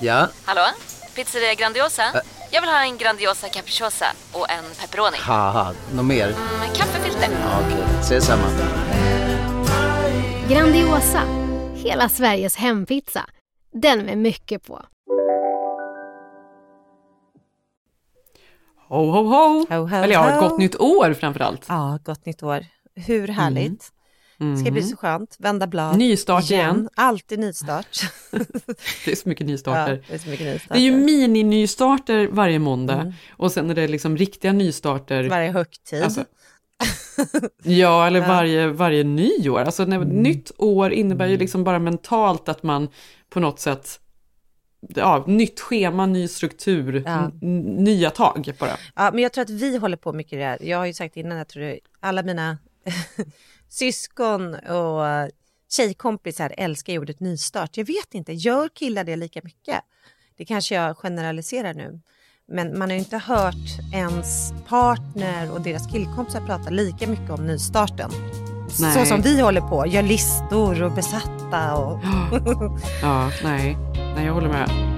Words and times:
Ja, 0.00 0.28
Hallå? 0.44 0.60
Pizzeria 1.14 1.54
Grandiosa? 1.54 2.02
Jag 2.50 2.60
vill 2.60 2.70
ha 2.70 2.84
en 2.84 2.98
Grandiosa 2.98 3.48
capriciosa 3.48 4.06
och 4.32 4.50
en 4.50 4.64
pepperoni. 4.80 5.16
något 5.94 6.04
mer? 6.04 6.26
Med 6.60 6.76
kaffefilter. 6.76 7.28
Ja, 7.42 7.60
Okej, 7.66 7.84
ses 8.00 8.24
samma. 8.26 8.42
Grandiosa, 10.48 11.20
hela 11.74 12.08
Sveriges 12.08 12.56
hempizza. 12.56 13.26
Den 13.72 13.98
med 13.98 14.18
mycket 14.18 14.66
på. 14.66 14.82
Ho, 18.88 19.10
ho, 19.10 19.22
ho! 19.22 19.66
Ho, 19.68 19.86
ho, 19.86 19.96
Eller 19.96 20.12
ja, 20.14 20.28
ett 20.28 20.40
ho. 20.42 20.48
gott 20.48 20.58
nytt 20.58 20.76
år 20.80 21.14
framförallt. 21.14 21.64
Ja, 21.68 21.98
gott 22.04 22.26
nytt 22.26 22.42
år. 22.42 22.66
Hur 22.94 23.28
härligt. 23.28 23.66
Mm. 23.66 23.78
Det 24.38 24.56
ska 24.56 24.70
bli 24.70 24.82
så 24.82 24.96
skönt. 24.96 25.36
Vända 25.38 25.66
blad. 25.66 25.98
Nystart 25.98 26.50
igen. 26.50 26.88
Alltid 26.94 27.38
nystart. 27.38 28.00
Det 29.04 29.12
är 29.12 29.16
så 29.16 29.28
mycket 29.28 29.46
ja, 29.46 29.52
nystarter. 29.52 30.04
det 30.08 30.14
är 30.14 30.18
så 30.18 30.28
mycket 30.28 30.46
nystart. 30.46 30.72
Det 30.72 30.78
är 30.78 30.82
ju 30.82 30.92
mini-nystarter 31.04 32.28
varje 32.32 32.58
måndag 32.58 32.94
Mm. 33.00 33.12
och 33.30 33.52
sen 33.52 33.70
är 33.70 33.74
det 33.74 33.88
liksom 33.88 34.16
riktiga 34.16 34.52
nystarter. 34.52 35.28
Varje 35.28 35.50
högtid. 35.50 36.02
Alltså, 36.02 36.24
ja, 37.62 38.06
eller 38.06 38.20
Ja. 38.20 38.28
Varje, 38.28 38.66
varje 38.68 39.04
nyår. 39.04 39.60
Alltså 39.60 39.84
när, 39.84 39.98
nytt 40.04 40.50
år 40.58 40.92
innebär 40.92 41.26
ju 41.26 41.36
liksom 41.36 41.64
bara 41.64 41.78
mentalt 41.78 42.48
att 42.48 42.62
man 42.62 42.88
på 43.30 43.40
något 43.40 43.60
sätt, 43.60 44.00
ja, 44.88 45.24
nytt 45.26 45.60
schema, 45.60 46.06
ny 46.06 46.28
struktur, 46.28 47.02
Ja. 47.06 47.30
nya 47.78 48.10
tag 48.10 48.52
bara. 48.58 48.76
Ja, 48.94 49.10
men 49.12 49.22
jag 49.22 49.32
tror 49.32 49.42
att 49.42 49.50
vi 49.50 49.76
håller 49.76 49.96
på 49.96 50.12
mycket 50.12 50.38
det 50.38 50.44
här. 50.44 50.58
Jag 50.62 50.78
har 50.78 50.86
ju 50.86 50.92
sagt 50.92 51.16
innan, 51.16 51.38
jag 51.38 51.48
tror 51.48 51.62
det, 51.62 51.78
alla 52.00 52.22
mina 52.22 52.58
syskon 53.68 54.54
och 54.54 55.06
eh, 55.06 55.28
tjejkompisar 55.70 56.54
älskar 56.56 56.92
ju 56.92 56.98
ordet 56.98 57.20
nystart. 57.20 57.76
Jag 57.76 57.84
vet 57.84 58.14
inte, 58.14 58.32
gör 58.32 58.68
killar 58.68 59.04
det 59.04 59.16
lika 59.16 59.40
mycket? 59.44 59.80
Det 60.36 60.44
kanske 60.44 60.74
jag 60.74 60.96
generaliserar 60.96 61.74
nu. 61.74 62.00
Men 62.48 62.78
man 62.78 62.90
har 62.90 62.94
ju 62.94 62.98
inte 62.98 63.18
hört 63.18 63.92
ens 63.92 64.52
partner 64.68 65.52
och 65.52 65.60
deras 65.60 65.92
killkompisar 65.92 66.40
prata 66.40 66.70
lika 66.70 67.06
mycket 67.06 67.30
om 67.30 67.46
nystarten. 67.46 68.10
Så 68.70 68.82
Nej. 68.82 69.06
som 69.06 69.20
vi 69.20 69.40
håller 69.40 69.60
på, 69.60 69.86
gör 69.86 70.02
listor 70.02 70.82
och 70.82 70.92
besatta 70.92 71.74
och... 71.76 72.00
Ja, 73.02 73.30
nej, 73.44 73.76
nej, 73.94 74.26
jag 74.26 74.34
håller 74.34 74.48
med. 74.48 74.94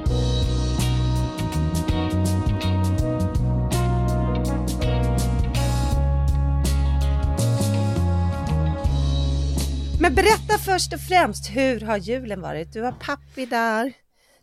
Men 10.07 10.15
berätta 10.15 10.59
först 10.59 10.93
och 10.93 11.01
främst, 11.01 11.51
hur 11.51 11.81
har 11.81 11.97
julen 11.97 12.41
varit? 12.41 12.73
Du 12.73 12.83
har 12.83 12.93
pappi 12.93 13.47
där, 13.47 13.93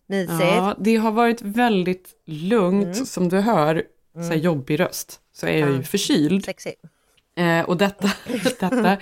mysigt. 0.07 0.39
Ja, 0.41 0.75
det 0.79 0.95
har 0.95 1.11
varit 1.11 1.41
väldigt 1.41 2.09
lugnt, 2.25 2.83
Mm. 2.95 3.05
som 3.05 3.29
du 3.29 3.39
hör, 3.39 3.83
så 4.13 4.21
här 4.21 4.35
jobbig 4.35 4.79
röst, 4.79 5.19
så 5.33 5.47
är 5.47 5.57
jag 5.57 5.71
ju 5.71 5.83
förkyld. 5.83 6.45
Sexy. 6.45 6.71
Eh, 7.35 7.61
och 7.61 7.77
detta, 7.77 8.11
detta 8.43 8.97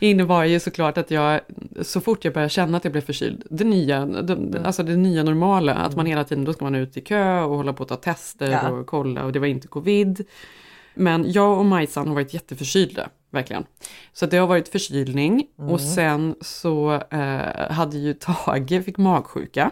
innebar 0.00 0.44
ju 0.44 0.60
såklart 0.60 0.98
att 0.98 1.10
jag, 1.10 1.40
så 1.82 2.00
fort 2.00 2.24
jag 2.24 2.34
började 2.34 2.50
känna 2.50 2.76
att 2.76 2.84
jag 2.84 2.92
blev 2.92 3.02
förkyld, 3.02 3.42
det 3.50 3.64
nya, 3.64 4.06
det, 4.06 4.62
alltså 4.64 4.82
det 4.82 4.96
nya 4.96 5.22
normala, 5.22 5.74
att 5.74 5.96
man 5.96 6.06
hela 6.06 6.24
tiden, 6.24 6.44
då 6.44 6.52
ska 6.52 6.64
man 6.64 6.74
ut 6.74 6.96
i 6.96 7.00
kö 7.00 7.40
och 7.40 7.56
hålla 7.56 7.72
på 7.72 7.82
att 7.82 7.88
ta 7.88 7.96
tester 7.96 8.50
Ja. 8.50 8.68
och 8.70 8.86
kolla 8.86 9.24
och 9.24 9.32
det 9.32 9.38
var 9.38 9.46
inte 9.46 9.68
covid. 9.68 10.24
Men 10.96 11.32
jag 11.32 11.58
och 11.58 11.64
Majsan 11.64 12.08
har 12.08 12.14
varit 12.14 12.34
jätteförkylda, 12.34 13.08
verkligen. 13.30 13.64
Så 14.12 14.26
det 14.26 14.36
har 14.36 14.46
varit 14.46 14.68
förkylning 14.68 15.46
och 15.70 15.80
sen 15.80 16.34
så 16.40 16.94
eh, 17.10 17.70
hade 17.72 17.98
ju 17.98 18.14
Tage 18.14 18.84
fick 18.84 18.98
magsjuka. 18.98 19.70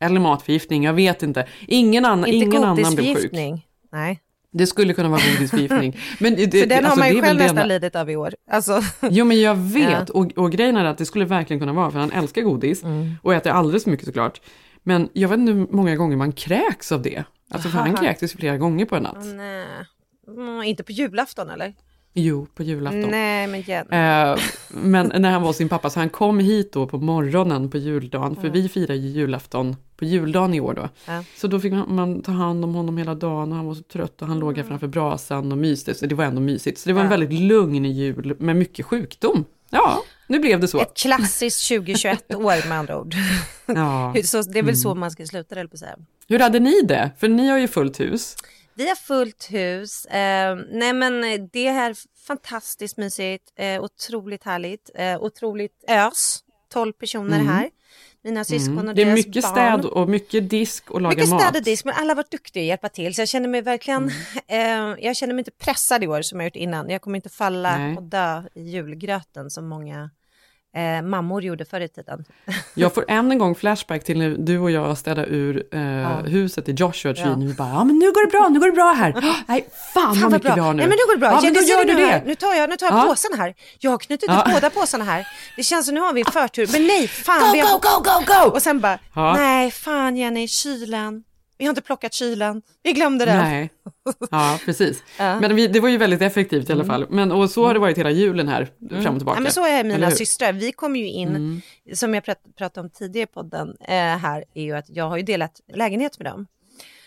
Eller 0.00 0.20
matförgiftning, 0.20 0.84
jag 0.84 0.92
vet 0.92 1.22
inte. 1.22 1.46
Ingen, 1.66 2.04
annan 2.04 2.26
Inte 2.30 2.46
ingen 2.46 2.64
annan 2.64 2.74
blev 2.76 2.84
sjuk. 2.86 2.96
godisförgiftning. 2.98 3.66
Nej, 3.92 4.20
Det 4.52 4.66
skulle 4.66 4.94
kunna 4.94 5.08
vara 5.08 5.20
godisförgiftning. 5.34 5.96
Men 6.20 6.34
det, 6.36 6.50
för 6.60 6.66
den 6.66 6.84
har 6.84 6.90
alltså, 6.90 6.98
man 6.98 7.08
ju 7.14 7.22
själv 7.22 7.38
nästan 7.38 7.58
enda- 7.58 7.66
lidit 7.66 7.96
av 7.96 8.10
i 8.10 8.16
år. 8.16 8.34
Alltså, 8.50 8.80
Jo 9.10 9.24
men 9.24 9.40
jag 9.40 9.54
vet 9.54 10.10
och, 10.10 10.32
och 10.38 10.52
grejen 10.52 10.76
är 10.76 10.84
att 10.84 10.98
det 10.98 11.06
skulle 11.06 11.24
verkligen 11.24 11.60
kunna 11.60 11.72
vara 11.72 11.90
för 11.90 11.98
han 11.98 12.12
älskar 12.12 12.42
godis 12.42 12.82
Mm. 12.82 13.14
och 13.22 13.34
äter 13.34 13.50
alldeles 13.52 13.84
för 13.84 13.90
mycket 13.90 14.06
såklart. 14.06 14.40
Men 14.82 15.08
jag 15.12 15.28
vet 15.28 15.38
inte 15.38 15.52
hur 15.52 15.66
många 15.70 15.96
gånger 15.96 16.16
man 16.16 16.32
kräks 16.32 16.92
av 16.92 17.02
det. 17.02 17.24
Alltså 17.50 17.68
för 17.68 17.78
han 17.78 17.96
kräktes 17.96 18.32
flera 18.32 18.56
gånger 18.56 18.84
på 18.84 18.96
en 18.96 19.02
natt. 19.02 19.16
nej. 19.24 19.66
Mm, 20.28 20.62
inte 20.62 20.82
på 20.82 20.92
julafton 20.92 21.50
eller? 21.50 21.74
Jo, 22.14 22.46
på 22.54 22.62
julafton. 22.62 23.10
Nej, 23.10 23.46
men 23.46 23.60
igen. 23.60 23.86
Eh, 23.92 24.38
men 24.68 25.12
när 25.22 25.30
han 25.30 25.42
var 25.42 25.52
sin 25.52 25.68
pappa, 25.68 25.90
så 25.90 26.00
han 26.00 26.08
kom 26.10 26.38
hit 26.38 26.72
då 26.72 26.86
på 26.86 26.98
morgonen 26.98 27.70
på 27.70 27.78
juldagen, 27.78 28.36
för 28.36 28.48
vi 28.48 28.68
firar 28.68 28.94
ju 28.94 29.08
julafton 29.08 29.76
på 29.96 30.04
juldagen 30.04 30.54
i 30.54 30.60
år 30.60 30.74
då. 30.74 30.88
Ja. 31.06 31.24
Så 31.36 31.46
då 31.46 31.60
fick 31.60 31.72
man, 31.72 31.94
man 31.94 32.22
ta 32.22 32.32
hand 32.32 32.64
om 32.64 32.74
honom 32.74 32.98
hela 32.98 33.14
dagen 33.14 33.50
och 33.52 33.56
han 33.56 33.66
var 33.66 33.74
så 33.74 33.82
trött 33.82 34.22
och 34.22 34.28
han 34.28 34.38
låg 34.38 34.56
här 34.56 34.64
framför 34.64 34.86
brasan 34.86 35.52
och 35.52 35.58
myste, 35.58 35.94
så 35.94 36.06
det 36.06 36.14
var 36.14 36.24
ändå 36.24 36.40
mysigt. 36.40 36.78
Så 36.80 36.88
det 36.88 36.92
var 36.92 37.00
en 37.00 37.06
Ja. 37.06 37.16
väldigt 37.16 37.40
lugn 37.40 37.84
jul 37.84 38.36
med 38.38 38.56
mycket 38.56 38.86
sjukdom. 38.86 39.44
Ja, 39.70 40.02
nu 40.26 40.38
blev 40.38 40.60
det 40.60 40.68
så. 40.68 40.80
Ett 40.80 40.96
klassiskt 40.96 41.70
2021-år 41.70 42.68
med 42.68 42.78
andra 42.78 43.00
ord. 43.00 43.14
Ja. 43.66 44.14
Så, 44.24 44.42
det 44.42 44.58
är 44.58 44.62
väl 44.62 44.64
Mm. 44.64 44.74
så 44.76 44.94
man 44.94 45.10
ska 45.10 45.26
sluta 45.26 45.54
det, 45.54 45.60
höll 45.60 45.68
på 45.68 45.74
att 45.74 45.78
säga. 45.80 45.96
Hur 46.28 46.38
hade 46.38 46.58
ni 46.60 46.82
det? 46.82 47.10
För 47.18 47.28
ni 47.28 47.48
har 47.48 47.58
ju 47.58 47.68
fullt 47.68 48.00
hus. 48.00 48.36
Vi 48.78 48.88
har 48.88 48.94
fullt 48.96 49.48
hus. 49.50 50.04
Eh, 50.06 50.56
nej 50.70 50.92
men 50.92 51.20
det 51.52 51.66
är 51.66 51.96
fantastiskt 52.26 52.96
mysigt, 52.96 53.52
eh, 53.56 53.82
otroligt 53.82 54.44
härligt, 54.44 54.90
eh, 54.94 55.22
otroligt 55.22 55.84
ös. 55.88 56.38
12 56.72 56.92
personer 56.92 57.38
här. 57.38 57.70
Mina 58.24 58.44
syskon 58.44 58.78
och 58.78 58.82
Mm. 58.82 58.94
Det 58.94 59.02
är 59.02 59.06
deras 59.06 59.26
mycket 59.26 59.42
barn. 59.42 59.52
städ 59.52 59.84
och 59.84 60.08
mycket 60.08 60.50
disk 60.50 60.90
och 60.90 61.00
laga 61.00 61.16
Mycket 61.16 61.30
mat. 61.30 61.42
städ 61.42 61.56
och 61.56 61.62
disk, 61.62 61.84
men 61.84 61.94
alla 61.94 62.10
har 62.10 62.16
varit 62.16 62.30
duktiga 62.30 62.62
att 62.62 62.66
hjälpa 62.66 62.88
till. 62.88 63.14
Så 63.14 63.20
jag 63.20 63.28
känner 63.28 63.48
mig 63.48 63.62
verkligen, 63.62 64.10
Mm. 64.48 64.94
eh, 64.96 65.04
jag 65.04 65.16
känner 65.16 65.34
mig 65.34 65.40
inte 65.40 65.50
pressad 65.50 66.04
i 66.04 66.06
år 66.06 66.22
som 66.22 66.40
jag 66.40 66.46
gjort 66.46 66.56
innan. 66.56 66.90
Jag 66.90 67.02
kommer 67.02 67.16
inte 67.16 67.28
falla 67.28 67.78
Nej. 67.78 67.96
och 67.96 68.02
dö 68.02 68.42
i 68.54 68.62
julgröten 68.62 69.50
som 69.50 69.68
många 69.68 70.10
eh, 70.78 71.02
mammor 71.02 71.42
gjorde 71.42 71.64
förr 71.64 71.80
i 71.80 71.88
tiden. 71.88 72.24
Jag 72.74 72.94
får 72.94 73.04
än 73.08 73.32
en 73.32 73.38
gång 73.38 73.54
flashback 73.54 74.04
till 74.04 74.18
när 74.18 74.30
du 74.38 74.58
och 74.58 74.70
jag 74.70 74.98
städade 74.98 75.28
ur 75.28 75.64
eh, 75.74 76.18
huset 76.18 76.68
i 76.68 76.72
Joshua 76.72 77.14
Tree. 77.14 77.26
Ja. 77.26 77.36
Nu 77.36 77.54
bara, 77.54 77.68
ja 77.68 77.84
men 77.84 77.98
nu 77.98 78.06
går 78.06 78.26
det 78.26 78.30
bra, 78.30 78.48
nu 78.48 78.60
går 78.60 78.66
det 78.66 78.72
bra 78.72 78.92
här. 78.92 79.14
Nej, 79.48 79.68
fan, 79.94 80.20
vad 80.20 80.32
mycket 80.32 80.56
vi 80.56 80.60
har 80.60 80.72
nu. 80.72 80.76
Nej 80.76 80.88
men 80.88 80.96
nu 80.96 81.06
går 81.06 81.14
det 81.14 81.20
bra. 81.20 81.30
Ja, 81.30 81.40
men 81.42 81.54
då 81.54 81.60
det 81.60 81.66
gör 81.66 81.84
du 81.84 81.94
nu 81.94 82.04
här. 82.06 82.20
det. 82.20 82.26
Nu 82.26 82.34
tar 82.34 82.54
jag, 82.54 82.70
nu 82.70 82.76
tar 82.76 82.86
jag 82.86 82.98
Ja. 82.98 83.02
påsarna 83.04 83.36
här. 83.36 83.54
Jag 83.78 83.90
har 83.90 83.98
knutit 83.98 84.30
Ja. 84.30 84.46
båda 84.54 84.70
påsarna 84.70 85.04
här. 85.04 85.26
Det 85.56 85.62
känns 85.62 85.86
som 85.86 85.94
nu 85.94 86.00
har 86.00 86.12
vi 86.12 86.24
förtur. 86.24 86.68
Men 86.72 86.86
nej, 86.86 87.08
fan. 87.08 87.40
Go, 87.40 87.46
vi 87.52 87.60
har... 87.60 87.72
go, 87.72 87.78
go, 87.82 88.10
go, 88.10 88.44
go! 88.44 88.54
Och 88.54 88.62
sen 88.62 88.80
bara, 88.80 88.98
Ja. 89.14 89.34
nej 89.36 89.70
fan 89.70 90.16
Jenny, 90.16 90.48
kylen. 90.48 91.22
Vi 91.58 91.64
har 91.64 91.70
inte 91.70 91.82
plockat 91.82 92.14
kylen. 92.14 92.62
Vi 92.82 92.92
glömde 92.92 93.24
den. 93.24 93.36
Nej, 93.36 93.70
ja 94.30 94.58
precis. 94.64 95.02
Ja. 95.18 95.40
Men 95.40 95.56
vi, 95.56 95.66
det 95.66 95.80
var 95.80 95.88
ju 95.88 95.96
väldigt 95.96 96.22
effektivt 96.22 96.70
i 96.70 96.72
alla 96.72 96.84
fall. 96.84 97.06
Men, 97.10 97.32
och 97.32 97.50
så 97.50 97.66
har 97.66 97.74
det 97.74 97.80
varit 97.80 97.98
hela 97.98 98.10
julen 98.10 98.48
här, 98.48 98.68
fram 98.88 99.14
och 99.14 99.20
tillbaka. 99.20 99.20
Mm. 99.20 99.34
Ja, 99.36 99.40
men 99.40 99.52
så 99.52 99.66
är 99.66 99.84
mina? 99.84 100.06
Mm. 100.06 100.10
systrar. 100.10 100.52
Vi 100.52 100.72
kom 100.72 100.96
ju 100.96 101.08
in, 101.08 101.62
som 101.92 102.14
jag 102.14 102.24
prat, 102.24 102.38
pratade 102.56 102.86
om 102.86 102.90
tidigare 102.90 103.24
i 103.24 103.26
podden 103.26 103.76
eh, 103.80 103.94
här, 103.94 104.44
är 104.54 104.62
ju 104.62 104.76
att 104.76 104.88
jag 104.88 105.08
har 105.08 105.16
ju 105.16 105.22
delat 105.22 105.60
lägenhet 105.74 106.18
med 106.18 106.32
dem. 106.32 106.46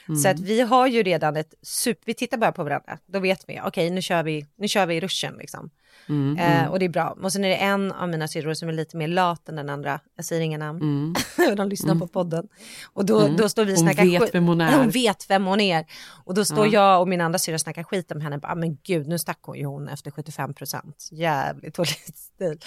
Så 0.06 0.12
Mm. 0.12 0.32
att 0.32 0.40
vi 0.40 0.62
har 0.62 0.88
ju 0.88 1.04
redan 1.04 1.38
ett 1.38 1.54
super, 1.62 2.04
vi 2.06 2.14
tittar 2.14 2.38
bara 2.38 2.52
på 2.52 2.64
varandra, 2.64 2.98
då 3.06 3.20
vet 3.20 3.44
vi, 3.48 3.60
okej 3.66 3.90
nu 3.90 4.02
kör 4.02 4.24
vi, 4.24 4.46
nu 4.56 4.68
kör 4.68 4.86
vi 4.86 4.96
i 4.96 5.00
ruschen 5.00 5.36
liksom. 5.40 5.70
Mm, 6.10 6.38
Eh, 6.38 6.68
och 6.72 6.80
det 6.80 6.86
är 6.86 6.90
bra. 6.90 7.18
Och 7.22 7.32
sen 7.34 7.44
är 7.46 7.50
det 7.50 7.56
en 7.56 7.92
av 7.92 8.10
mina 8.10 8.28
syrror 8.28 8.54
som 8.54 8.70
är 8.70 8.74
lite 8.74 8.98
mer 8.98 9.08
lat 9.08 9.50
än 9.50 9.56
den 9.56 9.70
andra, 9.70 10.00
jag 10.16 10.26
säger 10.26 10.42
inga 10.42 10.58
namn, 10.58 11.16
de 11.58 11.70
lyssnar 11.70 11.96
på 11.96 12.08
podden. 12.08 12.48
Och 12.94 13.06
då, 13.06 13.28
då 13.28 13.50
står 13.50 13.66
vi 13.66 13.74
och 13.74 13.78
Mm. 13.78 13.88
Hon 13.88 13.94
snackar 13.96 14.12
vet 14.12 14.22
skit- 14.22 14.36
vem 14.36 14.48
hon 14.48 14.62
är. 14.68 14.78
Hon 14.78 14.90
vet 14.90 15.30
vem 15.30 15.46
hon 15.46 15.62
är. 15.62 15.86
Och 16.26 16.34
då 16.34 16.46
står 16.46 16.74
jag 16.74 17.02
och 17.02 17.08
min 17.08 17.22
andra 17.22 17.40
syrra 17.40 17.54
och 17.56 17.62
snackar 17.62 17.84
skit 17.84 18.12
om 18.12 18.22
henne, 18.22 18.38
bara, 18.38 18.52
"Ah, 18.52 18.56
men 18.56 18.78
gud 18.84 19.08
nu 19.08 19.20
stack 19.20 19.40
hon 19.42 19.58
ju 19.58 19.66
hon 19.66 19.88
efter 19.88 20.12
75 20.12 20.54
procent, 20.54 21.10
jävligt 21.12 21.76
dålig 21.76 21.90
stil. 22.16 22.60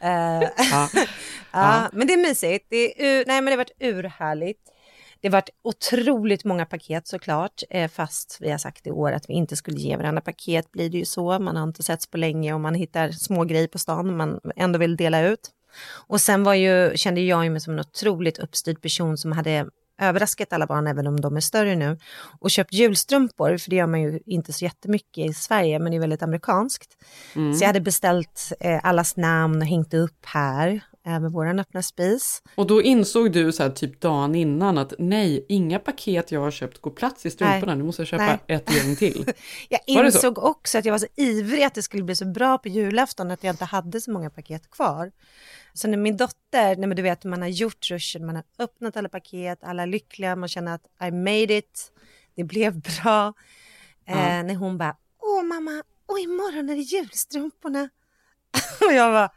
Eh, 0.00 0.10
Ja. 0.72 0.88
Ja, 1.52 1.88
men 1.92 2.06
det 2.06 2.12
är 2.12 2.28
mysigt. 2.28 2.66
Det, 2.70 3.06
är, 3.06 3.24
nej, 3.26 3.40
men 3.40 3.44
det 3.44 3.50
har 3.50 3.56
varit 3.56 3.76
urhärligt. 3.94 4.60
Det 5.24 5.28
har 5.28 5.32
varit 5.32 5.50
otroligt 5.62 6.44
många 6.44 6.66
paket 6.66 7.06
såklart, 7.06 7.62
eh, 7.70 7.90
fast 7.90 8.38
vi 8.40 8.50
har 8.50 8.58
sagt 8.58 8.86
i 8.86 8.90
år 8.90 9.12
att 9.12 9.28
vi 9.28 9.34
inte 9.34 9.56
skulle 9.56 9.80
ge 9.80 9.96
varandra 9.96 10.20
paket 10.20 10.72
blir 10.72 10.90
det 10.90 10.98
ju 10.98 11.04
så. 11.04 11.38
Man 11.38 11.56
har 11.56 11.64
inte 11.64 11.82
setts 11.82 12.06
på 12.06 12.16
länge 12.16 12.54
och 12.54 12.60
man 12.60 12.74
hittar 12.74 13.10
små 13.10 13.44
grejer 13.44 13.68
på 13.68 13.78
stan 13.78 14.16
man 14.16 14.40
ändå 14.56 14.78
vill 14.78 14.96
dela 14.96 15.22
ut. 15.22 15.50
Och 16.06 16.20
sen 16.20 16.44
var 16.44 16.54
ju, 16.54 16.96
kände 16.96 17.20
jag 17.20 17.52
mig 17.52 17.60
som 17.60 17.72
en 17.72 17.80
otroligt 17.80 18.38
uppstyrd 18.38 18.82
person 18.82 19.18
som 19.18 19.32
hade 19.32 19.66
överraskat 20.00 20.52
alla 20.52 20.66
barn, 20.66 20.86
även 20.86 21.06
om 21.06 21.20
de 21.20 21.36
är 21.36 21.40
större 21.40 21.76
nu, 21.76 21.98
och 22.40 22.50
köpt 22.50 22.72
julstrumpor, 22.72 23.56
för 23.56 23.70
det 23.70 23.76
gör 23.76 23.86
man 23.86 24.02
ju 24.02 24.20
inte 24.26 24.52
så 24.52 24.64
jättemycket 24.64 25.30
i 25.30 25.34
Sverige, 25.34 25.78
men 25.78 25.92
det 25.92 25.98
är 25.98 26.00
väldigt 26.00 26.22
amerikanskt. 26.22 26.90
Så 27.34 27.62
jag 27.62 27.66
hade 27.66 27.80
beställt 27.80 28.52
eh, 28.60 28.80
allas 28.82 29.16
namn 29.16 29.62
och 29.62 29.68
hängt 29.68 29.94
upp 29.94 30.26
här, 30.26 30.80
även 31.04 31.32
våran 31.32 31.58
öppna 31.58 31.82
spis. 31.82 32.42
Och 32.54 32.66
då 32.66 32.82
insåg 32.82 33.32
du 33.32 33.52
så 33.52 33.62
här 33.62 33.70
typ 33.70 34.00
dagen 34.00 34.34
innan 34.34 34.78
att 34.78 34.92
nej, 34.98 35.46
inga 35.48 35.78
paket 35.78 36.32
jag 36.32 36.40
har 36.40 36.50
köpt 36.50 36.80
går 36.80 36.90
plats 36.90 37.26
i 37.26 37.30
strumporna, 37.30 37.74
nu 37.74 37.84
måste 37.84 38.02
jag 38.02 38.08
köpa 38.08 38.26
Nej. 38.26 38.38
ett 38.46 38.74
gäng 38.74 38.96
till. 38.96 39.32
Jag 39.68 39.80
insåg 39.86 40.38
också 40.38 40.78
att 40.78 40.84
jag 40.84 40.92
var 40.92 40.98
så 40.98 41.06
ivrig 41.16 41.62
att 41.62 41.74
det 41.74 41.82
skulle 41.82 42.02
bli 42.02 42.16
så 42.16 42.24
bra 42.24 42.58
på 42.58 42.68
julafton 42.68 43.30
att 43.30 43.44
jag 43.44 43.52
inte 43.52 43.64
hade 43.64 44.00
så 44.00 44.10
många 44.10 44.30
paket 44.30 44.70
kvar. 44.70 45.12
Så 45.72 45.88
när 45.88 45.96
min 45.96 46.16
dotter, 46.16 46.76
nej 46.76 46.86
men 46.86 46.96
du 46.96 47.02
vet 47.02 47.24
man 47.24 47.42
har 47.42 47.48
gjort 47.48 47.90
ruschen, 47.90 48.26
man 48.26 48.36
har 48.36 48.44
öppnat 48.58 48.96
alla 48.96 49.08
paket, 49.08 49.58
alla 49.64 49.82
är 49.82 49.86
lyckliga, 49.86 50.36
man 50.36 50.48
känner 50.48 50.74
att 50.74 50.86
I 51.08 51.10
made 51.10 51.56
it, 51.56 51.92
det 52.36 52.44
blev 52.44 52.80
bra. 52.80 53.34
Eh, 54.06 54.16
när 54.16 54.54
hon 54.54 54.78
bara, 54.78 54.96
åh 55.22 55.42
mamma, 55.42 55.82
och 56.06 56.18
imorgon 56.18 56.68
är 56.68 56.76
det 56.76 56.82
julstrumporna. 56.82 57.88
och 58.86 58.92
jag 58.92 59.12
bara, 59.12 59.30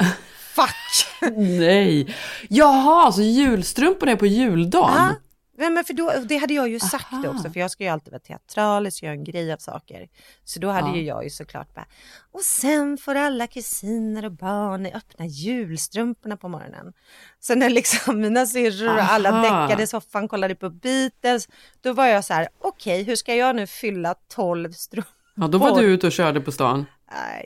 fuck. 0.61 1.31
nej! 1.37 2.15
Jaha, 2.49 3.11
så 3.11 3.21
julstrumporna 3.21 4.11
är 4.11 4.15
på 4.15 4.25
juldagen? 4.25 4.95
Ja, 4.95 5.15
Nej, 5.59 5.69
men 5.69 5.83
för 5.83 5.93
då, 5.93 6.13
det 6.25 6.37
hade 6.37 6.53
jag 6.53 6.69
ju 6.69 6.79
sagt 6.79 7.13
Aha. 7.13 7.27
också, 7.29 7.49
för 7.51 7.59
jag 7.59 7.71
ska 7.71 7.83
ju 7.83 7.89
alltid 7.89 8.11
vara 8.13 8.19
teatralisk, 8.19 9.03
göra 9.03 9.13
en 9.13 9.23
grej 9.23 9.53
av 9.53 9.57
saker. 9.57 10.07
Så 10.43 10.59
då 10.59 10.69
hade 10.69 10.89
Ja. 10.89 10.95
ju 10.95 11.01
jag 11.03 11.23
ju 11.23 11.29
såklart 11.29 11.73
bara, 11.75 11.85
och 12.31 12.41
sen 12.41 12.97
får 12.97 13.15
alla 13.15 13.47
kusiner 13.47 14.25
och 14.25 14.31
barn 14.31 14.85
öppna 14.85 15.25
julstrumporna 15.25 16.37
på 16.37 16.47
morgonen. 16.49 16.93
Så 17.39 17.55
när 17.55 17.69
liksom 17.69 18.21
mina 18.21 18.45
syrror 18.45 18.95
och 18.95 19.03
alla 19.03 19.31
däckade 19.41 19.83
i 19.83 19.87
soffan, 19.87 20.27
kollade 20.27 20.55
på 20.55 20.69
Beatles, 20.69 21.47
då 21.81 21.93
var 21.93 22.05
jag 22.07 22.25
så 22.25 22.33
här, 22.33 22.47
okej, 22.61 23.03
hur 23.03 23.15
ska 23.15 23.35
jag 23.35 23.55
nu 23.55 23.67
fylla 23.67 24.15
12 24.35 24.71
strumpor? 24.71 25.13
Ja, 25.35 25.47
då 25.47 25.57
var 25.57 25.81
du 25.81 25.85
ute 25.87 26.07
och 26.07 26.13
körde 26.13 26.41
på 26.41 26.51
stan. 26.51 26.85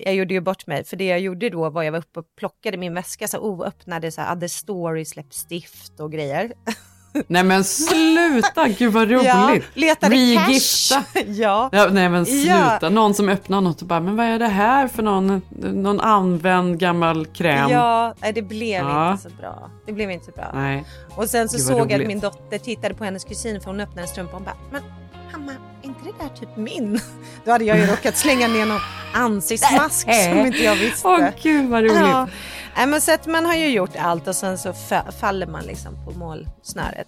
Jag 0.05 0.15
gjorde 0.15 0.33
ju 0.33 0.39
bort 0.41 0.67
mig, 0.67 0.83
för 0.83 0.97
det 0.97 1.05
jag 1.05 1.19
gjorde 1.19 1.49
då 1.49 1.69
var 1.69 1.83
jag 1.83 1.91
var 1.91 1.99
uppe 1.99 2.19
och 2.19 2.25
plockade 2.39 2.77
min 2.77 2.93
väska, 2.93 3.27
så 3.27 3.39
oöppnade, 3.39 4.11
så 4.11 4.21
här, 4.21 4.35
Other 4.35 4.47
Story, 4.47 5.05
släpp 5.05 5.33
stift 5.33 5.99
och 5.99 6.11
grejer. 6.11 6.53
Nej 7.27 7.43
men 7.43 7.63
sluta, 7.63 8.67
gud 8.67 8.93
vad 8.93 9.09
roligt! 9.11 9.25
Ja, 9.25 9.57
letade 9.73 10.15
Regifta. 10.15 11.03
cash. 11.13 11.21
ja. 11.27 11.69
Ja, 11.71 11.87
nej 11.91 12.09
men 12.09 12.25
sluta, 12.25 12.79
Ja. 12.81 12.89
någon 12.89 13.13
som 13.13 13.29
öppnar 13.29 13.61
något 13.61 13.81
och 13.81 13.87
bara, 13.87 13.99
men 13.99 14.15
vad 14.15 14.25
är 14.25 14.39
det 14.39 14.47
här 14.47 14.87
för 14.87 15.03
någon, 15.03 15.41
någon 15.59 15.99
använd 15.99 16.79
gammal 16.79 17.25
kräm? 17.25 17.69
Ja, 17.69 18.13
nej, 18.21 18.33
det 18.33 18.41
blev 18.41 18.81
Ja. 18.83 19.11
inte 19.11 19.23
så 19.23 19.29
bra. 19.35 19.69
Det 19.85 19.93
blev 19.93 20.11
inte 20.11 20.25
så 20.25 20.31
bra. 20.31 20.51
Nej. 20.53 20.85
Och 21.15 21.29
sen 21.29 21.49
så 21.49 21.57
Gud, 21.57 21.65
såg 21.65 21.91
jag 21.91 22.01
att 22.01 22.07
min 22.07 22.19
dotter 22.19 22.57
tittade 22.57 22.93
på 22.93 23.03
hennes 23.03 23.23
kusin 23.23 23.61
för 23.61 23.67
hon 23.67 23.79
öppnade 23.79 24.01
en 24.01 24.07
strumpa 24.07 24.31
och 24.31 24.37
hon 24.37 24.43
bara, 24.45 24.57
men 24.71 24.81
mamma, 25.31 25.51
inte 26.05 26.23
det 26.23 26.23
där 26.29 26.35
typ 26.35 26.57
min? 26.57 26.99
Då 27.45 27.51
hade 27.51 27.63
jag 27.65 27.77
ju 27.77 27.85
råkat 27.85 28.17
slänga 28.17 28.47
ner 28.47 28.65
någon 28.65 28.81
ansiktsmask 29.13 30.07
som 30.23 30.45
inte 30.45 30.57
jag 30.63 30.75
visste. 30.75 31.07
Åh 31.07 31.27
gud 31.41 31.69
vad 31.69 31.81
roligt. 31.83 31.95
Ja. 31.95 32.27
Nej, 32.77 32.87
men 32.87 33.01
så 33.01 33.13
att 33.13 33.27
man 33.27 33.45
har 33.45 33.55
ju 33.55 33.67
gjort 33.67 33.95
allt 33.99 34.27
och 34.27 34.35
sen 34.35 34.57
så 34.57 34.71
fa- 34.71 35.11
faller 35.19 35.47
man 35.47 35.63
liksom 35.63 36.05
på 36.05 36.11
målsnöret. 36.11 37.07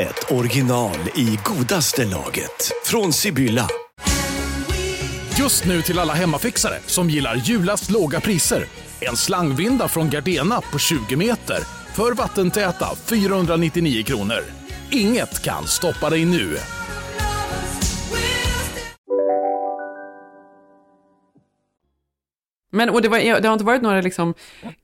ett 0.00 0.32
original 0.32 0.96
i 1.14 1.38
godaste 1.44 2.04
laget. 2.04 2.72
Från 2.84 3.12
Sibylla. 3.12 3.68
Just 5.38 5.64
nu 5.64 5.82
till 5.82 5.98
alla 5.98 6.12
hemmafixare 6.12 6.78
som 6.86 7.10
gillar 7.10 7.34
julast 7.34 7.90
låga 7.90 8.20
priser. 8.20 8.64
En 9.00 9.16
slangvinda 9.16 9.88
från 9.88 10.10
Gardena 10.10 10.60
på 10.60 10.78
20 10.78 11.16
meter 11.16 11.58
för 11.94 12.14
vattentäta 12.14 12.86
499 13.04 14.02
kronor. 14.02 14.44
Inget 14.90 15.42
kan 15.42 15.66
stoppa 15.66 16.10
dig 16.10 16.24
nu. 16.24 16.56
Men 22.70 22.90
och 22.90 23.02
det, 23.02 23.08
var, 23.08 23.18
det 23.40 23.48
har 23.48 23.52
inte 23.52 23.64
varit 23.64 23.82
några 23.82 24.00
liksom 24.00 24.34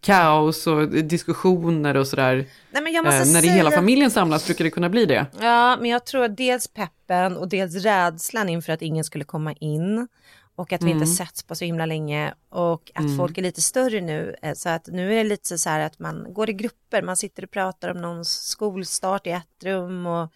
kaos 0.01 0.67
och 0.67 0.89
diskussioner 0.89 1.97
och 1.97 2.07
sådär? 2.07 2.47
Nej, 2.71 2.83
men 2.83 2.93
jag 2.93 3.07
Eh, 3.07 3.11
måste 3.19 3.33
när 3.33 3.35
det 3.35 3.41
säga... 3.41 3.53
hela 3.53 3.71
familjen 3.71 4.11
samlas 4.11 4.47
brukar 4.47 4.65
det 4.65 4.71
kunna 4.71 4.89
bli 4.89 5.07
det? 5.07 5.27
Ja, 5.41 5.77
men 5.81 5.91
jag 5.91 6.07
tror 6.07 6.25
att 6.25 6.37
dels 6.37 6.69
peppen 6.69 7.37
och 7.37 7.49
dels 7.49 7.75
rädslan 7.75 8.49
inför 8.49 8.73
att 8.73 8.83
ingen 8.83 9.05
skulle 9.05 9.25
komma 9.25 9.53
in 9.53 10.09
och 10.57 10.73
att 10.73 10.83
vi 10.83 10.91
Mm. 10.91 11.03
inte 11.03 11.13
setts 11.15 11.43
på 11.43 11.55
så 11.55 11.65
himla 11.65 11.87
länge 11.87 12.35
och 12.51 12.91
att 12.95 13.17
folk 13.17 13.39
är 13.39 13.43
lite 13.43 13.63
större 13.63 14.01
nu. 14.01 14.37
eh, 14.43 14.53
Så 14.55 14.69
att 14.69 14.87
nu 14.87 15.13
är 15.13 15.17
det 15.17 15.25
lite 15.25 15.59
så 15.59 15.71
här 15.71 15.81
att 15.81 15.99
man 15.99 16.27
går 16.35 16.51
i 16.51 16.53
grupper, 16.53 17.03
man 17.03 17.17
sitter 17.17 17.45
och 17.45 17.51
pratar 17.51 17.91
om 17.91 18.01
någons 18.01 18.29
skolstart 18.49 19.27
i 19.27 19.31
ett 19.31 19.65
rum 19.65 20.07
och 20.07 20.33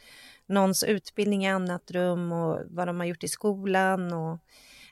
någons 0.46 0.82
utbildning 0.85 1.44
i 1.44 1.49
annat 1.50 1.91
rum 1.91 2.32
och 2.32 2.58
vad 2.70 2.87
de 2.88 2.99
har 3.00 3.06
gjort 3.06 3.25
i 3.25 3.29
skolan. 3.29 4.12
Och, 4.12 4.38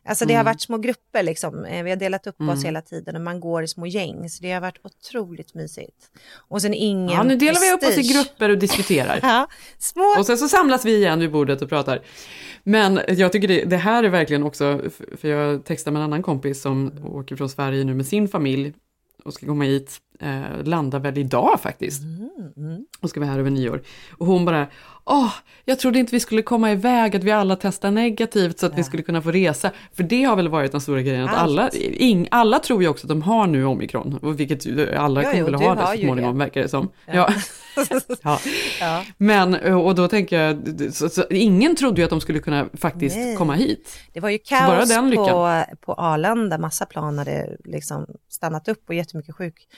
alltså 0.08 0.24
det 0.24 0.34
har 0.34 0.40
Mm. 0.40 0.50
varit 0.52 0.60
små 0.60 0.78
grupper 0.78 1.22
liksom. 1.22 1.64
Eh, 1.64 1.82
Vi 1.84 1.90
har 1.90 1.96
delat 1.96 2.26
upp 2.26 2.40
oss 2.40 2.64
hela 2.64 2.80
tiden 2.80 3.16
och 3.16 3.22
man 3.22 3.40
går 3.40 3.62
i 3.62 3.68
små 3.68 3.86
gäng. 3.86 4.30
Så 4.30 4.42
det 4.42 4.52
har 4.52 4.60
varit 4.60 4.78
otroligt 4.82 5.54
mysigt. 5.54 6.10
Och 6.48 6.62
sen 6.62 6.74
ingen 6.74 7.08
Ja, 7.16 7.22
nu 7.22 7.36
delar 7.36 7.60
vi 7.60 7.72
upp 7.72 7.82
oss 7.82 7.88
i 7.90 7.94
prestige. 7.96 8.12
grupper 8.14 8.48
och 8.48 8.58
diskuterar. 8.58 9.18
Ja, 9.22 9.46
små 9.78 10.14
Och 10.18 10.26
sen 10.26 10.38
så 10.38 10.48
samlas 10.48 10.84
vi 10.84 10.96
igen 10.96 11.20
vid 11.20 11.30
bordet 11.32 11.62
och 11.62 11.68
pratar. 11.68 12.00
Men 12.64 13.00
jag 13.08 13.32
tycker 13.32 13.48
det, 13.48 13.64
det 13.64 13.76
här 13.76 14.04
är 14.04 14.08
verkligen 14.08 14.42
också, 14.42 14.80
för 15.20 15.28
jag 15.28 15.64
textar 15.64 15.90
med 15.90 16.00
en 16.00 16.04
annan 16.04 16.22
kompis 16.22 16.62
som 16.62 16.92
åker 17.04 17.36
från 17.36 17.48
Sverige 17.48 17.84
nu 17.84 17.94
med 17.94 18.06
sin 18.06 18.28
familj 18.28 18.72
och 19.24 19.34
ska 19.34 19.46
komma 19.46 19.64
hit, 19.64 19.96
eh, 20.20 20.64
landar 20.64 20.98
väl 21.00 21.18
idag 21.18 21.60
faktiskt. 21.62 22.02
Och 23.00 23.10
ska 23.10 23.20
vara 23.20 23.30
här 23.30 23.38
över 23.38 23.50
nyår. 23.50 23.82
Och 24.18 24.26
hon 24.26 24.44
bara, 24.44 24.66
åh, 25.08 25.32
jag 25.64 25.78
trodde 25.78 25.98
inte 25.98 26.14
vi 26.14 26.20
skulle 26.20 26.42
komma 26.42 26.72
iväg, 26.72 27.16
att 27.16 27.24
vi 27.24 27.30
alla 27.30 27.56
testar 27.56 27.90
negativt 27.90 28.58
så 28.58 28.66
att 28.66 28.78
vi 28.78 28.84
skulle 28.84 29.02
kunna 29.02 29.22
få 29.22 29.30
resa. 29.30 29.70
För 29.96 30.02
det 30.02 30.24
har 30.24 30.36
väl 30.36 30.48
varit 30.48 30.72
den 30.72 30.80
stora 30.80 31.02
grejen, 31.02 31.24
att 31.24 31.30
Allt. 31.30 31.40
alla, 31.40 31.70
ing, 31.72 32.28
alla 32.30 32.58
tror 32.58 32.82
ju 32.82 32.88
också 32.88 33.06
att 33.06 33.08
de 33.08 33.22
har 33.22 33.46
nu 33.46 33.64
omikron, 33.64 34.18
vilket 34.22 34.66
alla 34.96 35.22
Ja, 35.22 35.30
kommer 35.30 35.38
jo, 35.38 35.44
väl 35.44 35.54
ha 35.54 35.74
det 35.74 35.86
så 35.86 36.02
småningom, 36.02 36.38
verkar 36.38 36.62
det 36.62 36.68
som. 36.68 36.88
Ja. 37.06 37.14
Ja. 37.14 37.28
Ja. 38.80 39.04
Men, 39.16 39.54
och 39.74 39.94
då 39.94 40.08
tänker 40.08 40.40
jag, 40.40 40.94
så, 40.94 41.08
så, 41.08 41.24
ingen 41.30 41.76
trodde 41.76 42.00
ju 42.00 42.04
att 42.04 42.10
de 42.10 42.20
skulle 42.20 42.38
kunna 42.38 42.68
faktiskt 42.74 43.16
Nej. 43.16 43.36
komma 43.36 43.54
hit. 43.54 43.98
Det 44.12 44.20
var 44.20 44.30
ju 44.30 44.38
kaos 44.38 44.96
på, 45.14 45.64
på 45.80 45.94
Arlanda, 45.94 46.58
massa 46.58 46.86
plan 46.86 47.18
hade 47.18 47.56
liksom 47.64 48.06
stannat 48.28 48.68
upp 48.68 48.88
och 48.88 48.94
jättemycket 48.94 49.34
sjuk. 49.34 49.68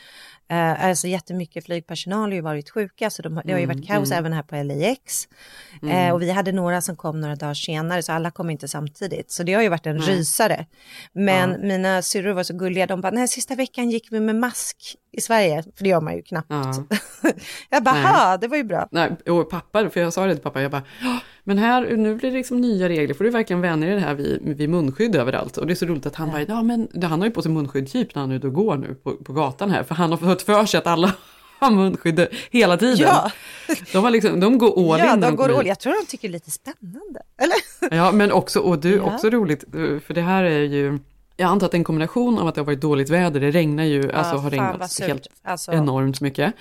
Eh, 0.50 0.85
alltså 0.85 1.07
jättemycket 1.07 1.64
flygpersonal 1.64 2.30
har 2.30 2.35
ju 2.35 2.40
varit 2.40 2.71
sjuka 2.71 3.11
så 3.11 3.23
de, 3.23 3.40
det 3.45 3.52
har 3.52 3.59
ju 3.59 3.64
Mm, 3.64 3.76
varit 3.76 3.88
kaos 3.88 4.11
även 4.12 4.33
här 4.33 4.42
på 4.42 4.57
LAX. 4.57 5.28
Eh, 5.90 6.12
och 6.12 6.23
vi 6.23 6.30
hade 6.30 6.52
några 6.52 6.80
som 6.80 6.97
kom 6.97 7.21
några 7.21 7.37
dagar 7.37 7.54
senare 7.54 8.02
så 8.02 8.12
alla 8.12 8.30
kom 8.30 8.50
inte 8.50 8.69
samtidigt. 8.69 9.30
Så 9.30 9.42
det 9.42 9.54
har 9.54 9.62
ju 9.62 9.69
varit 9.69 9.87
en 9.87 9.97
Nej. 9.97 10.07
rysare. 10.07 10.66
Men 11.12 11.66
mina 11.66 12.02
syrror 12.02 12.33
var 12.33 12.42
så 12.42 12.54
gulliga, 12.54 12.87
de 12.87 13.00
bara, 13.00 13.11
nej 13.11 13.28
sista 13.28 13.54
veckan 13.54 13.90
gick 13.90 14.12
vi 14.12 14.21
med 14.21 14.37
mask 14.37 14.97
i 15.12 15.21
Sverige, 15.21 15.62
för 15.62 15.85
det 15.85 15.90
gör 15.90 16.00
man 16.00 16.16
ju 16.16 16.23
knappt. 16.23 16.50
Ja. 16.50 16.85
Jag 17.71 17.83
bara, 17.83 17.89
Nej. 17.92 18.02
ha, 18.02 18.37
det 18.37 18.49
var 18.49 18.56
ju 18.56 18.64
bra. 18.64 18.88
Nej, 18.90 19.11
och 19.28 19.50
pappa, 19.50 19.90
för 19.90 20.00
jag 20.00 20.12
sa 20.12 20.26
det 20.26 20.35
till 20.35 20.42
pappa, 20.42 20.62
jag 20.62 20.70
bara, 20.70 20.82
"Ja, 21.02 21.18
men 21.44 21.59
här, 21.59 21.97
nu 21.97 22.14
blir 22.14 22.30
det 22.30 22.37
liksom 22.37 22.61
nya 22.61 22.88
regler, 22.88 23.14
får 23.14 23.25
du 23.25 23.30
verkligen 23.30 23.61
vänja 23.61 23.87
dig 23.87 23.94
det 23.97 24.02
här 24.02 24.14
vid, 24.14 24.56
vid 24.56 24.68
munskydd 24.70 25.16
överallt. 25.16 25.56
Och 25.56 25.66
det 25.66 25.73
är 25.73 25.75
så 25.75 25.87
roligt 25.87 26.06
att 26.06 26.16
han 26.16 26.30
bara, 26.30 26.42
ja 26.42 26.62
men 26.62 26.88
han 27.02 27.20
har 27.20 27.26
ju 27.26 27.30
på 27.32 27.42
sig 27.42 27.52
munskydd 27.52 27.90
typ 27.92 28.14
när 28.14 28.23
han 28.23 28.30
är 28.30 28.37
ute 28.37 28.47
och 28.47 28.52
går 28.54 28.76
nu 28.76 28.94
på, 28.94 29.12
på 29.16 29.32
gatan 29.32 29.70
här, 29.70 29.82
för 29.82 29.94
han 29.94 30.11
har 30.11 30.18
fått 30.18 30.42
för 30.42 30.64
sig 30.66 30.78
att 30.78 30.87
alla 30.87 31.12
har 31.61 31.70
munskydd 31.70 32.26
hela 32.50 32.76
tiden. 32.76 32.99
Ja. 33.09 33.30
De, 33.92 33.99
har 34.04 34.11
liksom, 34.11 34.40
de 34.40 34.59
går 34.59 34.92
all 34.94 35.00
Ja, 35.00 35.14
in 35.14 35.20
de 35.20 35.37
går 35.37 35.59
all. 35.59 35.66
Jag 35.66 35.78
tror 35.80 35.92
de 36.00 36.06
tycker 36.06 36.28
det 36.28 36.32
är 36.32 36.32
lite 36.32 36.50
spännande. 36.50 37.20
Eller? 37.38 37.97
Ja, 37.97 38.12
men 38.12 38.32
också, 38.32 38.61
och 38.61 38.78
du, 38.78 38.94
Ja. 38.97 39.14
också 39.14 39.30
roligt, 39.30 39.64
för 40.06 40.14
det 40.14 40.20
här 40.20 40.44
är 40.44 40.61
ju, 40.61 40.99
jag 41.37 41.47
antar 41.49 41.66
att 41.66 41.75
en 41.75 41.85
kombination 41.85 42.38
av 42.38 42.49
att 42.49 42.54
det 42.54 42.61
har 42.61 42.66
varit 42.66 42.80
dåligt 42.80 43.11
väder, 43.11 43.40
det 43.40 43.50
regnar 43.50 43.85
ju, 43.85 44.12
alltså 44.12 44.37
har 44.37 44.50
regnat 44.50 45.00
helt 45.00 45.26
Alltså, 45.42 45.73
enormt 45.73 46.20
mycket. 46.20 46.54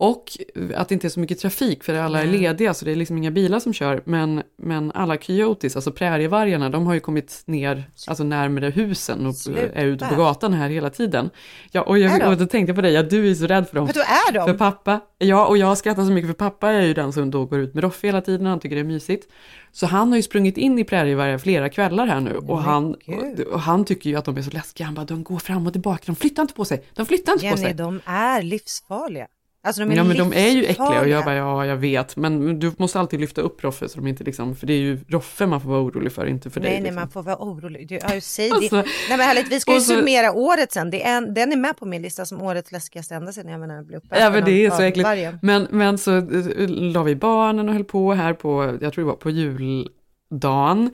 Och 0.00 0.38
att 0.74 0.88
det 0.88 0.92
inte 0.92 1.06
är 1.06 1.08
så 1.08 1.20
mycket 1.20 1.38
trafik 1.38 1.84
för 1.84 1.94
alla 1.94 2.22
är 2.22 2.26
lediga 2.26 2.74
så 2.74 2.84
det 2.84 2.90
är 2.92 2.96
liksom 2.96 3.18
inga 3.18 3.30
bilar 3.30 3.60
som 3.60 3.72
kör. 3.72 4.02
Men, 4.04 4.42
men 4.56 4.92
alla 4.92 5.16
coyotes, 5.16 5.76
alltså 5.76 5.92
prärievargarna, 5.92 6.70
de 6.70 6.86
har 6.86 6.94
ju 6.94 7.00
kommit 7.00 7.42
ner 7.46 7.90
alltså 8.06 8.24
närmare 8.24 8.70
husen 8.70 9.26
och 9.26 9.34
Sluta. 9.34 9.60
är 9.60 9.84
ute 9.84 10.06
på 10.06 10.14
gatan 10.14 10.52
här 10.52 10.68
hela 10.68 10.90
tiden. 10.90 11.30
Ja, 11.70 11.82
och, 11.82 11.98
jag, 11.98 12.28
och 12.28 12.36
då 12.36 12.46
tänkte 12.46 12.70
jag 12.70 12.76
på 12.76 12.82
dig, 12.82 12.92
ja, 12.92 13.02
du 13.02 13.30
är 13.30 13.34
så 13.34 13.46
rädd 13.46 13.68
för 13.68 13.74
dem. 13.74 13.84
Men 13.84 13.94
då 13.94 14.00
är 14.00 14.32
de? 14.32 14.46
För 14.46 14.58
pappa, 14.58 15.00
ja 15.18 15.46
och 15.46 15.58
jag 15.58 15.78
skrattar 15.78 16.04
så 16.04 16.10
mycket 16.10 16.28
för 16.28 16.34
pappa 16.34 16.70
är 16.70 16.82
ju 16.82 16.94
den 16.94 17.12
som 17.12 17.30
då 17.30 17.44
går 17.44 17.58
ut 17.58 17.74
med 17.74 17.84
Roffe 17.84 18.06
hela 18.06 18.20
tiden, 18.20 18.46
han 18.46 18.60
tycker 18.60 18.76
det 18.76 18.82
är 18.82 18.84
mysigt. 18.84 19.28
Så 19.72 19.86
han 19.86 20.08
har 20.08 20.16
ju 20.16 20.22
sprungit 20.22 20.56
in 20.56 20.78
i 20.78 20.84
prärievargar 20.84 21.38
flera 21.38 21.68
kvällar 21.68 22.06
här 22.06 22.20
nu 22.20 22.36
och 22.36 22.62
han, 22.62 22.94
och, 22.94 23.52
och 23.52 23.60
han 23.60 23.84
tycker 23.84 24.10
ju 24.10 24.16
att 24.16 24.24
de 24.24 24.36
är 24.36 24.42
så 24.42 24.50
läskiga. 24.50 24.86
Han 24.86 24.94
bara, 24.94 25.06
de 25.06 25.24
går 25.24 25.38
fram 25.38 25.66
och 25.66 25.72
tillbaka, 25.72 26.02
de 26.06 26.16
flyttar 26.16 26.42
inte 26.42 26.54
på 26.54 26.64
sig, 26.64 26.84
de 26.94 27.06
flyttar 27.06 27.32
inte 27.32 27.42
på 27.42 27.46
Jenny, 27.46 27.62
sig. 27.62 27.74
de 27.74 28.00
är 28.04 28.42
livsfarliga. 28.42 29.26
Alltså 29.62 29.82
de 29.84 29.90
är 29.92 29.96
Ja 29.96 30.04
men 30.04 30.16
de 30.16 30.32
är 30.32 30.48
ju 30.48 30.64
äckliga 30.64 31.00
och 31.00 31.08
jag 31.08 31.24
bara, 31.24 31.34
ja 31.34 31.66
jag 31.66 31.76
vet, 31.76 32.16
men 32.16 32.58
du 32.58 32.72
måste 32.76 33.00
alltid 33.00 33.20
lyfta 33.20 33.40
upp 33.40 33.64
Roffe 33.64 33.88
så 33.88 33.96
de 34.00 34.06
inte 34.06 34.24
liksom, 34.24 34.56
för 34.56 34.66
det 34.66 34.72
är 34.72 34.78
ju 34.78 34.98
Roffe 35.08 35.46
man 35.46 35.60
får 35.60 35.68
vara 35.70 35.80
orolig 35.80 36.12
för, 36.12 36.26
inte 36.26 36.50
för 36.50 36.60
Nej, 36.60 36.70
dig. 36.70 36.74
nej, 36.80 36.82
liksom. 36.82 36.96
man 37.00 37.08
får 37.10 37.22
vara 37.22 37.36
orolig. 37.36 37.88
Du, 37.88 37.94
ja, 37.94 38.20
säg 38.20 38.50
Alltså, 38.50 38.76
det. 38.76 38.82
Nej, 38.82 39.18
men 39.18 39.20
härligt. 39.20 39.52
Vi 39.52 39.60
ska 39.60 39.74
ju 39.74 39.80
så- 39.80 39.92
summera 39.94 40.32
året 40.32 40.72
sen. 40.72 40.90
Det 40.90 41.04
är 41.06 41.16
en, 41.16 41.34
den 41.34 41.52
är 41.52 41.56
med 41.56 41.76
på 41.76 41.86
min 41.86 42.02
lista 42.02 42.26
som 42.26 42.42
årets 42.42 42.72
läskigaste 42.72 43.14
ända 43.14 43.32
sedan 43.32 43.48
jag 43.50 43.60
menar, 43.60 43.82
blev 43.82 43.98
uppäten 43.98 44.24
Ja 44.24 44.30
men 44.30 44.44
det 44.44 44.66
är 44.66 44.70
så 44.70 44.82
äckligt. 44.82 45.08
Men, 45.42 45.66
men 45.70 45.98
så 45.98 46.16
eh, 46.16 46.68
la 46.68 47.02
vi 47.02 47.16
barnen 47.16 47.68
och 47.68 47.74
höll 47.74 47.84
på 47.84 48.12
här 48.14 48.32
på, 48.32 48.78
jag 48.80 48.92
tror 48.92 49.04
det 49.04 49.08
var 49.10 49.16
på 49.16 49.30
juldagen. 49.30 50.90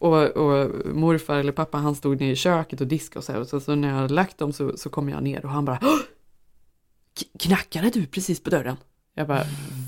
Och, 0.00 0.14
och 0.16 0.70
morfar 0.94 1.36
eller 1.38 1.52
pappa 1.52 1.78
han 1.78 1.94
stod 1.94 2.20
nere 2.20 2.30
i 2.30 2.36
köket 2.36 2.80
och 2.80 2.86
diskade 2.86 3.18
och 3.18 3.24
så 3.24 3.32
här. 3.32 3.40
Och 3.40 3.46
så, 3.46 3.60
så 3.60 3.74
när 3.74 3.88
jag 3.88 3.94
hade 3.96 4.14
lagt 4.14 4.38
dem 4.38 4.52
så, 4.52 4.76
så 4.76 4.90
kom 4.90 5.08
jag 5.08 5.22
ner 5.22 5.44
och 5.44 5.50
han 5.50 5.64
bara 5.64 5.78
"Åh! 5.82 5.88
K- 7.18 7.26
Knackade 7.38 7.90
du 7.90 8.06
precis 8.06 8.40
på 8.42 8.50
dörren? 8.50 8.76
Jag 9.18 9.26
bara, 9.26 9.44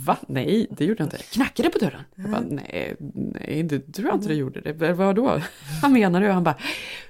va? 0.06 0.16
Nej, 0.28 0.66
det 0.70 0.84
gjorde 0.84 1.00
jag 1.02 1.06
inte. 1.06 1.16
Knackade 1.16 1.70
på 1.70 1.78
dörren? 1.78 2.00
Jag 2.14 2.30
bara, 2.30 2.40
nej, 2.40 2.96
nej, 3.14 3.62
det 3.62 3.92
tror 3.92 4.08
jag 4.08 4.16
inte 4.16 4.28
det 4.28 4.34
gjorde. 4.34 4.60
Det, 4.60 4.92
"Vad-? 4.92 5.18
Vad 5.82 5.90
menar 5.90 6.20
du? 6.20 6.28
Han 6.30 6.44
bara, 6.44 6.54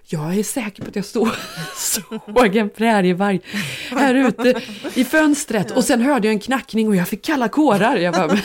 jag 0.06 0.38
är 0.38 0.42
säker 0.42 0.82
på 0.82 0.88
att 0.88 0.96
jag 0.96 1.04
stod, 1.04 1.28
såg 1.76 2.56
en 2.56 2.70
prärievarg 2.70 3.40
här 3.90 4.14
ute 4.14 4.60
i 4.94 5.04
fönstret 5.04 5.70
och 5.70 5.84
sen 5.84 6.00
hörde 6.00 6.26
jag 6.28 6.32
en 6.32 6.40
knackning 6.40 6.88
och 6.88 6.96
jag 6.96 7.08
fick 7.08 7.24
kalla 7.24 7.48
kårar. 7.48 7.96
Jag 7.96 8.14
bara, 8.14 8.26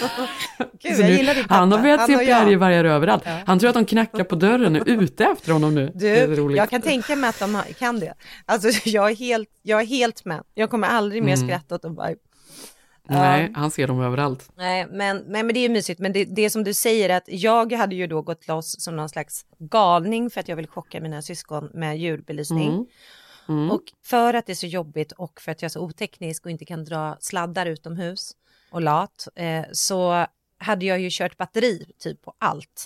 Gud, 0.81 0.99
jag 0.99 1.11
gillar 1.11 1.35
din 1.35 1.45
han 1.49 1.71
har 1.71 1.79
börjat 1.79 1.99
Han 1.99 2.07
se 2.09 2.17
prärievargar 2.17 2.85
överallt. 2.85 3.23
Han 3.45 3.59
tror 3.59 3.69
att 3.69 3.75
de 3.75 3.85
knackar 3.85 4.23
på 4.23 4.35
dörren 4.35 4.75
och 4.81 4.87
är 4.87 5.01
ute 5.03 5.25
efter 5.25 5.51
honom 5.51 5.75
nu. 5.75 5.91
Du, 5.95 6.07
jag 6.55 6.69
kan 6.69 6.81
tänka 6.81 7.15
mig 7.15 7.29
att 7.29 7.39
de 7.39 7.61
kan 7.79 7.99
det. 7.99 8.13
Alltså 8.45 8.69
jag 8.89 9.11
är 9.11 9.15
helt, 9.15 9.49
jag 9.61 9.81
är 9.81 9.85
helt 9.85 10.25
med. 10.25 10.41
Jag 10.53 10.69
kommer 10.69 10.87
aldrig 10.87 11.23
mer 11.23 11.33
Mm. 11.35 11.47
skratta 11.47 11.75
åt 11.75 11.81
dem. 11.81 11.95
Bara. 11.95 12.09
Nej, 13.07 13.51
han 13.55 13.71
ser 13.71 13.87
dem 13.87 14.01
överallt. 14.01 14.51
Nej, 14.55 14.87
men, 14.91 15.17
nej, 15.27 15.43
men 15.43 15.53
det 15.53 15.59
är 15.59 15.61
ju 15.61 15.69
mysigt. 15.69 15.99
Men 15.99 16.13
det, 16.13 16.25
det 16.25 16.49
som 16.49 16.63
du 16.63 16.73
säger 16.73 17.09
att 17.09 17.23
jag 17.27 17.73
hade 17.73 17.95
ju 17.95 18.07
då 18.07 18.21
gått 18.21 18.47
loss 18.47 18.81
som 18.81 18.95
någon 18.95 19.09
slags 19.09 19.45
galning 19.59 20.29
för 20.29 20.39
att 20.39 20.47
jag 20.47 20.55
vill 20.55 20.67
chocka 20.67 21.01
mina 21.01 21.21
syskon 21.21 21.69
med 21.73 21.97
julbelysning. 21.97 22.69
Mm. 22.69 22.85
Mm. 23.49 23.71
Och 23.71 23.83
för 24.05 24.33
att 24.33 24.45
det 24.45 24.53
är 24.53 24.55
så 24.55 24.67
jobbigt 24.67 25.11
och 25.11 25.41
för 25.41 25.51
att 25.51 25.61
jag 25.61 25.69
är 25.69 25.71
så 25.71 25.81
oteknisk 25.81 26.45
och 26.45 26.51
inte 26.51 26.65
kan 26.65 26.85
dra 26.85 27.17
sladdar 27.19 27.65
utomhus 27.65 28.31
och 28.71 28.81
lat 28.81 29.27
eh, 29.35 29.65
så 29.71 30.25
hade 30.57 30.85
jag 30.85 30.99
ju 30.99 31.09
kört 31.11 31.37
batteri 31.37 31.85
typ 31.99 32.21
på 32.21 32.33
allt. 32.39 32.85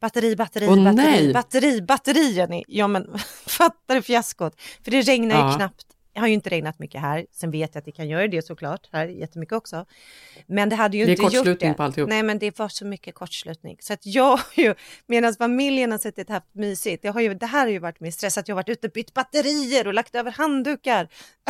Batteri, 0.00 0.36
batteri, 0.36 0.66
Åh, 0.68 0.84
batteri, 0.84 0.94
nej. 0.94 1.32
batteri, 1.32 1.82
batteri 1.82 2.32
Jenny. 2.32 2.64
Ja 2.68 2.86
men 2.86 3.18
fattar 3.46 3.94
du 3.94 4.02
fiaskot? 4.02 4.60
För 4.84 4.90
det 4.90 5.00
regnar 5.00 5.36
ju 5.36 5.42
Ja. 5.42 5.56
knappt. 5.56 5.86
Det 6.16 6.20
har 6.20 6.28
ju 6.28 6.34
inte 6.34 6.50
regnat 6.50 6.78
mycket 6.78 7.00
här. 7.00 7.26
Sen 7.32 7.50
vet 7.50 7.70
jag 7.74 7.78
att 7.80 7.84
det 7.84 7.92
kan 7.92 8.08
göra 8.08 8.28
det 8.28 8.42
såklart 8.46 8.88
här 8.92 9.06
jättemycket 9.06 9.52
också. 9.52 9.86
Men 10.46 10.68
det 10.68 10.76
hade 10.76 10.96
ju 10.96 11.04
Det 11.06 11.10
är 11.10 11.12
inte 11.12 11.22
gjort 11.22 11.32
det. 11.32 11.36
kortslutning 11.38 11.74
på 11.74 11.82
alltihop. 11.82 12.10
Nej 12.10 12.22
men 12.22 12.38
det 12.38 12.58
var 12.58 12.68
så 12.68 12.86
mycket 12.86 13.14
kortslutning. 13.14 13.76
Så 13.80 13.92
att 13.92 14.06
jag 14.06 14.36
har 14.36 14.40
ju, 14.54 14.74
medan 15.06 15.34
familjen 15.34 15.90
har 15.92 15.98
suttit 15.98 16.28
haft 16.28 16.54
mysigt, 16.54 17.02
det, 17.02 17.08
har 17.08 17.20
ju, 17.20 17.34
det 17.34 17.46
här 17.46 17.60
har 17.60 17.68
ju 17.68 17.78
varit 17.78 18.00
min 18.00 18.12
stress, 18.12 18.38
att 18.38 18.48
jag 18.48 18.54
har 18.54 18.62
varit 18.62 18.68
ute 18.68 18.86
och 18.86 18.92
bytt 18.92 19.14
batterier 19.14 19.86
och 19.86 19.94
lagt 19.94 20.14
över 20.14 20.30
handdukar. 20.30 21.08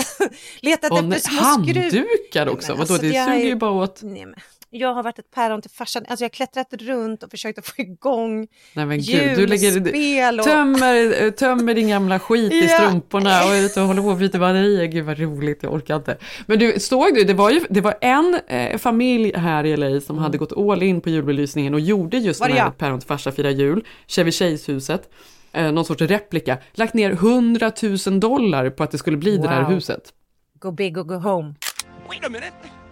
Letat 0.60 0.90
Och 0.90 0.98
efter 0.98 1.18
små 1.30 1.64
skruv. 1.64 1.82
handdukar 1.82 2.48
också, 2.48 2.72
vadå 2.72 2.80
alltså, 2.80 2.98
det 2.98 3.16
är 3.16 3.26
suger 3.26 3.44
ju 3.46 3.54
bara 3.54 3.70
åt. 3.70 4.00
Nej, 4.02 4.26
men 4.26 4.40
jag 4.70 4.94
har 4.94 5.02
varit 5.02 5.18
ett 5.18 5.30
päron 5.30 5.62
till 5.62 5.70
farsan, 5.70 6.04
alltså 6.08 6.24
jag 6.24 6.28
har 6.28 6.32
klättrat 6.34 6.72
runt 6.72 7.22
och 7.22 7.30
försökt 7.30 7.58
att 7.58 7.66
få 7.66 7.82
igång 7.82 8.48
Nej 8.74 8.86
men 8.86 8.98
gud, 8.98 9.36
du 9.36 9.46
lägger, 9.46 9.70
julspel 9.70 10.40
och... 10.40 10.46
tömmer, 10.46 11.30
tömmer 11.30 11.74
din 11.74 11.88
gamla 11.88 12.18
skit 12.18 12.52
i 12.52 12.68
strumporna 12.68 13.44
och 13.44 13.54
är 13.54 13.64
ute 13.64 13.80
och 13.80 13.86
håller 13.86 14.02
på 14.02 14.08
och 14.08 14.16
byter 14.16 14.38
batterier. 14.38 14.84
Gud 14.84 15.04
vad 15.04 15.18
roligt, 15.18 15.62
jag 15.62 15.72
orkar 15.72 15.96
inte. 15.96 16.16
Men 16.46 16.58
du, 16.58 16.80
såg 16.80 17.14
du, 17.14 17.24
det 17.24 17.34
var 17.34 17.50
ju 17.50 17.60
det 17.70 17.80
var 17.80 17.94
en 18.00 18.40
eh, 18.46 18.78
familj 18.78 19.32
här 19.36 19.66
i 19.66 19.76
LA 19.76 20.00
som 20.00 20.18
hade 20.18 20.38
gått 20.38 20.52
all 20.52 20.82
in 20.82 21.00
på 21.00 21.10
julbelysningen 21.10 21.74
och 21.74 21.80
gjorde 21.80 22.18
just 22.18 22.40
Var 22.40 22.48
den 22.48 22.56
det 22.56 22.62
här 22.62 22.70
päron 22.70 23.00
till 23.00 23.08
farsa 23.08 23.32
firar 23.32 23.50
jul, 23.50 23.84
Chevy 24.06 24.30
Chase-huset. 24.30 25.10
Eh, 25.52 25.72
någon 25.72 25.84
sorts 25.84 26.02
replika, 26.02 26.58
lagt 26.72 26.94
ner 26.94 27.10
100 27.10 27.72
000 28.06 28.20
dollar 28.20 28.70
på 28.70 28.82
att 28.82 28.90
det 28.90 28.98
skulle 28.98 29.16
bli 29.16 29.36
det 29.36 29.48
där 29.48 29.62
Wow. 29.62 29.70
huset. 29.70 30.12
Go 30.58 30.70
big 30.70 30.98
or 30.98 31.04
go 31.04 31.14
home. 31.14 31.54
Wait 32.08 32.24
a 32.26 32.28
minute. 32.28 32.85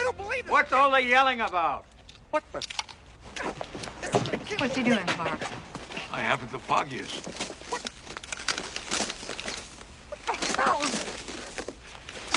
I, 0.00 0.04
don't 0.04 0.16
believe 0.16 0.44
it. 0.46 0.50
What's 0.50 0.72
all 0.72 0.90
the 0.90 1.02
yelling 1.02 1.40
about? 1.40 1.84
What 2.30 2.42
the? 2.52 2.60
What's 4.58 4.76
he 4.76 4.82
doing, 4.82 5.06
Clark? 5.06 5.40
I 6.12 6.20
haven't 6.20 6.50
the 6.50 6.58
foggiest. 6.58 7.26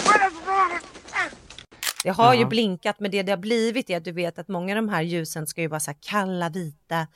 What 0.05 0.31
is 0.31 0.37
wrong? 0.47 0.79
Det 2.03 2.09
har 2.09 2.33
ju 2.33 2.41
Ja. 2.41 2.47
blinkat, 2.47 2.99
men 2.99 3.11
det 3.11 3.23
det 3.23 3.31
har 3.31 3.37
blivit 3.37 3.89
är 3.89 3.97
att 3.97 4.03
du 4.03 4.11
vet 4.11 4.39
att 4.39 4.47
många 4.47 4.71
av 4.71 4.75
de 4.75 4.89
här 4.89 5.01
ljusen 5.01 5.47
ska 5.47 5.61
ju 5.61 5.67
vara 5.67 5.79
så 5.79 5.91
här 5.91 5.97
kalla, 6.01 6.49
vita 6.49 7.07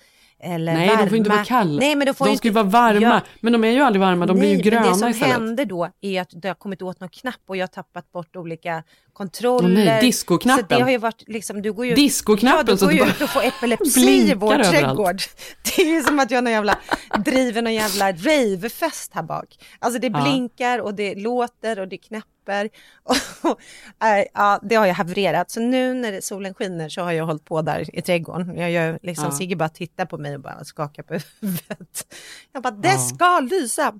eller 0.43 0.73
Nej, 0.73 0.87
varma. 0.87 1.01
de 1.03 1.09
får 1.09 1.17
inte 1.17 1.29
vara 1.29 1.45
kalla. 1.45 1.79
Nej, 1.79 1.95
men 1.95 2.07
de 2.07 2.13
får 2.13 2.25
de 2.25 2.37
ska 2.37 2.47
ju 2.47 2.53
vara 2.53 2.63
varma, 2.65 2.99
Ja. 3.01 3.21
men 3.41 3.53
de 3.53 3.63
är 3.63 3.67
ju 3.71 3.81
aldrig 3.81 4.01
varma, 4.01 4.25
de 4.25 4.39
blir 4.39 4.49
ju 4.49 4.55
Nej, 4.55 4.63
gröna 4.63 4.81
men 4.81 4.91
det 4.93 4.97
som 4.99 5.09
istället. 5.09 5.33
händer 5.35 5.65
då 5.65 5.89
är 6.01 6.21
att 6.21 6.29
det 6.41 6.47
har 6.47 6.55
kommit 6.55 6.81
åt 6.81 6.99
någon 6.99 7.09
knapp 7.09 7.35
och 7.47 7.57
jag 7.57 7.63
har 7.63 7.67
tappat 7.67 8.11
bort 8.11 8.35
olika 8.35 8.83
kontroller. 9.13 9.85
Nej, 9.85 10.01
discoknappen. 10.01 10.65
Så 10.69 10.75
det 10.75 10.81
har 10.83 10.89
ju 10.91 10.97
varit 10.97 11.23
liksom, 11.27 11.61
du 11.61 11.73
går 11.73 11.85
ju... 11.85 11.95
Discoknappen, 11.95 12.65
Ja, 12.67 12.75
du 12.75 12.85
går 12.85 12.93
ju 12.93 13.11
ut 13.11 13.21
och 13.21 13.29
får 13.29 13.43
epilepsi 13.43 14.01
i 14.31 14.33
vår 14.33 14.53
överallt. 14.53 14.71
trädgård. 14.71 15.21
Det 15.75 15.81
är 15.81 15.85
ju 15.95 16.03
som 16.03 16.19
att 16.19 16.31
jag 16.31 16.43
någon 16.43 16.53
jävla, 16.53 16.77
driver 17.25 17.61
någon 17.61 17.73
jävla 17.73 18.11
ravefest 18.11 19.13
här 19.13 19.23
bak. 19.23 19.47
Alltså 19.79 19.99
det 19.99 20.09
blinkar 20.09 20.79
och 20.79 20.93
det 20.93 21.15
låter 21.15 21.79
och 21.79 21.87
det 21.87 21.97
knäpper. 21.97 22.27
Och, 23.03 23.59
äh, 24.07 24.25
ja, 24.33 24.59
det 24.63 24.75
har 24.75 24.85
jag 24.85 24.93
havererat. 24.93 25.51
Så 25.51 25.59
nu 25.59 25.93
när 25.93 26.21
solen 26.21 26.53
skiner 26.53 26.89
så 26.89 27.01
har 27.01 27.11
jag 27.11 27.25
hållit 27.25 27.45
på 27.45 27.61
där 27.61 27.95
i 27.97 28.01
trädgården. 28.01 28.57
Jag 28.57 28.71
gör 28.71 28.99
liksom, 29.01 29.25
Ja. 29.25 29.31
Sigge 29.31 29.55
bara 29.55 29.69
tittar 29.69 30.05
på 30.05 30.17
mig 30.17 30.35
och 30.35 30.41
bara 30.41 30.63
skakar 30.63 31.03
på 31.03 31.13
huvudet. 31.41 32.15
Jag 32.53 32.63
bara, 32.63 32.71
det 32.71 32.87
Ja. 32.87 32.97
ska 32.97 33.39
lysa. 33.39 33.93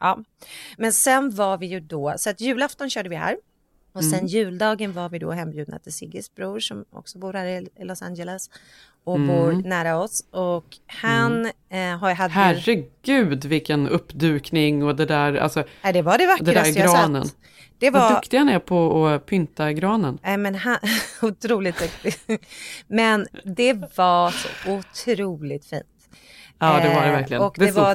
Ja, 0.00 0.18
men 0.78 0.92
sen 0.92 1.30
var 1.34 1.58
vi 1.58 1.66
ju 1.66 1.80
då, 1.80 2.14
så 2.16 2.30
att 2.30 2.40
julafton 2.40 2.90
körde 2.90 3.08
vi 3.08 3.16
här. 3.16 3.36
Och 3.92 4.04
sen 4.04 4.14
Mm. 4.18 4.26
juldagen 4.26 4.92
var 4.92 5.08
vi 5.08 5.18
då 5.18 5.30
hembjudna 5.32 5.78
till 5.78 5.92
Sigges 5.92 6.34
bror 6.34 6.60
som 6.60 6.84
också 6.92 7.18
bor 7.18 7.32
här 7.32 7.46
i- 7.46 7.68
Los 7.84 8.02
Angeles 8.02 8.50
och 9.04 9.16
Mm. 9.16 9.28
bor 9.28 9.52
nära 9.68 9.98
oss. 9.98 10.24
Och 10.30 10.64
han 10.86 11.46
eh, 11.68 11.98
har 11.98 12.14
hade 12.14 12.34
Herregud 12.34 13.44
vilken 13.44 13.88
uppdukning 13.88 14.82
och 14.84 14.96
det 14.96 15.06
där, 15.06 15.34
alltså 15.34 15.64
nej, 15.82 15.92
det 15.92 16.02
var 16.02 16.18
det 16.18 16.24
det 16.24 16.28
vackraste 16.28 16.72
där 16.72 16.80
jag 16.80 16.94
granen. 16.94 17.24
sett. 17.24 17.36
Det 17.78 17.90
Vad 17.90 18.02
var, 18.02 18.10
duktiga 18.14 18.44
ni 18.44 18.52
är 18.52 18.58
på 18.58 19.06
att 19.06 19.26
pynta 19.26 19.72
granen. 19.72 20.18
nej 20.22 20.36
men 20.36 20.54
han, 20.54 20.76
otroligt 21.22 21.78
duktig. 21.78 22.14
Men 22.86 23.26
det 23.44 23.72
var 23.96 24.30
så 24.30 24.48
otroligt 24.72 25.66
fint. 25.66 25.82
Ja 26.58 26.80
det 26.82 26.88
var 26.94 27.00
det 27.02 27.06
Eh, 27.08 27.12
verkligen. 27.12 27.42
Och 27.42 27.54
det 27.58 27.64
det, 27.66 27.72
var 27.72 27.94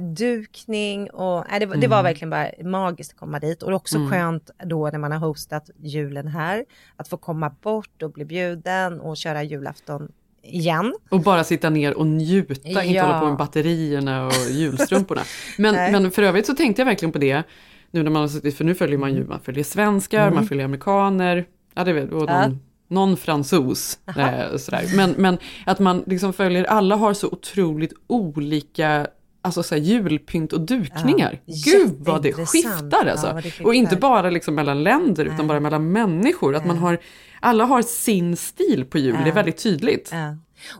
drömdukning 0.00 1.10
och 1.10 1.44
nej, 1.50 1.60
det, 1.60 1.66
var- 1.66 1.76
det 1.76 1.86
var 1.88 1.98
Mm. 1.98 2.04
verkligen 2.04 2.30
bara 2.30 2.48
magiskt 2.64 3.12
att 3.12 3.18
komma 3.18 3.38
dit. 3.38 3.62
Och 3.62 3.72
också 3.72 3.96
Mm. 3.96 4.10
skönt 4.10 4.50
då 4.64 4.88
när 4.90 4.98
man 4.98 5.12
har 5.12 5.18
hostat 5.18 5.70
julen 5.82 6.28
här, 6.28 6.64
att 6.96 7.08
få 7.08 7.16
komma 7.16 7.50
bort 7.62 8.02
och 8.02 8.12
bli 8.12 8.24
bjuden 8.24 9.00
och 9.00 9.16
köra 9.16 9.42
julafton 9.42 10.12
igen. 10.42 10.94
Och 11.10 11.20
bara 11.20 11.44
sitta 11.44 11.70
ner 11.70 11.94
och 11.94 12.06
njuta, 12.06 12.54
inte 12.64 12.82
Ja. 12.94 13.04
hålla 13.06 13.20
på 13.20 13.26
med 13.26 13.36
batterierna 13.36 14.26
och 14.26 14.32
julstrumporna. 14.50 15.20
Men, 15.58 15.74
men 15.92 16.10
för 16.10 16.22
övrigt 16.22 16.46
så 16.46 16.54
tänkte 16.54 16.80
jag 16.82 16.86
verkligen 16.86 17.12
på 17.12 17.18
det, 17.18 17.42
nu 17.90 18.02
när 18.02 18.10
man 18.10 18.20
har 18.22 18.28
suttit, 18.28 18.56
för 18.56 18.64
nu 18.64 18.74
följer 18.74 18.98
man 18.98 19.14
ju, 19.14 19.24
man 19.26 19.40
följer 19.40 19.64
svenskar, 19.64 20.22
Mm. 20.22 20.34
man 20.34 20.46
följer 20.46 20.64
amerikaner, 20.64 21.44
ja 21.74 21.84
det 21.84 21.92
vet 21.92 22.12
och 22.12 22.24
Ja. 22.30 22.46
någon, 22.46 22.58
någon 22.88 23.16
fransos. 23.16 23.98
Eh, 24.06 24.56
sådär. 24.56 24.96
Men, 24.96 25.10
men 25.18 25.38
att 25.66 25.78
man 25.78 26.02
liksom 26.06 26.32
följer, 26.32 26.64
alla 26.64 26.96
har 26.96 27.14
så 27.14 27.26
otroligt 27.28 27.92
olika 28.06 29.06
Alltså 29.42 29.62
så 29.62 29.74
här, 29.74 29.82
julpynt 29.82 30.52
och 30.52 30.60
dukningar. 30.60 31.40
Ja, 31.44 31.54
Gud 31.72 31.94
vad 31.98 32.22
det 32.22 32.32
skiftar 32.32 33.04
Ja, 33.06 33.10
alltså. 33.10 33.26
vad 33.32 33.42
det 33.42 33.60
och 33.64 33.74
inte 33.74 33.90
skiftar. 33.94 34.08
bara 34.08 34.30
liksom 34.30 34.54
mellan 34.54 34.82
länder 34.82 35.24
utan 35.24 35.46
bara 35.46 35.60
mellan 35.60 35.92
människor. 35.92 36.56
Att 36.56 36.66
man 36.66 36.78
har, 36.78 36.98
alla 37.40 37.64
har 37.64 37.82
sin 37.82 38.36
stil 38.36 38.84
på 38.84 38.98
jul, 38.98 39.12
det 39.14 39.20
är 39.22 39.26
Ja. 39.26 39.34
väldigt 39.34 39.62
tydligt. 39.62 40.12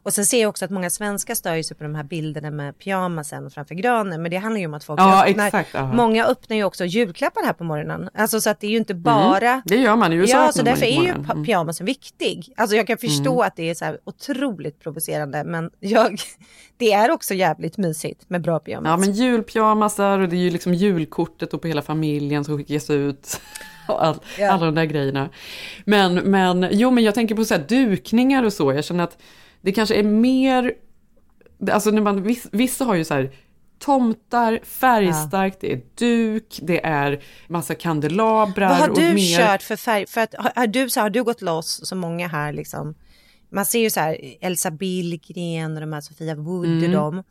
Och 0.02 0.12
sen 0.12 0.26
ser 0.26 0.40
jag 0.40 0.48
också 0.48 0.64
att 0.64 0.70
många 0.70 0.90
svenskar 0.90 1.34
stör 1.34 1.62
sig 1.62 1.76
på 1.76 1.84
de 1.84 1.94
här 1.94 2.02
bilderna 2.02 2.50
med 2.50 2.78
pyjamasen 2.78 3.50
framför 3.50 3.74
granen. 3.74 4.22
Men 4.22 4.30
det 4.30 4.36
handlar 4.36 4.60
ju 4.60 4.66
om 4.66 4.74
att 4.74 4.84
folk 4.84 5.00
Ja, 5.00 5.26
öppnar. 5.26 5.46
exakt. 5.46 5.74
Många 5.94 6.26
öppnar 6.26 6.56
ju 6.56 6.64
också 6.64 6.84
julklappar 6.84 7.42
här 7.46 7.52
på 7.52 7.64
morgonen. 7.64 8.08
Alltså 8.14 8.40
så 8.40 8.50
att 8.50 8.60
det 8.60 8.66
är 8.66 8.70
ju 8.70 8.76
inte 8.76 8.94
bara. 8.94 9.48
Mm, 9.50 9.62
det 9.64 9.76
gör 9.76 9.96
man 9.96 10.12
i 10.12 10.16
USA. 10.16 10.44
Ja, 10.44 10.52
så 10.52 10.62
därför 10.62 10.86
är 10.86 11.02
ju. 11.02 11.08
Mm. 11.08 11.44
pyjamasen 11.44 11.86
viktig. 11.86 12.52
Alltså 12.56 12.76
jag 12.76 12.86
kan 12.86 12.98
förstå 12.98 13.42
att 13.42 13.56
det 13.56 13.70
är 13.70 13.74
så 13.74 13.84
här 13.84 13.98
otroligt 14.04 14.80
provocerande. 14.80 15.44
Men 15.44 15.70
jag, 15.80 16.18
det 16.76 16.92
är 16.92 17.10
också 17.10 17.34
jävligt 17.34 17.76
mysigt 17.76 18.30
med 18.30 18.42
bra 18.42 18.58
pyjamas. 18.58 18.90
Ja 18.90 18.96
men 18.96 19.12
julpyjamasar 19.12 20.18
och 20.18 20.28
det 20.28 20.36
är 20.36 20.40
ju 20.40 20.50
liksom 20.50 20.74
julkortet 20.74 21.54
och 21.54 21.62
på 21.62 21.68
hela 21.68 21.82
familjen 21.82 22.44
som 22.44 22.56
skickas 22.58 22.90
ut. 22.90 23.40
Och 23.88 24.04
all, 24.04 24.16
Ja. 24.38 24.50
Alla 24.52 24.66
de 24.66 24.74
där 24.74 24.84
grejerna. 24.84 25.28
Men, 25.84 26.14
men, 26.14 26.68
jo 26.70 26.90
men 26.90 27.04
jag 27.04 27.14
tänker 27.14 27.34
på 27.34 27.44
så 27.44 27.54
här 27.54 27.64
dukningar 27.68 28.42
och 28.42 28.52
så, 28.52 28.72
jag 28.72 28.84
känner 28.84 29.04
att 29.04 29.18
det 29.62 29.72
kanske 29.72 29.94
är 29.94 30.02
mer, 30.02 30.72
alltså 31.72 31.90
när 31.90 32.02
man, 32.02 32.22
viss, 32.22 32.46
vissa 32.52 32.84
har 32.84 32.94
ju 32.94 33.04
så 33.04 33.14
här 33.14 33.30
tomtar, 33.78 34.60
färgstarkt, 34.64 35.60
det 35.60 35.72
är 35.72 35.80
duk, 35.94 36.58
det 36.62 36.84
är 36.84 37.22
massa 37.48 37.74
kandelabrar. 37.74 38.68
Vad 38.68 38.76
har 38.78 38.88
och 38.88 38.96
du 39.00 39.12
mer... 39.14 39.38
kört 39.38 39.62
för 39.62 39.76
färg? 39.76 40.06
För 40.06 40.20
att, 40.20 40.34
har, 40.38 40.52
har, 40.56 40.66
du, 40.66 40.90
så 40.90 41.00
har 41.00 41.10
du 41.10 41.24
gått 41.24 41.42
loss 41.42 41.80
som 41.88 41.98
många 41.98 42.28
här 42.28 42.52
liksom? 42.52 42.94
Man 43.52 43.66
ser 43.66 43.78
ju 43.80 43.90
så 43.90 44.00
här 44.00 44.16
Elsa 44.40 44.70
Billgren 44.70 45.74
och 45.74 45.80
de 45.80 45.92
här 45.92 46.00
Sofia 46.00 46.34
Wood 46.34 46.66
och 46.66 46.72
Mm. 46.84 46.92
de. 46.92 47.22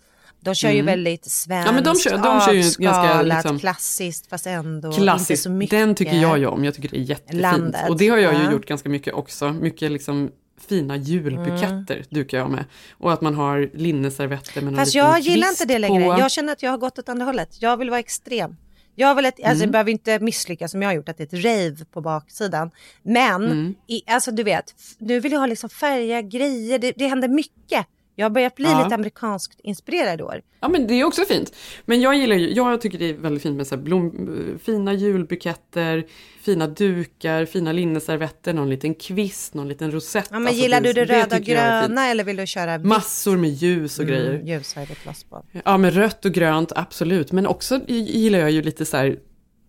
De 0.42 0.56
kör 0.56 0.70
ju 0.70 0.74
Mm. 0.80 0.86
väldigt 0.86 1.26
svenskt, 1.26 1.68
Ja, 1.68 1.72
men 1.74 1.84
de 1.84 1.96
kör- 1.96 2.18
de 2.18 2.42
kör 2.42 2.52
ju 2.54 2.62
ganska, 2.62 2.90
avskalat, 2.92 3.38
liksom, 3.38 3.60
klassiskt 3.60 4.28
fast 4.30 4.48
ändå 4.48 4.88
inte 4.88 5.02
Klassiskt, 5.02 5.44
så 5.44 5.50
mycket. 5.50 5.80
den 5.80 5.96
tycker 5.96 6.16
jag 6.16 6.40
ju 6.40 6.46
om. 6.46 6.66
Jag 6.66 6.74
tycker 6.74 6.90
det 6.90 6.98
är 6.98 7.02
jättefint. 7.02 7.42
Landet, 7.42 7.90
och 7.90 7.98
det 7.98 8.08
har 8.10 8.18
jag 8.18 8.34
ju 8.34 8.40
ja. 8.44 8.52
gjort 8.52 8.66
ganska 8.66 8.90
mycket 8.90 9.14
också. 9.14 9.54
Mycket 9.54 9.92
liksom 9.92 10.32
fina 10.68 10.96
julbuketter 10.98 12.06
dukar 12.10 12.38
jag 12.38 12.52
med. 12.52 12.66
Och 12.92 13.14
att 13.14 13.22
man 13.22 13.36
har 13.36 13.70
linneservetter 13.74 14.62
med 14.62 14.76
Fast 14.76 14.96
jag 14.96 15.20
gillar 15.20 15.50
inte 15.50 15.66
det 15.66 15.80
längre. 15.80 16.04
på. 16.06 16.20
Jag 16.20 16.32
känner 16.32 16.54
att 16.54 16.64
jag 16.64 16.72
har 16.72 16.78
gått 16.78 17.00
åt 17.00 17.10
andra 17.10 17.26
hållet. 17.26 17.62
Jag 17.62 17.78
vill 17.78 17.90
vara 17.90 18.00
extrem. 18.00 18.56
Jag 18.96 19.16
vill 19.16 19.26
ett, 19.26 19.40
alltså 19.46 19.64
Mm. 19.64 19.72
behöver 19.72 19.92
inte 19.92 20.20
misslyckas 20.20 20.72
som 20.72 20.82
jag 20.82 20.90
har 20.90 20.94
gjort, 20.94 21.10
att 21.10 21.18
det 21.18 21.34
är 21.34 21.38
ett 21.38 21.46
rave 21.46 21.86
på 21.92 22.02
baksidan. 22.02 22.72
Men, 23.04 23.46
Mm. 23.46 23.76
i, 23.88 24.02
alltså 24.08 24.32
du 24.32 24.44
vet, 24.44 24.76
nu 24.98 25.20
vill 25.20 25.32
jag 25.32 25.40
ha 25.40 25.46
liksom 25.48 25.70
färger, 25.70 26.22
grejer, 26.22 26.80
det, 26.80 26.92
det 26.96 27.08
händer 27.08 27.28
mycket. 27.28 27.86
Jag 28.20 28.26
har 28.26 28.30
börjat 28.30 28.56
bli 28.56 28.66
Ja. 28.66 28.84
lite 28.84 28.96
amerikanskt 28.96 29.60
inspirerad 29.64 30.20
i 30.20 30.24
år. 30.24 30.42
Ja 30.60 30.70
men 30.70 30.88
det 30.88 30.94
är 30.94 31.04
också 31.04 31.26
fint. 31.26 31.56
Men 31.86 32.02
jag 32.02 32.16
gillar 32.18 32.36
ju, 32.36 32.54
jag 32.54 32.82
tycker 32.82 32.98
det 33.00 33.10
är 33.10 33.14
väldigt 33.14 33.44
fint 33.44 33.58
med 33.58 33.68
så 33.68 33.78
blom, 33.78 34.60
fina 34.64 34.94
julbuketter, 34.94 36.06
fina 36.42 36.68
dukar, 36.68 37.46
fina 37.46 37.72
linneservetter, 37.72 38.54
någon 38.54 38.70
liten 38.70 38.96
kvist, 38.96 39.54
någon 39.54 39.68
liten 39.68 39.92
rosett. 39.92 40.28
Ja, 40.32 40.40
men 40.40 40.48
Alltså, 40.48 40.62
gillar 40.64 40.82
du 40.82 40.94
det 40.94 41.06
röda 41.06 41.36
och 41.36 41.42
gröna 41.42 42.08
eller 42.08 42.24
vill 42.24 42.36
du 42.36 42.48
köra 42.48 42.78
vitt? 42.78 42.88
Massor 42.88 43.38
med 43.38 43.50
ljus 43.50 44.00
och 44.00 44.06
grejer. 44.06 44.34
Mm, 44.34 44.48
ljus 44.48 44.76
har 44.76 44.88
jag. 45.30 45.44
Ja, 45.66 45.78
men 45.78 45.92
rött 45.92 46.26
och 46.26 46.32
grönt, 46.32 46.72
absolut. 46.76 47.32
Men 47.32 47.48
också 47.48 47.80
gillar 47.88 48.40
jag 48.40 48.52
ju 48.52 48.62
lite 48.62 48.86
så 48.86 48.98
här 48.98 49.20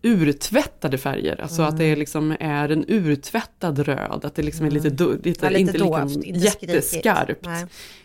urtvättade 0.03 0.97
färger. 0.97 1.41
Alltså 1.41 1.61
att 1.61 1.77
det 1.77 1.95
liksom 1.95 2.35
är 2.39 2.69
en 2.69 2.85
urtvättad 2.87 3.79
röd. 3.79 4.25
Att 4.25 4.35
det 4.35 4.41
liksom 4.41 4.65
är 4.65 4.71
lite, 4.71 4.89
do, 4.89 5.13
lite, 5.23 5.45
Ja, 5.45 5.49
lite 5.49 5.61
inte 5.61 5.77
dovt, 5.77 6.03
liksom 6.03 6.23
inte 6.23 6.39
jätteskarpt. 6.39 7.47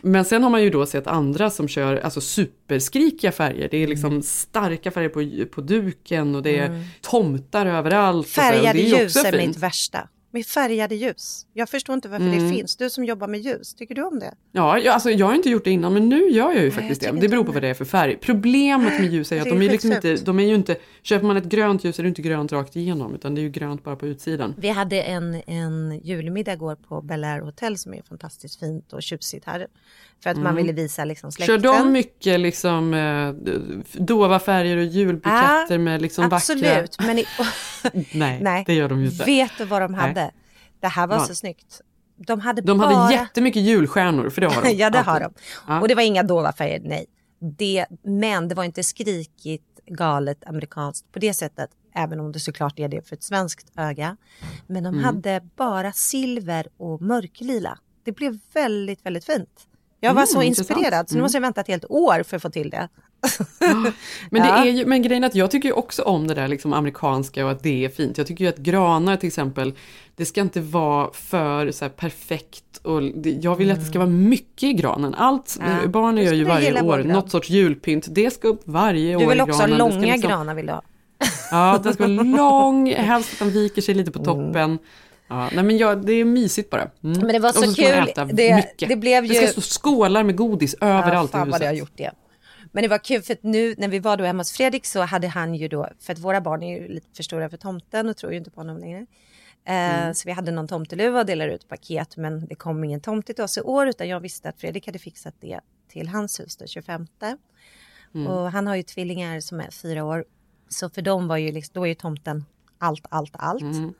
Men 0.01 0.25
sen 0.25 0.43
har 0.43 0.49
man 0.49 0.63
ju 0.63 0.69
då 0.69 0.85
sett 0.85 1.07
andra 1.07 1.49
som 1.49 1.67
kör 1.67 1.95
alltså 1.95 2.21
superskrikiga 2.21 3.31
färger. 3.31 3.67
Det 3.71 3.77
är 3.77 3.87
liksom 3.87 4.21
starka 4.21 4.91
färger 4.91 5.09
på, 5.09 5.45
på 5.55 5.61
duken 5.61 6.35
och 6.35 6.43
det 6.43 6.57
är 6.57 6.67
Mm. 6.67 6.83
tomtar 7.01 7.65
överallt. 7.65 8.27
Färgade 8.27 8.79
ljus 8.79 9.15
är 9.15 9.37
mitt 9.47 9.57
värsta. 9.57 10.07
Med 10.37 10.45
färgade 10.45 10.95
ljus. 10.95 11.45
Jag 11.53 11.69
förstår 11.69 11.93
inte 11.95 12.09
varför 12.09 12.25
Mm. 12.25 12.43
det 12.49 12.55
finns. 12.55 12.75
Du 12.75 12.89
som 12.89 13.05
jobbar 13.05 13.27
med 13.27 13.39
ljus, 13.39 13.73
tycker 13.73 13.95
du 13.95 14.01
om 14.03 14.19
det? 14.19 14.33
Ja, 14.51 14.79
jag, 14.79 14.93
alltså, 14.93 15.09
jag 15.09 15.25
har 15.25 15.35
inte 15.35 15.49
gjort 15.49 15.63
det 15.63 15.71
innan 15.71 15.93
men 15.93 16.09
nu 16.09 16.29
gör 16.29 16.45
jag 16.51 16.55
ju 16.57 16.63
jag 16.63 16.73
faktiskt 16.73 17.01
tycker 17.01 17.13
det. 17.13 17.15
inte 17.15 17.27
Det 17.27 17.29
beror 17.31 17.43
på 17.43 17.47
det. 17.51 17.53
vad 17.53 17.63
det 17.63 17.67
är 17.67 17.73
för 17.73 17.85
färg. 17.85 18.17
Problemet 18.21 19.01
med 19.01 19.11
ljus 19.13 19.31
är 19.31 19.37
att 19.37 19.43
Det 19.43 19.49
de 19.49 19.61
är 19.61 19.65
är 19.65 19.69
liksom 19.71 19.91
inte, 19.91 20.15
de 20.15 20.39
är 20.39 20.43
ju 20.43 20.55
inte, 20.55 20.75
köper 21.03 21.25
man 21.27 21.37
ett 21.37 21.43
grönt 21.45 21.83
ljus 21.83 21.99
är 21.99 22.03
det 22.03 22.09
inte 22.09 22.21
grönt 22.21 22.51
rakt 22.51 22.75
igenom 22.75 23.15
utan 23.15 23.35
det 23.35 23.41
är 23.41 23.43
ju 23.43 23.49
grönt 23.49 23.83
bara 23.83 23.95
på 23.95 24.07
utsidan. 24.07 24.53
Vi 24.57 24.69
hade 24.69 25.01
en, 25.01 25.41
en 25.47 25.99
julmiddag 26.03 26.53
igår 26.53 26.75
på 26.75 27.01
Bel 27.01 27.23
Air 27.23 27.39
Hotel 27.41 27.77
som 27.77 27.93
är 27.93 28.01
fantastiskt 28.01 28.59
fint 28.59 28.93
och 28.93 29.03
tjusigt 29.03 29.45
här. 29.45 29.67
För 30.23 30.29
att 30.29 30.37
man 30.37 30.45
Mm. 30.45 30.55
ville 30.55 30.73
visa 30.73 31.05
liksom 31.05 31.31
Kör 31.31 31.45
släkten. 31.45 31.61
de 31.61 31.91
mycket 31.91 32.39
liksom 32.39 32.93
eh, 32.93 33.29
dova 33.93 34.39
färger 34.39 34.77
och 34.77 34.83
julbuketter 34.83 35.77
med 35.77 36.01
liksom 36.01 36.25
Absolut, 36.31 36.63
vackra... 36.99 37.05
men 37.07 37.17
i, 37.19 37.25
Nej, 38.17 38.39
nej. 38.41 38.63
det 38.67 38.73
gör 38.73 38.89
de 38.89 38.99
ju 39.01 39.05
inte. 39.09 39.23
vet 39.25 39.51
du 39.57 39.65
vad 39.65 39.81
de 39.81 39.91
Nej. 39.91 40.01
hade? 40.01 40.31
Det 40.79 40.87
här 40.87 41.07
var 41.07 41.17
Vad? 41.17 41.27
så 41.27 41.35
snyggt. 41.35 41.81
De 42.27 42.39
hade 42.39 42.61
De 42.61 42.77
bara... 42.77 42.93
hade 42.95 43.13
jättemycket 43.13 43.61
julstjärnor, 43.61 44.29
för 44.29 44.41
det 44.41 44.47
har 44.47 44.61
de. 44.63 44.69
ja, 44.73 44.89
det 44.89 44.99
har 44.99 45.19
de. 45.19 45.33
Ja. 45.67 45.81
Och 45.81 45.87
det 45.87 45.95
var 45.95 46.01
inga 46.03 46.23
dova 46.23 46.53
färger, 46.53 46.79
nej. 46.83 47.05
Det, 47.57 47.85
men 48.03 48.47
det 48.47 48.55
var 48.55 48.63
inte 48.63 48.83
skrikigt, 48.83 49.63
galet, 49.85 50.43
amerikanskt 50.47 51.11
på 51.11 51.19
det 51.19 51.33
sättet. 51.33 51.69
Även 51.95 52.19
om 52.19 52.31
det 52.31 52.39
såklart 52.39 52.79
är 52.79 52.87
det 52.87 53.07
för 53.07 53.15
ett 53.15 53.23
svenskt 53.23 53.71
öga. 53.77 54.17
Men 54.67 54.83
de 54.83 54.87
Mm. 54.93 55.03
hade 55.03 55.41
bara 55.55 55.91
silver 55.91 56.67
och 56.77 57.01
mörklila. 57.01 57.77
Det 58.03 58.11
blev 58.11 58.39
väldigt, 58.53 59.05
väldigt 59.05 59.25
fint. 59.25 59.67
Jag 59.99 60.13
var 60.13 60.21
Mm, 60.21 60.27
så 60.27 60.41
intressant. 60.41 60.69
inspirerad, 60.79 61.09
så 61.09 61.15
nu 61.15 61.17
Mm. 61.17 61.23
måste 61.23 61.35
jag 61.37 61.41
vänta 61.41 61.61
ett 61.61 61.67
helt 61.67 61.85
år 61.89 62.23
för 62.23 62.35
att 62.35 62.41
få 62.41 62.49
till 62.49 62.69
det. 62.69 62.87
Men, 63.59 64.41
det 64.41 64.47
Ja. 64.47 64.65
är 64.65 64.69
ju, 64.71 64.85
men 64.85 65.01
grejen 65.01 65.23
är 65.23 65.27
att 65.27 65.35
jag 65.35 65.51
tycker 65.51 65.77
också 65.77 66.01
om 66.03 66.27
det 66.27 66.33
där 66.33 66.47
liksom 66.47 66.73
amerikanska 66.73 67.45
och 67.45 67.51
att 67.51 67.63
det 67.63 67.85
är 67.85 67.89
fint. 67.89 68.17
Jag 68.17 68.27
tycker 68.27 68.43
ju 68.45 68.49
att 68.49 68.57
granar 68.57 69.15
till 69.17 69.27
exempel, 69.27 69.73
det 70.15 70.25
ska 70.25 70.41
inte 70.41 70.61
vara 70.61 71.09
för 71.13 71.71
så 71.71 71.89
perfekt 71.89 72.63
och 72.83 73.01
det, 73.03 73.29
jag 73.31 73.55
vill 73.55 73.71
att 73.71 73.79
det 73.79 73.85
ska 73.85 73.99
vara 73.99 74.09
mycket 74.09 74.63
i 74.63 74.73
granen. 74.73 75.13
Allt, 75.15 75.57
Mm. 75.61 75.77
Ja, 75.81 75.87
barnen 75.87 76.23
gör 76.25 76.33
ju 76.33 76.43
varje 76.43 76.81
år 76.81 76.97
något 77.03 77.31
sorts 77.31 77.49
julpynt. 77.49 78.07
Det 78.09 78.31
ska 78.33 78.47
upp 78.47 78.61
varje 78.65 79.15
år 79.15 79.19
Du 79.19 79.25
vill 79.27 79.37
i 79.37 79.41
också 79.41 79.53
ha 79.53 79.67
granen. 79.67 79.77
Långa 79.77 80.01
liksom- 80.13 80.29
granar 80.29 80.55
vill 80.55 80.65
du 80.65 80.71
ha. 80.71 80.81
Ja, 81.51 81.79
den 81.83 81.93
ska 81.93 82.03
vara 82.07 82.23
lång, 82.37 82.91
helst 82.93 83.33
att 83.33 83.39
den 83.39 83.49
viker 83.49 83.81
sig 83.81 83.91
Mm. 83.93 84.05
lite 84.05 84.19
på 84.19 84.25
toppen. 84.25 84.79
Ja, 85.27 85.49
nej 85.53 85.63
men 85.63 85.77
ja, 85.77 85.95
det 85.95 86.13
är 86.13 86.25
mysigt 86.25 86.69
bara. 86.69 86.81
Mm. 86.81 86.91
Men 87.19 87.27
det 87.27 87.39
var 87.39 87.51
så 87.51 87.59
man 87.59 87.73
kul. 87.73 87.85
Det- 88.35 88.85
det 88.87 88.95
blev 88.95 89.25
ju- 89.25 89.29
det 89.33 89.35
ska 89.35 89.47
stå 89.47 89.61
skålar 89.61 90.23
med 90.23 90.35
godis 90.37 90.75
överallt 90.81 91.13
ja, 91.33 91.39
i 91.39 91.39
fan 91.39 91.39
vad 91.39 91.47
huset. 91.47 91.61
jag 91.61 91.69
har 91.71 91.77
gjort 91.77 91.91
det. 91.97 92.11
Men 92.71 92.81
det 92.81 92.87
var 92.87 92.97
kul 92.97 93.21
för 93.21 93.33
att 93.33 93.43
nu 93.43 93.75
när 93.77 93.87
vi 93.87 93.99
var 93.99 94.17
då 94.17 94.23
hemma 94.23 94.39
hos 94.39 94.51
Fredrik 94.51 94.85
så 94.85 95.01
hade 95.01 95.27
han 95.27 95.55
ju 95.55 95.67
då, 95.67 95.89
för 95.99 96.13
att 96.13 96.19
våra 96.19 96.41
barn 96.41 96.63
är 96.63 96.79
ju 96.81 96.87
lite 96.87 97.07
för 97.15 97.23
stora 97.23 97.49
för 97.49 97.57
tomten 97.57 98.09
och 98.09 98.17
tror 98.17 98.31
ju 98.31 98.37
inte 98.37 98.51
på 98.51 98.59
honom 98.59 98.77
längre. 98.77 99.05
Eh, 99.65 99.99
Mm. 100.01 100.13
Så 100.13 100.23
vi 100.25 100.31
hade 100.31 100.51
någon 100.51 100.67
tomteluva 100.67 101.19
och 101.19 101.25
delade 101.25 101.53
ut 101.53 101.67
paket 101.67 102.17
men 102.17 102.45
det 102.47 102.55
kom 102.55 102.83
ingen 102.83 103.01
tomte 103.01 103.33
till 103.33 103.43
oss 103.43 103.57
i 103.57 103.61
år 103.61 103.87
utan 103.87 104.07
jag 104.07 104.19
visste 104.19 104.49
att 104.49 104.59
Fredrik 104.61 104.85
hade 104.85 104.99
fixat 104.99 105.35
det 105.41 105.59
till 105.91 106.07
hans 106.07 106.39
hus 106.39 106.55
den 106.57 106.67
25. 106.67 107.07
Mm. 108.15 108.27
Och 108.27 108.51
han 108.51 108.67
har 108.67 108.75
ju 108.75 108.83
tvillingar 108.83 109.39
som 109.39 109.59
är 109.59 109.71
fyra 109.71 110.03
år. 110.05 110.25
Så 110.69 110.89
för 110.89 111.01
dem 111.01 111.27
var 111.27 111.37
ju 111.37 111.51
liksom, 111.51 111.71
då 111.73 111.83
är 111.83 111.87
ju 111.87 111.95
tomten 111.95 112.45
allt, 112.77 113.05
allt, 113.09 113.31
allt. 113.39 113.61
Mm. 113.61 113.93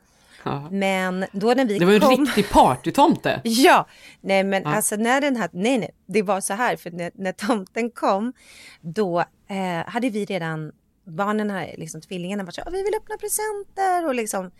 Ja. 0.44 0.68
Men 0.70 1.24
då 1.32 1.54
när 1.54 1.64
vi 1.64 1.78
Det 1.78 1.84
var 1.86 1.92
en 1.92 2.00
kom... 2.00 2.10
riktig 2.26 2.50
partytomte. 2.50 3.40
Ja, 3.44 3.86
nej 4.20 4.44
men 4.44 4.62
Ja. 4.62 4.74
alltså 4.74 4.96
när 4.96 5.20
den 5.20 5.36
här, 5.36 5.50
nej 5.52 5.78
nej, 5.78 5.90
det 6.06 6.22
var 6.22 6.40
så 6.40 6.54
här 6.54 6.76
för 6.76 6.90
när, 6.90 7.10
när 7.14 7.32
tomten 7.32 7.90
kom 7.90 8.32
då 8.80 9.20
eh, 9.48 9.86
hade 9.90 10.10
vi 10.10 10.24
redan, 10.24 10.72
barnen 11.06 11.50
här, 11.50 11.74
liksom 11.78 12.00
tvillingarna 12.00 12.44
var 12.44 12.52
så 12.52 12.60
"Ja, 12.64 12.70
vi 12.70 12.82
vill 12.82 12.94
öppna 12.94 13.16
presenter 13.16 14.06
och 14.06 14.14
liksom 14.14 14.50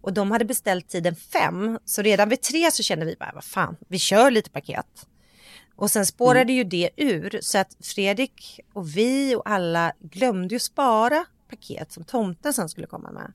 och 0.00 0.12
de 0.12 0.30
hade 0.30 0.44
beställt 0.44 0.88
tiden 0.88 1.16
fem 1.16 1.78
så 1.84 2.02
redan 2.02 2.28
vid 2.28 2.40
tre 2.42 2.70
så 2.70 2.82
kände 2.82 3.06
vi 3.06 3.16
bara 3.20 3.32
vad 3.34 3.44
fan, 3.44 3.76
vi 3.88 3.98
kör 3.98 4.30
lite 4.30 4.50
paket. 4.50 5.06
Och 5.76 5.90
sen 5.90 6.06
spårade 6.06 6.40
Mm. 6.52 6.54
ju 6.54 6.64
det 6.64 6.90
ur 6.96 7.38
så 7.42 7.58
att 7.58 7.76
Fredrik 7.80 8.60
och 8.72 8.96
vi 8.96 9.34
och 9.34 9.42
alla 9.50 9.92
glömde 10.00 10.54
ju 10.54 10.58
spara 10.58 11.24
paket 11.50 11.92
som 11.92 12.04
tomten 12.04 12.52
sen 12.52 12.68
skulle 12.68 12.86
komma 12.86 13.10
med. 13.10 13.32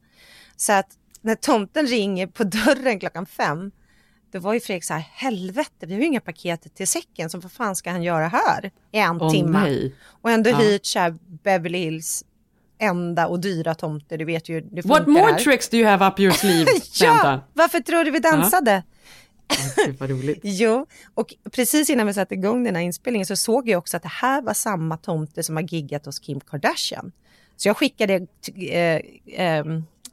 Så 0.56 0.74
att 0.74 0.88
när 1.22 1.36
tomten 1.36 1.88
ringer 1.88 2.28
på 2.28 2.44
dörren 2.44 3.00
klockan 3.00 3.26
fem 3.26 3.72
då 4.32 4.40
var 4.40 4.54
ju 4.54 4.60
Fredrik 4.60 4.84
så 4.84 4.94
här, 4.94 5.02
helvete, 5.14 5.86
vi 5.86 5.94
har 5.94 6.00
ju 6.02 6.06
inga 6.08 6.22
paket 6.22 6.76
till 6.76 6.88
säcken, 6.88 7.30
så 7.30 7.40
vad 7.40 7.52
fan 7.52 7.76
ska 7.76 7.92
han 7.92 8.04
göra 8.04 8.28
här 8.28 8.72
i 8.92 8.98
en 9.00 9.22
Åh, 9.22 9.32
timme? 9.32 9.60
nej. 9.64 9.96
Och 10.06 10.32
ändå 10.32 10.50
Ja. 10.50 10.58
hyrt 10.58 10.86
så 10.86 11.00
här 11.00 11.16
Beverly 11.44 11.78
Hills 11.78 12.24
enda 12.80 13.28
och 13.28 13.40
dyra 13.40 13.76
tomter, 13.76 14.18
du 14.18 14.26
vet 14.26 14.50
ju, 14.50 14.62
det 14.62 14.86
What 14.86 15.08
more 15.08 15.32
här. 15.32 15.40
tricks 15.40 15.70
do 15.70 15.78
you 15.78 15.88
have 15.88 16.08
up 16.08 16.20
your 16.20 16.32
sleeve, 16.34 16.72
Ja, 17.02 17.40
varför 17.54 17.80
tror 17.80 18.04
du 18.04 18.12
vi 18.12 18.20
dansade? 18.20 18.84
Gud, 19.86 19.96
vad 20.00 20.10
roligt. 20.10 20.40
Jo, 20.44 20.86
och 21.14 21.34
precis 21.52 21.90
innan 21.90 22.08
vi 22.08 22.14
satte 22.14 22.34
igång 22.34 22.64
den 22.64 22.76
här 22.76 22.84
inspelningen 22.84 23.26
så 23.26 23.36
såg 23.36 23.70
jag 23.70 23.78
också 23.80 23.98
att 23.98 24.04
det 24.04 24.10
här 24.10 24.42
var 24.42 24.54
samma 24.54 24.98
tomte 24.98 25.44
som 25.44 25.56
har 25.56 25.64
giggat 25.64 26.06
hos 26.06 26.20
Kim 26.20 26.40
Kardashian. 26.40 27.12
Så 27.58 27.68
jag 27.70 27.78
skickade 27.78 28.28
eh, 28.72 29.02
eh, 29.48 29.66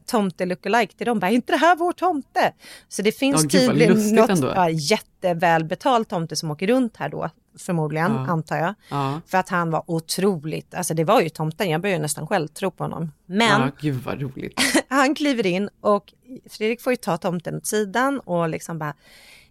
tomte 0.08 0.46
lookalike 0.46 0.94
till 0.96 1.06
dem, 1.06 1.18
bara, 1.18 1.30
är 1.30 1.34
inte 1.34 1.52
det 1.52 1.56
här 1.56 1.76
vår 1.76 1.92
tomte? 1.92 2.52
Så 2.88 3.02
det 3.02 3.12
finns 3.12 3.42
Ja, 3.44 3.60
tydligen 3.60 4.14
något 4.14 4.30
ändå. 4.30 4.52
ja, 4.54 4.70
jättevälbetalt 4.70 6.08
tomte 6.08 6.36
som 6.36 6.50
åker 6.50 6.66
runt 6.66 6.96
här 6.96 7.08
då, 7.08 7.30
förmodligen, 7.58 8.12
Ja. 8.12 8.18
antar 8.26 8.56
jag. 8.56 8.74
Ja. 8.90 9.20
För 9.26 9.38
att 9.38 9.48
han 9.48 9.70
var 9.70 9.82
otroligt, 9.86 10.74
alltså 10.74 10.94
det 10.94 11.04
var 11.04 11.20
ju 11.20 11.28
tomten, 11.28 11.70
jag 11.70 11.80
började 11.80 12.02
nästan 12.02 12.26
själv 12.26 12.48
tro 12.48 12.70
på 12.70 12.84
honom. 12.84 13.12
Men 13.26 13.60
Ja, 13.60 13.70
gud 13.80 14.02
vad 14.04 14.20
roligt. 14.20 14.60
han 14.88 15.14
kliver 15.14 15.46
in 15.46 15.68
och 15.80 16.12
Fredrik 16.50 16.80
får 16.80 16.92
ju 16.92 16.96
ta 16.96 17.16
tomten 17.16 17.56
åt 17.56 17.66
sidan 17.66 18.20
och 18.20 18.48
liksom 18.48 18.78
bara 18.78 18.94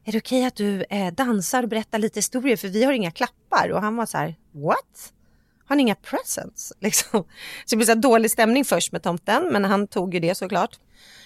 är 0.04 0.12
det 0.12 0.18
okej 0.18 0.46
att 0.46 0.56
du 0.56 0.84
eh, 0.90 1.14
dansar 1.14 1.64
och 1.64 1.70
berättar 1.70 2.00
lite 2.00 2.18
historier 2.18 2.58
för 2.58 2.68
vi 2.68 2.84
har 2.84 2.94
inga 2.94 3.12
klappar? 3.12 3.70
Och 3.72 3.82
han 3.82 3.96
var 3.96 4.06
så 4.06 4.18
här, 4.18 4.36
what? 4.52 5.14
Har 5.68 5.76
ni 5.76 5.82
inga 5.82 5.96
presents? 5.96 6.74
Liksom. 6.80 7.24
Så 7.66 7.70
det 7.70 7.76
blev 7.76 7.86
så 7.86 7.94
dålig 7.96 8.32
stämning 8.32 8.66
först 8.66 8.92
med 8.92 9.04
tomten, 9.04 9.44
men 9.52 9.66
han 9.66 9.88
tog 9.88 10.14
ju 10.14 10.20
det 10.20 10.36
såklart. 10.36 10.80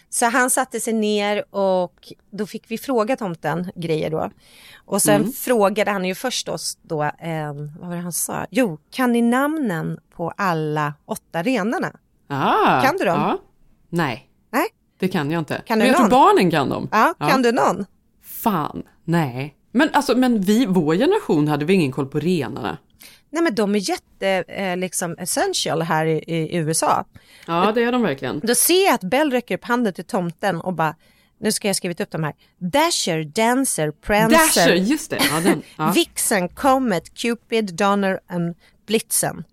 Så 0.09 0.25
han 0.25 0.49
satte 0.49 0.79
sig 0.79 0.93
ner 0.93 1.55
och 1.55 2.13
då 2.31 2.45
fick 2.45 2.63
vi 2.71 2.77
fråga 2.77 3.15
tomten 3.15 3.71
grejer 3.75 4.09
då. 4.09 4.31
Och 4.85 5.01
sen 5.01 5.21
Mm. 5.21 5.31
frågade 5.33 5.91
han 5.91 6.05
ju 6.05 6.15
först 6.15 6.49
oss 6.49 6.77
då, 6.81 7.03
eh, 7.03 7.53
vad 7.79 7.89
var 7.89 7.95
det 7.95 8.01
han 8.01 8.13
sa? 8.13 8.45
Jo, 8.51 8.77
kan 8.91 9.11
ni 9.11 9.21
namnen 9.21 9.99
på 10.15 10.31
alla 10.37 10.93
åtta 11.05 11.43
renarna? 11.43 11.91
Ah, 12.27 12.81
Kan 12.81 12.97
du 12.97 13.05
dem? 13.05 13.19
Ja. 13.19 13.39
Nej, 13.89 14.29
Nej? 14.51 14.67
det 14.99 15.07
kan 15.07 15.31
jag 15.31 15.39
inte. 15.41 15.61
Kan 15.65 15.77
men 15.77 15.85
du 15.87 15.91
jag 15.91 15.95
tror 15.97 16.03
någon? 16.09 16.09
barnen 16.35 16.51
kan 16.51 16.69
dem. 16.69 16.89
Ja, 16.91 17.13
kan 17.19 17.41
du 17.41 17.51
någon? 17.51 17.85
Fan, 18.23 18.83
nej. 19.03 19.55
Men 19.71 19.89
alltså, 19.93 20.17
men 20.17 20.41
vi, 20.41 20.65
vår 20.65 20.95
generation 20.95 21.47
hade 21.47 21.65
vi 21.65 21.73
ingen 21.73 21.91
koll 21.91 22.05
på 22.07 22.19
renarna. 22.19 22.77
Nej 23.33 23.43
men 23.43 23.55
de 23.55 23.75
är 23.75 23.89
jätte, 23.89 24.27
eh, 24.47 24.77
liksom 24.77 25.15
essential 25.19 25.81
här 25.81 26.05
i, 26.05 26.17
i 26.27 26.55
USA. 26.57 27.05
Ja, 27.47 27.71
det 27.75 27.83
är 27.83 27.91
de 27.91 28.01
verkligen. 28.01 28.39
Då 28.43 28.55
ser 28.55 28.85
jag 28.85 28.93
att 28.93 29.03
Bell 29.03 29.31
räcker 29.31 29.55
upp 29.57 29.65
handen 29.65 29.93
till 29.93 30.05
tomten 30.05 30.61
och 30.61 30.73
bara, 30.73 30.95
nu 31.39 31.51
ska 31.51 31.67
jag 31.67 31.75
skrivit 31.75 32.01
upp 32.01 32.11
de 32.11 32.23
här. 32.23 32.33
Dasher, 32.59 33.23
Dancer, 33.23 33.91
Prancer, 33.91 34.37
Dasher, 34.61 34.75
just 34.75 35.09
det. 35.09 35.19
Ja, 35.31 35.39
den, 35.39 35.61
ja. 35.77 35.91
Vixen, 35.95 36.49
Comet, 36.49 37.13
Cupid, 37.21 37.73
Donner 37.75 38.19
and 38.29 38.55
Blitzen. 38.87 39.43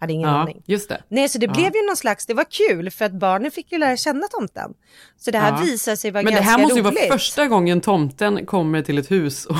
Hade 0.00 0.12
ingen 0.12 0.28
ja, 0.28 0.34
aning. 0.36 0.62
just 0.66 0.88
det. 0.88 1.02
Nej, 1.08 1.28
så 1.28 1.38
det 1.38 1.46
Ja. 1.46 1.52
blev 1.52 1.74
ju 1.74 1.86
någon 1.86 1.96
slags, 1.96 2.26
det 2.26 2.34
var 2.34 2.44
kul 2.68 2.90
för 2.90 3.04
att 3.04 3.12
barnen 3.12 3.50
fick 3.50 3.72
ju 3.72 3.78
lära 3.78 3.96
känna 3.96 4.26
tomten. 4.28 4.74
Så 5.18 5.30
det 5.30 5.38
här 5.38 5.52
Ja. 5.52 5.58
visar 5.64 5.96
sig 5.96 6.10
vara 6.10 6.22
Men 6.22 6.32
det 6.32 6.38
ganska 6.40 6.50
här 6.50 6.58
måste 6.62 6.78
ju 6.78 6.82
roligt. 6.84 6.98
vara 7.08 7.18
första 7.18 7.46
gången 7.46 7.80
tomten 7.80 8.46
kommer 8.46 8.82
till 8.82 8.98
ett 8.98 9.10
hus 9.10 9.46
och, 9.46 9.56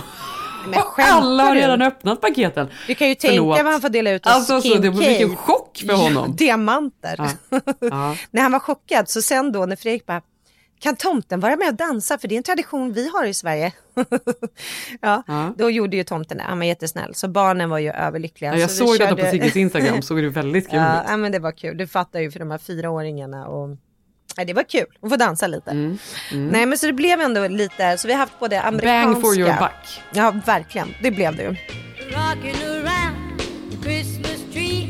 Men 0.69 0.81
alla 0.99 1.43
har 1.45 1.55
redan 1.55 1.83
öppnat 1.83 2.21
paketen. 2.21 2.69
Du 2.87 2.95
kan 2.95 3.09
ju 3.09 3.15
tänka 3.15 3.43
vad 3.43 3.73
han 3.73 3.81
får 3.81 3.89
dela 3.89 4.11
ut 4.11 4.27
Alltså, 4.27 4.61
så 4.61 4.69
Kim 4.69 4.83
det 4.83 4.91
var 4.91 5.03
K. 5.03 5.09
vilken 5.09 5.37
chock 5.37 5.83
för 5.87 5.93
honom. 5.95 6.25
Ja, 6.29 6.35
diamanter. 6.37 7.15
Ja. 7.51 7.61
Ja. 7.81 8.17
när 8.31 8.43
han 8.43 8.53
var 8.53 8.59
chockad, 8.59 9.09
så 9.09 9.23
sen 9.23 9.53
då 9.53 9.67
när 9.67 9.77
Fredrik 9.77 10.07
bara, 10.07 10.23
kan 10.81 10.97
tomten 10.97 11.41
vara 11.41 11.57
med 11.57 11.69
och 11.69 11.75
dansa? 11.75 12.19
För 12.19 12.29
det 12.29 12.35
är 12.35 12.37
en 12.37 12.43
tradition 12.43 12.93
vi 12.93 13.09
har 13.15 13.25
i 13.25 13.35
Sverige. 13.35 13.73
ja, 15.01 15.23
Ja. 15.27 15.55
Då 15.59 15.71
gjorde 15.71 15.97
ju 15.97 16.05
tomten 16.05 16.37
det, 16.39 16.43
han 16.43 16.59
var 16.59 16.67
jättesnäll. 16.67 17.15
Så 17.15 17.29
barnen 17.29 17.71
var 17.71 17.79
ju 17.79 17.91
överlyckliga. 17.91 18.53
Ja, 18.53 18.59
jag 18.59 18.71
så 18.71 18.87
såg 18.87 18.99
detta 18.99 19.09
körde- 19.11 19.23
på 19.25 19.31
Sigges 19.31 19.57
Instagram, 19.57 20.03
såg 20.03 20.19
det 20.23 20.29
väldigt 20.29 20.71
kul 20.71 20.79
ja, 20.79 21.01
ut. 21.01 21.07
ja, 21.11 21.17
men 21.17 21.33
det 21.33 21.39
var 21.39 21.53
kul. 21.53 21.77
Du 21.77 21.87
fattar 21.87 22.21
ju 22.21 22.31
för 22.31 22.39
de 22.39 22.51
här 22.51 22.59
fyraåringarna. 22.59 23.47
Och... 23.47 23.77
Ja, 24.37 24.45
det 24.45 24.53
var 24.53 24.63
kul 24.63 24.87
att 25.03 25.11
få 25.11 25.17
dansa 25.17 25.47
lite. 25.47 25.71
Mm, 25.71 25.99
Nej 26.31 26.67
men 26.67 26.79
så 26.79 26.87
det 26.87 26.93
blev 26.93 27.21
ändå 27.21 27.49
lite, 27.49 27.99
så 27.99 28.09
vi 28.09 28.13
har 28.15 28.21
haft 28.21 28.39
både 28.41 28.63
amerikanska. 28.63 29.11
Bang 29.13 29.23
for 29.23 29.39
your 29.39 29.53
buck. 29.59 30.01
Ja 30.13 30.35
verkligen, 30.47 30.95
det 31.03 31.11
blev 31.11 31.37
det 31.37 31.43
ju. 31.43 31.49
Rocking 32.15 32.57
around 32.63 33.17
the 33.71 33.77
Christmas 33.83 34.45
tree 34.53 34.81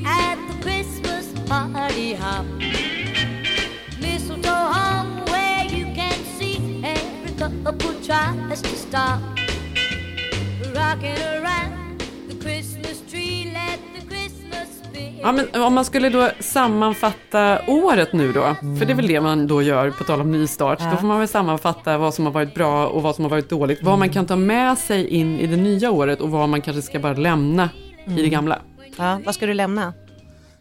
Ja, 15.22 15.32
men 15.32 15.62
om 15.62 15.74
man 15.74 15.84
skulle 15.84 16.08
då 16.08 16.28
sammanfatta 16.40 17.58
året 17.66 18.12
nu 18.12 18.32
då, 18.32 18.56
för 18.78 18.86
det 18.86 18.92
är 18.92 18.94
väl 18.94 19.06
det 19.06 19.20
man 19.20 19.46
då 19.46 19.62
gör 19.62 19.90
på 19.90 20.04
tal 20.04 20.20
om 20.20 20.32
nystart, 20.32 20.78
Ja. 20.80 20.90
då 20.90 20.96
får 20.96 21.06
man 21.06 21.18
väl 21.18 21.28
sammanfatta 21.28 21.98
vad 21.98 22.14
som 22.14 22.24
har 22.26 22.32
varit 22.32 22.54
bra 22.54 22.86
och 22.86 23.02
vad 23.02 23.14
som 23.14 23.24
har 23.24 23.30
varit 23.30 23.48
dåligt, 23.50 23.82
vad 23.82 23.98
man 23.98 24.08
kan 24.08 24.26
ta 24.26 24.36
med 24.36 24.78
sig 24.78 25.08
in 25.08 25.40
i 25.40 25.46
det 25.46 25.56
nya 25.56 25.90
året 25.90 26.20
och 26.20 26.30
vad 26.30 26.48
man 26.48 26.60
kanske 26.60 26.82
ska 26.82 26.98
bara 26.98 27.12
lämna 27.12 27.68
i 28.06 28.22
det 28.22 28.28
gamla. 28.28 28.58
Ja, 28.96 29.20
vad 29.24 29.34
ska 29.34 29.46
du 29.46 29.54
lämna? 29.54 29.92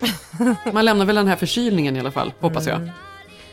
Man 0.73 0.85
lämnar 0.85 1.05
väl 1.05 1.15
den 1.15 1.27
här 1.27 1.35
förkylningen 1.35 1.95
i 1.95 1.99
alla 1.99 2.11
fall, 2.11 2.33
hoppas 2.39 2.67
jag, 2.67 2.89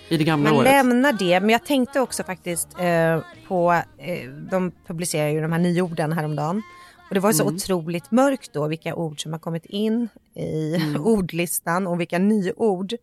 i 0.08 0.16
det 0.16 0.24
gamla 0.24 0.50
Man 0.50 0.58
året. 0.58 0.70
lämnar 0.72 1.12
det, 1.12 1.40
men 1.40 1.50
jag 1.50 1.64
tänkte 1.66 2.00
också 2.00 2.22
faktiskt 2.22 2.68
eh, 2.78 3.18
på, 3.48 3.72
eh, 3.98 4.28
de 4.50 4.72
publicerar 4.86 5.28
ju 5.28 5.40
de 5.40 5.52
här 5.52 5.58
nyorden 5.58 6.12
häromdagen. 6.12 6.62
Och 7.08 7.14
det 7.14 7.20
var 7.20 7.32
så 7.32 7.42
Mm. 7.42 7.54
otroligt 7.54 8.10
mörkt 8.10 8.52
då, 8.52 8.66
vilka 8.66 8.94
ord 8.94 9.22
som 9.22 9.32
har 9.32 9.38
kommit 9.38 9.64
in 9.66 10.08
i 10.34 10.74
Mm. 10.76 10.96
ordlistan 11.06 11.86
och 11.86 12.00
vilka 12.00 12.18
nyord. 12.18 12.94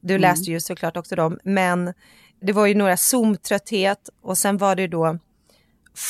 Du 0.00 0.14
Mm. 0.14 0.20
läste 0.22 0.50
ju 0.50 0.60
såklart 0.60 0.96
också 0.96 1.16
dem, 1.16 1.38
men 1.42 1.94
det 2.40 2.52
var 2.52 2.66
ju 2.66 2.74
några 2.74 2.96
Zoom-trötthet 2.96 4.08
och 4.22 4.38
sen 4.38 4.56
var 4.58 4.76
det 4.76 4.86
då 4.86 5.18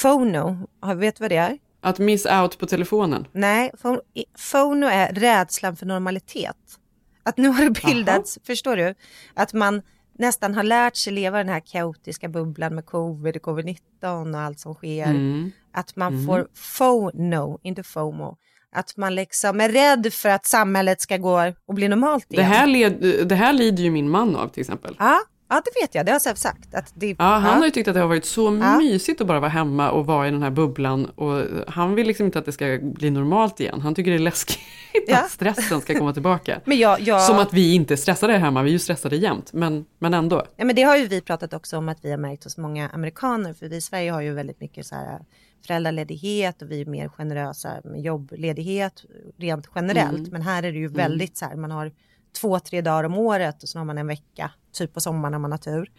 Phono, 0.03 0.67
Ja, 0.83 0.95
vet 0.95 1.17
du 1.17 1.25
vad 1.25 1.31
det 1.31 1.37
är? 1.37 1.59
Att 1.81 1.99
miss 1.99 2.27
out 2.27 2.59
på 2.59 2.67
telefonen. 2.67 3.27
Nej, 3.33 3.73
Phono 4.51 4.87
är 4.87 5.13
rädslan 5.13 5.77
för 5.77 5.87
normalitet. 5.87 6.57
Att 7.23 7.37
nu 7.37 7.49
har 7.49 7.65
det 7.65 7.71
bildats, 7.87 8.39
förstår 8.45 8.77
du? 8.77 8.95
Att 9.35 9.53
man 9.53 9.83
nästan 10.19 10.55
har 10.55 10.63
lärt 10.63 10.97
sig 10.97 11.13
leva 11.13 11.39
den 11.39 11.49
här 11.49 11.61
kaotiska 11.67 12.29
bubblan 12.29 12.75
med 12.75 12.87
covid 12.87 13.37
och 13.37 13.43
covid-19 13.43 14.35
och 14.35 14.41
allt 14.41 14.61
som 14.61 14.75
sker. 14.75 15.05
Mm. 15.07 15.51
Att 15.73 15.97
man 15.97 16.13
Mm. 16.15 16.27
får 16.27 16.49
FONO, 16.55 17.59
inte 17.63 17.83
FOMO. 17.83 18.37
Att 18.73 18.97
man 18.97 19.15
liksom 19.15 19.61
är 19.61 19.69
rädd 19.69 20.13
för 20.13 20.29
att 20.29 20.47
samhället 20.47 21.01
ska 21.01 21.17
gå 21.17 21.53
och 21.67 21.75
bli 21.75 21.89
normalt 21.89 22.27
Det 22.29 22.35
igen. 22.37 22.47
här, 22.51 22.67
led, 22.67 23.27
det 23.29 23.35
här 23.35 23.53
lider 23.53 23.83
ju 23.83 23.91
min 23.91 24.11
man 24.11 24.37
av 24.37 24.49
till 24.49 24.61
exempel. 24.61 24.97
Ja, 24.99 25.19
ja, 25.49 25.63
det 25.65 25.83
vet 25.83 25.95
jag. 25.95 26.07
Det 26.07 26.13
har 26.13 26.19
Säf 26.19 26.39
sagt. 26.39 26.75
Att 26.75 26.93
det, 26.95 27.17
Ja, 27.19 27.25
han 27.25 27.59
har 27.59 27.65
ju 27.65 27.71
tyckt 27.71 27.89
att 27.89 27.95
det 27.95 28.01
har 28.01 28.09
varit 28.09 28.25
så 28.25 28.59
Ja. 28.63 28.79
mysigt 28.79 29.21
att 29.21 29.27
bara 29.27 29.41
vara 29.41 29.51
hemma 29.51 29.91
och 29.91 30.07
vara 30.07 30.29
i 30.29 30.31
den 30.31 30.43
här 30.43 30.51
bubblan. 30.51 31.05
Och 31.07 31.43
han 31.69 31.95
vill 31.95 32.07
liksom 32.07 32.27
inte 32.27 32.39
att 32.39 32.45
det 32.45 32.53
ska 32.53 32.79
bli 32.83 33.11
normalt 33.11 33.61
igen. 33.61 33.81
Han 33.81 33.95
tycker 33.95 34.11
det 34.11 34.17
är 34.17 34.19
läskigt 34.19 34.59
Ja. 35.07 35.19
att 35.19 35.31
stressen 35.31 35.81
ska 35.81 35.99
komma 35.99 36.13
tillbaka. 36.13 36.61
Men 36.65 36.79
jag, 36.79 37.01
jag... 37.01 37.23
Som 37.23 37.39
att 37.39 37.53
vi 37.53 37.75
inte 37.75 37.95
är 37.95 37.97
stressade 37.97 38.33
här 38.33 38.41
hemma, 38.41 38.63
vi 38.63 38.71
är 38.71 38.73
ju 38.73 38.79
stressade 38.79 39.17
jämt. 39.17 39.53
Men, 39.53 39.85
men 39.99 40.15
ändå. 40.15 40.45
Ja, 40.57 40.65
men 40.65 40.77
det 40.77 40.83
har 40.83 40.97
ju 40.97 41.07
vi 41.07 41.21
pratat 41.21 41.55
också 41.55 41.77
om 41.79 41.89
att 41.89 41.99
vi 42.05 42.11
har 42.11 42.19
märkt 42.19 42.45
hos 42.45 42.57
många 42.59 42.89
amerikaner. 42.89 43.55
För 43.55 43.69
vi 43.69 43.77
i 43.77 43.81
Sverige 43.81 44.11
har 44.11 44.21
ju 44.21 44.33
väldigt 44.35 44.61
mycket 44.61 44.87
så 44.87 44.95
här 44.95 45.19
föräldraledighet 45.67 46.63
och 46.63 46.71
vi 46.71 46.81
är 46.81 46.87
mer 46.87 47.09
generösa 47.09 47.69
med 47.85 48.01
jobbledighet 48.01 49.05
rent 49.39 49.69
generellt. 49.75 50.19
Mm. 50.19 50.31
Men 50.33 50.43
här 50.43 50.63
är 50.63 50.73
det 50.73 50.79
ju 50.79 50.85
Mm. 50.85 50.97
väldigt 50.97 51.37
så 51.37 51.45
här, 51.45 51.57
man 51.57 51.71
har 51.71 51.93
två, 52.41 52.59
tre 52.61 52.81
dagar 52.81 53.05
om 53.05 53.15
året 53.15 53.63
och 53.63 53.69
så 53.69 53.79
har 53.79 53.85
man 53.85 53.99
en 53.99 54.07
vecka, 54.07 54.51
typ 54.79 54.95
på 54.95 55.01
sommaren 55.01 55.33
när 55.33 55.39
man 55.39 55.51
har 55.51 55.59
tur. 55.59 55.91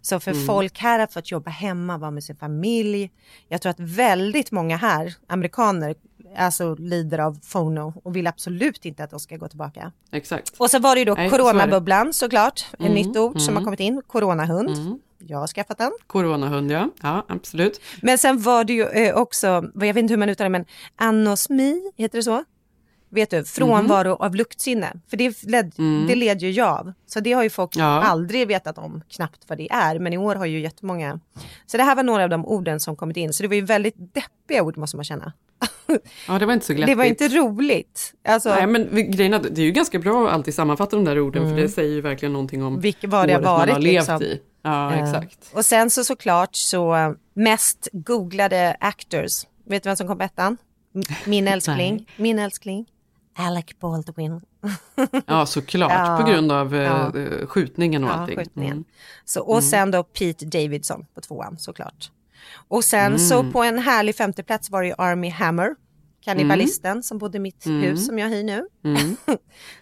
Så 0.00 0.20
för 0.20 0.30
Mm. 0.30 0.46
folk 0.46 0.78
här 0.78 0.98
har 0.98 1.06
fått 1.06 1.30
jobba 1.30 1.50
hemma, 1.50 1.98
vara 1.98 2.10
med 2.10 2.24
sin 2.24 2.36
familj. 2.36 3.10
Jag 3.48 3.62
tror 3.62 3.70
att 3.70 3.80
väldigt 3.80 4.50
många 4.50 4.76
här, 4.76 5.14
amerikaner, 5.26 5.94
alltså 6.36 6.74
lider 6.74 7.18
av 7.18 7.38
FONO 7.42 7.92
och 8.04 8.16
vill 8.16 8.26
absolut 8.26 8.84
inte 8.84 9.04
att 9.04 9.10
de 9.10 9.20
ska 9.20 9.36
gå 9.36 9.48
tillbaka. 9.48 9.92
Exakt. 10.12 10.52
Och 10.58 10.70
så 10.70 10.78
var 10.78 10.94
det 10.94 10.98
ju 10.98 11.04
då 11.04 11.14
Nej, 11.14 11.30
så 11.30 11.36
coronabubblan 11.36 12.12
såklart, 12.12 12.64
ett 12.72 12.80
Mm, 12.80 12.94
nytt 12.94 13.16
ord 13.16 13.40
som 13.40 13.48
mm. 13.48 13.56
har 13.56 13.64
kommit 13.64 13.80
in, 13.80 14.02
coronahund. 14.06 14.70
Mm. 14.70 14.98
Jag 15.26 15.38
har 15.38 15.46
skaffat 15.46 15.78
den. 15.78 15.92
Coronahund 16.06 16.70
ja, 16.70 16.88
ja 17.02 17.24
absolut. 17.28 17.80
Men 18.02 18.18
sen 18.18 18.42
var 18.42 18.64
det 18.64 18.72
ju 18.72 18.86
eh, 18.86 19.16
också, 19.16 19.64
vad 19.74 19.86
jag 19.88 19.94
vet 19.94 20.02
inte 20.02 20.12
hur 20.12 20.18
man 20.18 20.28
uttalar 20.28 20.50
det, 20.50 20.58
men 20.58 20.64
anosmi, 20.96 21.92
heter 21.96 22.18
det 22.18 22.22
så? 22.22 22.44
Vet 23.14 23.30
du, 23.30 23.44
frånvaro 23.44 24.14
av 24.14 24.34
luktsinne. 24.34 24.92
För 25.10 25.16
det, 25.16 25.42
led, 25.42 25.72
Mm. 25.78 26.06
det 26.06 26.14
led 26.14 26.42
ju 26.42 26.50
jag 26.50 26.68
av. 26.68 26.92
Så 27.06 27.20
det 27.20 27.32
har 27.32 27.42
ju 27.42 27.50
folk 27.50 27.76
Ja. 27.76 27.84
aldrig 28.02 28.48
vetat 28.48 28.78
om 28.78 29.02
knappt 29.08 29.44
vad 29.48 29.58
det 29.58 29.72
är. 29.72 29.98
Men 29.98 30.12
i 30.12 30.18
år 30.18 30.34
har 30.34 30.46
ju 30.46 30.60
jättemånga. 30.60 31.20
Så 31.66 31.76
det 31.76 31.82
här 31.82 31.96
var 31.96 32.02
några 32.02 32.22
av 32.24 32.30
de 32.30 32.46
orden 32.46 32.80
som 32.80 32.96
kommit 32.96 33.16
in. 33.16 33.32
Så 33.32 33.42
det 33.42 33.48
var 33.48 33.54
ju 33.54 33.60
väldigt 33.64 33.94
deppiga 33.98 34.62
ord 34.62 34.76
måste 34.76 34.96
man 34.96 35.04
känna. 35.04 35.32
Ja, 36.28 36.38
det 36.38 36.46
var 36.46 36.52
inte 36.52 36.66
så 36.66 36.72
glättigt. 36.74 36.92
Det 36.92 36.98
var 36.98 37.04
inte 37.04 37.28
roligt. 37.28 38.14
Alltså, 38.28 38.48
Nej, 38.48 38.66
men 38.66 39.10
grejen 39.10 39.32
är 39.32 39.36
att 39.36 39.54
det 39.54 39.62
är 39.62 39.64
ju 39.66 39.70
ganska 39.72 39.98
bra 39.98 40.26
att 40.26 40.32
alltid 40.34 40.54
sammanfatta 40.54 40.96
de 40.96 41.04
där 41.04 41.20
orden, 41.20 41.48
för 41.48 41.62
det 41.62 41.68
säger 41.68 41.90
ju 41.94 42.00
verkligen 42.00 42.32
någonting 42.32 42.62
om 42.64 42.80
Vilket- 42.80 43.10
vad 43.10 43.28
det 43.28 43.32
året 43.34 43.44
man 43.44 43.58
varit, 43.58 43.72
har 43.72 43.80
levt 43.80 43.94
liksom. 43.94 44.22
i. 44.22 44.40
Ja, 44.62 44.92
Eh, 44.94 45.02
exakt. 45.02 45.50
Och 45.54 45.64
sen 45.64 45.90
så 45.90 46.04
såklart 46.04 46.56
så 46.56 46.94
eh, 46.96 47.12
mest 47.34 47.88
googlade 47.92 48.76
actors. 48.80 49.44
Vet 49.64 49.82
du 49.82 49.88
vem 49.88 49.96
som 49.96 50.06
kom 50.08 50.18
på 50.18 50.24
ettan? 50.24 50.56
Min 51.24 51.48
älskling. 51.54 52.10
Min 52.16 52.38
älskling. 52.38 52.86
Alec 53.36 53.64
Baldwin. 53.80 54.40
Ja, 55.26 55.46
såklart. 55.46 55.92
Ja, 55.94 56.18
På 56.20 56.30
grund 56.30 56.52
av 56.52 56.74
ja. 56.74 57.18
eh, 57.18 57.46
skjutningen 57.46 58.04
och 58.04 58.10
Ja, 58.10 58.14
allting. 58.14 58.36
skjutningen. 58.38 58.72
Mm. 58.72 58.84
Så, 59.24 59.40
och 59.40 59.52
Mm. 59.58 59.62
sen 59.62 59.90
då 59.90 60.02
Pete 60.04 60.44
Davidson 60.46 61.06
på 61.14 61.20
tvåan 61.20 61.58
såklart. 61.58 62.10
Och 62.68 62.84
sen 62.84 63.06
Mm. 63.06 63.18
så 63.18 63.44
på 63.50 63.62
en 63.62 63.78
härlig 63.78 64.16
femteplats 64.16 64.70
var 64.70 64.82
det 64.82 64.88
ju 64.88 64.94
Army 64.98 65.28
Hammer. 65.30 65.74
Kannibalisten 66.24 67.02
som 67.02 67.18
bodde 67.18 67.36
i 67.36 67.40
mitt 67.40 67.66
Mm. 67.66 67.80
hus 67.82 68.06
som 68.06 68.18
jag 68.18 68.28
hyr 68.28 68.42
nu. 68.44 68.66
Mm. 68.84 69.16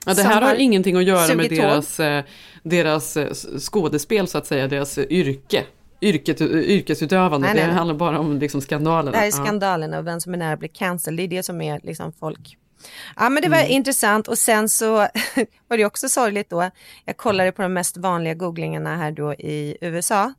Ja, 0.07 0.15
det 0.15 0.23
här 0.23 0.43
har 0.43 0.55
ingenting 0.55 0.97
att 0.97 1.05
göra 1.05 1.35
med 1.35 1.51
deras, 1.51 2.01
eh, 2.01 2.25
deras 2.63 3.17
eh, 3.17 3.33
skådespel 3.59 4.29
så 4.29 4.39
att 4.39 4.47
säga, 4.47 4.69
deras 4.69 4.99
yrke. 4.99 5.65
Yrket, 6.03 6.41
yrkesutövande, 6.41 7.47
Nej, 7.47 7.57
nej, 7.57 7.67
det 7.67 7.73
handlar 7.73 7.95
bara 7.95 8.19
om 8.19 8.39
liksom 8.39 8.61
skandalerna. 8.61 9.11
Det 9.11 9.17
här 9.17 9.25
är 9.27 9.39
Ja. 9.39 9.45
skandalen 9.45 9.95
och 9.95 10.07
vem 10.07 10.21
som 10.21 10.35
är 10.35 10.39
nära 10.39 10.53
att 10.53 10.59
bli 10.59 10.69
cancelled. 10.69 11.19
Det 11.19 11.23
är 11.23 11.37
det 11.39 11.43
som 11.43 11.61
är 11.61 11.81
liksom 11.83 12.13
folk. 12.13 12.57
Ja 13.16 13.29
men 13.29 13.43
det 13.43 13.49
var 13.49 13.57
Mm. 13.59 13.71
intressant 13.71 14.29
och 14.29 14.38
sen 14.38 14.69
så 14.69 14.87
var 15.69 15.77
det 15.77 15.85
också 15.85 16.09
sorgligt 16.09 16.51
då. 16.51 16.71
Jag 17.05 17.16
kollade 17.16 17.53
på 17.53 17.62
de 17.62 17.73
mest 17.73 17.97
vanliga 17.97 18.35
googlingarna 18.35 18.97
här 18.97 19.11
då 19.12 19.35
i 19.35 19.77
USA. 19.81 20.33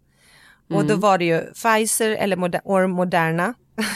Och 0.69 0.84
då 0.86 0.93
Mm. 0.93 0.99
var 0.99 1.17
det 1.17 1.25
ju 1.25 1.41
Pfizer 1.54 2.10
eller 2.12 2.36
Moder- 2.36 2.62
or 2.63 2.88
Moderna. 2.88 3.54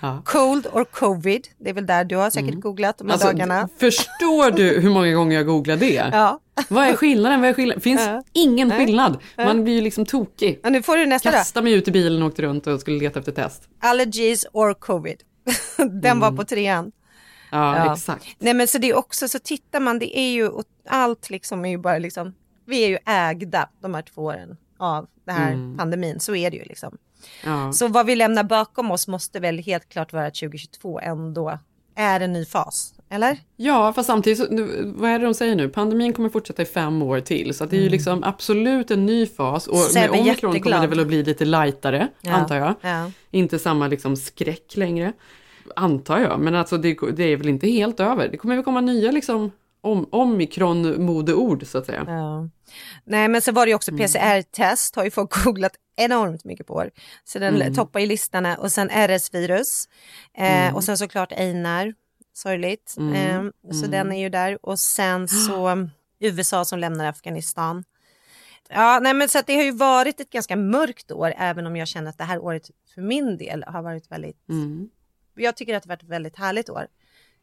Ja. 0.00 0.22
Cold 0.24 0.66
or 0.72 0.84
covid, 0.84 1.48
det 1.58 1.70
är 1.70 1.74
väl 1.74 1.86
där 1.86 2.04
du 2.04 2.16
har 2.16 2.30
säkert 2.30 2.60
googlat 2.60 2.98
de 2.98 3.06
här 3.06 3.12
Alltså, 3.12 3.28
dagarna. 3.28 3.68
Förstår 3.78 4.50
du 4.50 4.80
hur 4.80 4.90
många 4.90 5.12
gånger 5.12 5.36
jag 5.36 5.46
googlar 5.46 5.76
det? 5.76 6.10
Ja. 6.12 6.40
Vad 6.68 6.86
är 6.86 6.96
skillnaden? 6.96 7.40
Vad 7.40 7.50
är 7.50 7.54
skillnaden? 7.54 7.80
finns 7.80 8.00
Ja. 8.00 8.22
ingen 8.32 8.70
skillnad. 8.70 9.18
Man 9.36 9.64
blir 9.64 9.74
ju 9.74 9.80
liksom 9.80 10.06
tokig. 10.06 10.60
Ja, 10.62 10.70
nu 10.70 10.82
får 10.82 10.96
du 10.96 11.06
nästa 11.06 11.30
då. 11.30 11.36
Kastade 11.36 11.64
mig 11.64 11.72
ut 11.72 11.88
i 11.88 11.90
bilen 11.90 12.22
och 12.22 12.28
åkte 12.28 12.42
runt 12.42 12.66
och 12.66 12.80
skulle 12.80 12.98
leta 12.98 13.18
efter 13.18 13.32
test. 13.32 13.62
Allergies 13.80 14.46
or 14.52 14.74
covid. 14.74 15.16
Den 16.02 16.20
var 16.20 16.32
på 16.32 16.44
trean. 16.44 16.92
Ja, 17.54 17.76
Ja. 17.86 17.92
exakt. 17.94 18.26
Nej 18.38 18.54
men 18.54 18.68
så 18.68 18.78
det 18.78 18.90
är 18.90 18.96
också, 18.96 19.28
så 19.28 19.38
tittar 19.38 19.80
man, 19.80 19.98
det 19.98 20.18
är 20.18 20.32
ju, 20.32 20.50
allt 20.88 21.30
liksom 21.30 21.64
är 21.64 21.68
ju 21.68 21.78
bara 21.78 21.98
liksom, 21.98 22.34
vi 22.66 22.84
är 22.84 22.88
ju 22.88 22.98
ägda 23.06 23.68
de 23.80 23.94
här 23.94 24.02
två 24.02 24.22
åren 24.22 24.56
av 24.78 25.06
den 25.26 25.34
här 25.36 25.52
Mm. 25.52 25.76
pandemin, 25.76 26.20
så 26.20 26.34
är 26.34 26.50
det 26.50 26.56
ju 26.56 26.64
liksom. 26.64 26.98
Ja. 27.44 27.72
Så 27.72 27.88
vad 27.88 28.06
vi 28.06 28.16
lämnar 28.16 28.44
bakom 28.44 28.90
oss 28.90 29.08
måste 29.08 29.40
väl 29.40 29.58
helt 29.58 29.88
klart 29.88 30.12
vara 30.12 30.26
att 30.26 30.34
2022 30.34 31.00
ändå 31.00 31.58
är 31.96 32.20
en 32.20 32.32
ny 32.32 32.44
fas, 32.44 32.94
eller? 33.10 33.38
Ja, 33.56 33.92
fast 33.92 34.06
samtidigt, 34.06 34.38
så, 34.38 34.46
vad 34.84 35.10
är 35.10 35.18
det 35.18 35.24
de 35.24 35.34
säger 35.34 35.56
nu? 35.56 35.68
Pandemin 35.68 36.12
kommer 36.12 36.28
fortsätta 36.28 36.62
i 36.62 36.64
fem 36.64 37.02
år 37.02 37.20
till. 37.20 37.54
Så 37.54 37.64
det 37.66 37.76
är 37.76 37.80
ju 37.80 37.88
liksom 37.88 38.24
absolut 38.24 38.90
en 38.90 39.06
ny 39.06 39.26
fas. 39.26 39.66
Och 39.66 39.76
med 39.94 40.10
omikron 40.10 40.34
kommer 40.40 40.54
jätteglad. 40.54 40.82
det 40.82 40.86
väl 40.86 41.00
att 41.00 41.06
bli 41.06 41.22
lite 41.22 41.44
lightare, 41.44 42.08
Ja. 42.20 42.32
antar 42.32 42.56
jag. 42.56 42.74
Ja. 42.80 43.10
Inte 43.30 43.58
samma 43.58 43.88
liksom 43.88 44.16
skräck 44.16 44.76
längre, 44.76 45.12
antar 45.76 46.18
jag. 46.18 46.40
Men 46.40 46.54
alltså 46.54 46.78
det, 46.78 46.96
det 47.16 47.24
är 47.24 47.36
väl 47.36 47.48
inte 47.48 47.66
helt 47.68 48.00
över. 48.00 48.28
Det 48.28 48.36
kommer 48.36 48.54
väl 48.54 48.64
komma 48.64 48.80
nya 48.80 49.10
liksom 49.10 49.50
om, 49.80 50.06
omikron-modeord 50.12 51.66
så 51.66 51.78
att 51.78 51.86
säga. 51.86 52.04
Ja. 52.06 52.48
Nej 53.04 53.28
men 53.28 53.42
så 53.42 53.52
var 53.52 53.66
det 53.66 53.70
ju 53.70 53.74
också 53.76 53.90
Mm. 53.90 53.98
PCR-test 54.06 54.96
har 54.96 55.04
ju 55.04 55.10
folk 55.10 55.30
googlat 55.44 55.72
enormt 55.96 56.44
mycket 56.44 56.66
på. 56.66 56.84
Så 57.24 57.38
den 57.38 57.54
Mm. 57.62 57.74
toppar 57.74 58.00
ju 58.00 58.06
listorna 58.06 58.56
och 58.56 58.72
sen 58.72 58.90
RS-virus 58.90 59.88
eh, 60.38 60.62
Mm. 60.64 60.74
och 60.74 60.84
sen 60.84 60.98
såklart 60.98 61.32
Einar, 61.32 61.94
sorgligt. 62.32 62.94
Mm. 62.98 63.14
Eh, 63.14 63.50
så 63.72 63.78
Mm. 63.86 63.90
den 63.90 64.12
är 64.12 64.20
ju 64.20 64.28
där 64.28 64.58
och 64.66 64.78
sen 64.78 65.28
så 65.46 65.88
USA 66.20 66.64
som 66.64 66.78
lämnar 66.78 67.04
Afghanistan. 67.06 67.84
Ja, 68.68 68.98
nej 69.02 69.14
men 69.14 69.28
så 69.28 69.38
att 69.38 69.46
det 69.46 69.54
har 69.56 69.62
ju 69.62 69.70
varit 69.72 70.20
ett 70.20 70.30
ganska 70.30 70.56
mörkt 70.56 71.12
år 71.12 71.34
även 71.36 71.66
om 71.66 71.76
jag 71.76 71.88
känner 71.88 72.10
att 72.10 72.18
det 72.18 72.24
här 72.24 72.38
året 72.38 72.70
för 72.94 73.02
min 73.02 73.36
del 73.38 73.64
har 73.66 73.82
varit 73.82 74.10
väldigt, 74.12 74.48
Mm. 74.48 74.88
Jag 75.34 75.56
tycker 75.56 75.74
att 75.76 75.82
det 75.82 75.88
har 75.88 75.96
varit 75.96 76.02
ett 76.02 76.08
väldigt 76.08 76.36
härligt 76.36 76.70
år. 76.70 76.86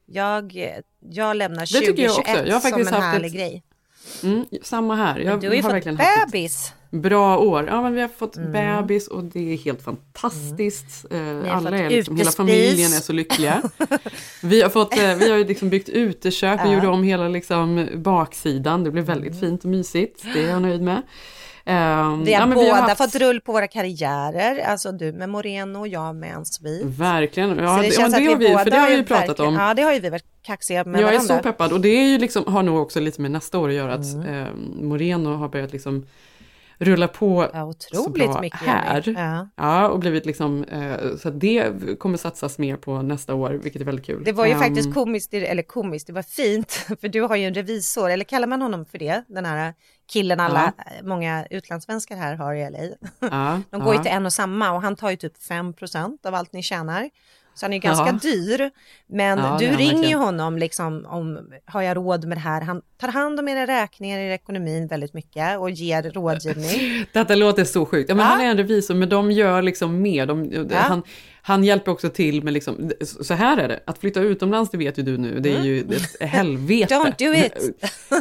Jag, 0.05 0.69
jag 1.09 1.35
lämnar 1.37 1.59
Det 1.61 1.65
tycker 1.87 2.03
jag 2.03 2.11
2021 2.15 2.19
också. 2.37 2.47
Jag 2.47 2.53
har 2.55 2.61
faktiskt 2.61 2.89
som 2.89 2.97
en 2.97 3.03
härlig 3.03 3.27
ett- 3.27 3.33
grej. 3.33 3.63
Mm, 4.23 4.45
samma 4.63 4.95
här. 4.95 5.19
Jag 5.19 5.41
du 5.41 5.47
har 5.47 5.55
ju 5.55 5.61
fått 5.61 5.71
haft 5.71 5.87
ett 5.87 5.97
bebis. 6.31 6.73
bra 6.89 7.37
år. 7.37 7.65
Ja, 7.67 7.81
men 7.81 7.93
vi 7.95 8.01
har 8.01 8.07
fått 8.07 8.37
Mm. 8.37 8.51
bebis 8.51 9.07
och 9.07 9.23
det 9.23 9.53
är 9.53 9.57
helt 9.57 9.81
fantastiskt. 9.83 11.05
Eh, 11.11 11.19
har 11.19 11.47
Alla 11.47 11.69
fått 11.69 11.79
är 11.79 11.89
liksom, 11.89 12.17
hela 12.17 12.31
familjen 12.31 12.93
är 12.93 12.99
så 12.99 13.13
lyckliga. 13.13 13.61
vi 14.43 14.61
har, 14.61 14.69
fått, 14.69 14.97
eh, 14.97 15.15
vi 15.15 15.29
har 15.31 15.37
ju 15.37 15.47
liksom 15.47 15.69
byggt 15.69 15.89
utekök, 15.89 16.59
vi 16.63 16.67
Ja. 16.69 16.73
gjorde 16.73 16.87
om 16.87 17.03
hela 17.03 17.27
liksom 17.27 17.89
baksidan. 17.95 18.83
Det 18.83 18.91
blev 18.91 19.05
väldigt 19.05 19.31
Mm. 19.33 19.39
fint 19.41 19.63
och 19.63 19.69
mysigt. 19.69 20.23
Det 20.33 20.43
är 20.43 20.49
jag 20.49 20.61
nöjd 20.61 20.81
med. 20.81 21.01
Ehm, 21.65 22.23
Vi 22.23 22.33
har 22.33 22.47
ja, 22.47 22.55
båda 22.55 22.73
haft- 22.75 22.97
fått 22.97 23.15
rull 23.15 23.41
på 23.41 23.51
våra 23.51 23.67
karriärer, 23.67 24.59
alltså 24.65 24.91
du 24.91 25.11
med 25.11 25.29
Moreno 25.29 25.79
och 25.79 25.87
jag 25.87 26.15
med 26.15 26.33
en 26.33 26.45
svit. 26.45 26.85
Verkligen, 26.85 27.57
ja, 27.57 27.75
Så 27.75 27.81
det, 27.81 27.87
det 27.87 27.95
känns 27.95 28.13
att 28.15 28.21
har 28.23 28.35
vi, 28.35 28.47
båda 28.49 28.63
för 28.63 28.71
det 28.71 28.77
har 28.77 28.89
vi 28.89 28.95
ju 28.95 29.03
pratat 29.03 29.39
om. 29.39 29.53
Ja, 29.53 29.73
det 29.73 29.81
har 29.81 29.93
ju 29.93 29.99
vi 29.99 30.09
varit 30.09 30.25
kaxiga 30.41 30.83
med 30.83 31.01
jag 31.01 31.09
är 31.09 31.13
varandra. 31.13 31.37
så 31.37 31.43
peppad 31.43 31.71
och 31.73 31.81
det 31.81 31.89
är 31.89 32.07
ju 32.07 32.17
liksom, 32.17 32.53
har 32.53 32.63
nog 32.63 32.81
också 32.81 32.99
lite 32.99 33.21
med 33.21 33.31
nästa 33.31 33.59
år 33.59 33.69
att 33.69 33.75
göra 33.75 33.93
att 33.93 34.13
Mm. 34.13 34.27
eh, 34.43 34.47
Moreno 34.81 35.35
har 35.35 35.49
börjat 35.49 35.71
liksom 35.71 36.05
rulla 36.77 37.07
på 37.07 37.49
Ja, 37.53 37.73
så 37.79 38.09
bra 38.09 38.41
mycket. 38.41 38.59
här. 38.59 39.03
Ja. 39.17 39.47
Ja, 39.55 39.87
och 39.89 39.99
blivit 39.99 40.25
liksom, 40.25 40.63
eh, 40.63 41.15
så 41.21 41.27
att 41.27 41.39
det 41.39 41.65
kommer 41.99 42.17
satsas 42.17 42.57
mer 42.57 42.75
på 42.77 43.01
nästa 43.01 43.33
år, 43.33 43.49
vilket 43.63 43.81
är 43.81 43.85
väldigt 43.85 44.05
kul. 44.05 44.23
Det 44.23 44.31
var 44.31 44.45
ju 44.45 44.51
Ehm, 44.51 44.59
faktiskt 44.59 44.93
komiskt, 44.93 45.33
eller 45.33 45.63
komiskt, 45.63 46.07
det 46.07 46.13
var 46.13 46.21
fint, 46.21 46.71
för 47.01 47.07
du 47.07 47.21
har 47.21 47.35
ju 47.35 47.45
en 47.45 47.53
revisor, 47.53 48.09
eller 48.09 48.23
kallar 48.25 48.47
man 48.47 48.61
honom 48.61 48.85
för 48.85 48.97
det? 48.97 49.23
Den 49.27 49.45
här 49.45 49.73
killen 50.11 50.39
alla, 50.39 50.73
många 51.03 51.45
utlandssvenskar 51.49 52.15
här 52.15 52.35
har 52.35 52.53
i 52.53 52.69
LA. 52.69 52.79
Ja, 53.31 53.61
De 53.71 53.81
går 53.81 53.93
ju 53.93 53.99
ja. 53.99 54.03
till 54.03 54.11
en 54.11 54.25
och 54.25 54.33
samma 54.33 54.71
och 54.71 54.81
han 54.81 54.95
tar 54.95 55.09
ju 55.09 55.15
typ 55.15 55.33
5% 55.49 56.27
av 56.27 56.35
allt 56.35 56.53
ni 56.53 56.63
tjänar. 56.63 57.09
Så 57.53 57.65
han 57.65 57.73
är 57.73 57.77
ju 57.77 57.81
ganska 57.81 58.05
Jaha. 58.05 58.19
dyr. 58.21 58.71
Men 59.07 59.39
Ja, 59.39 59.57
du 59.59 59.67
ringer 59.67 60.09
ju 60.09 60.15
honom 60.15 60.57
liksom 60.57 61.05
om, 61.05 61.39
har 61.65 61.81
jag 61.81 61.97
råd 61.97 62.25
med 62.25 62.37
det 62.37 62.41
här? 62.41 62.61
Han 62.61 62.81
tar 62.97 63.07
hand 63.07 63.39
om 63.39 63.47
era 63.47 63.67
räkningar 63.67 64.19
i 64.19 64.31
ekonomin 64.33 64.87
väldigt 64.87 65.13
mycket 65.13 65.59
och 65.59 65.69
ger 65.69 66.03
rådgivning. 66.03 67.05
Detta 67.13 67.35
låter 67.35 67.63
så 67.63 67.85
sjukt. 67.85 68.09
Ja, 68.09 68.15
men 68.15 68.25
Ja. 68.25 68.31
Han 68.31 68.41
är 68.41 68.45
en 68.45 68.57
revisor, 68.57 68.95
men 68.95 69.09
de 69.09 69.31
gör 69.31 69.61
liksom 69.61 70.01
mer. 70.01 70.25
De, 70.25 70.45
Ja. 70.71 70.77
han, 70.79 71.03
han 71.43 71.63
hjälper 71.63 71.91
också 71.91 72.09
till 72.09 72.43
med, 72.43 72.53
liksom, 72.53 72.91
så 73.01 73.33
här 73.33 73.57
är 73.57 73.67
det, 73.67 73.79
att 73.85 73.97
flytta 73.97 74.19
utomlands, 74.19 74.71
det 74.71 74.77
vet 74.77 74.99
ju 74.99 75.03
du 75.03 75.17
nu, 75.17 75.39
det 75.39 75.51
är 75.55 75.63
ju 75.63 75.79
ett 75.79 76.29
helvete. 76.29 76.95
Mm. 76.95 77.07
Don't 77.07 77.17
do 77.17 77.45
it. 77.45 77.77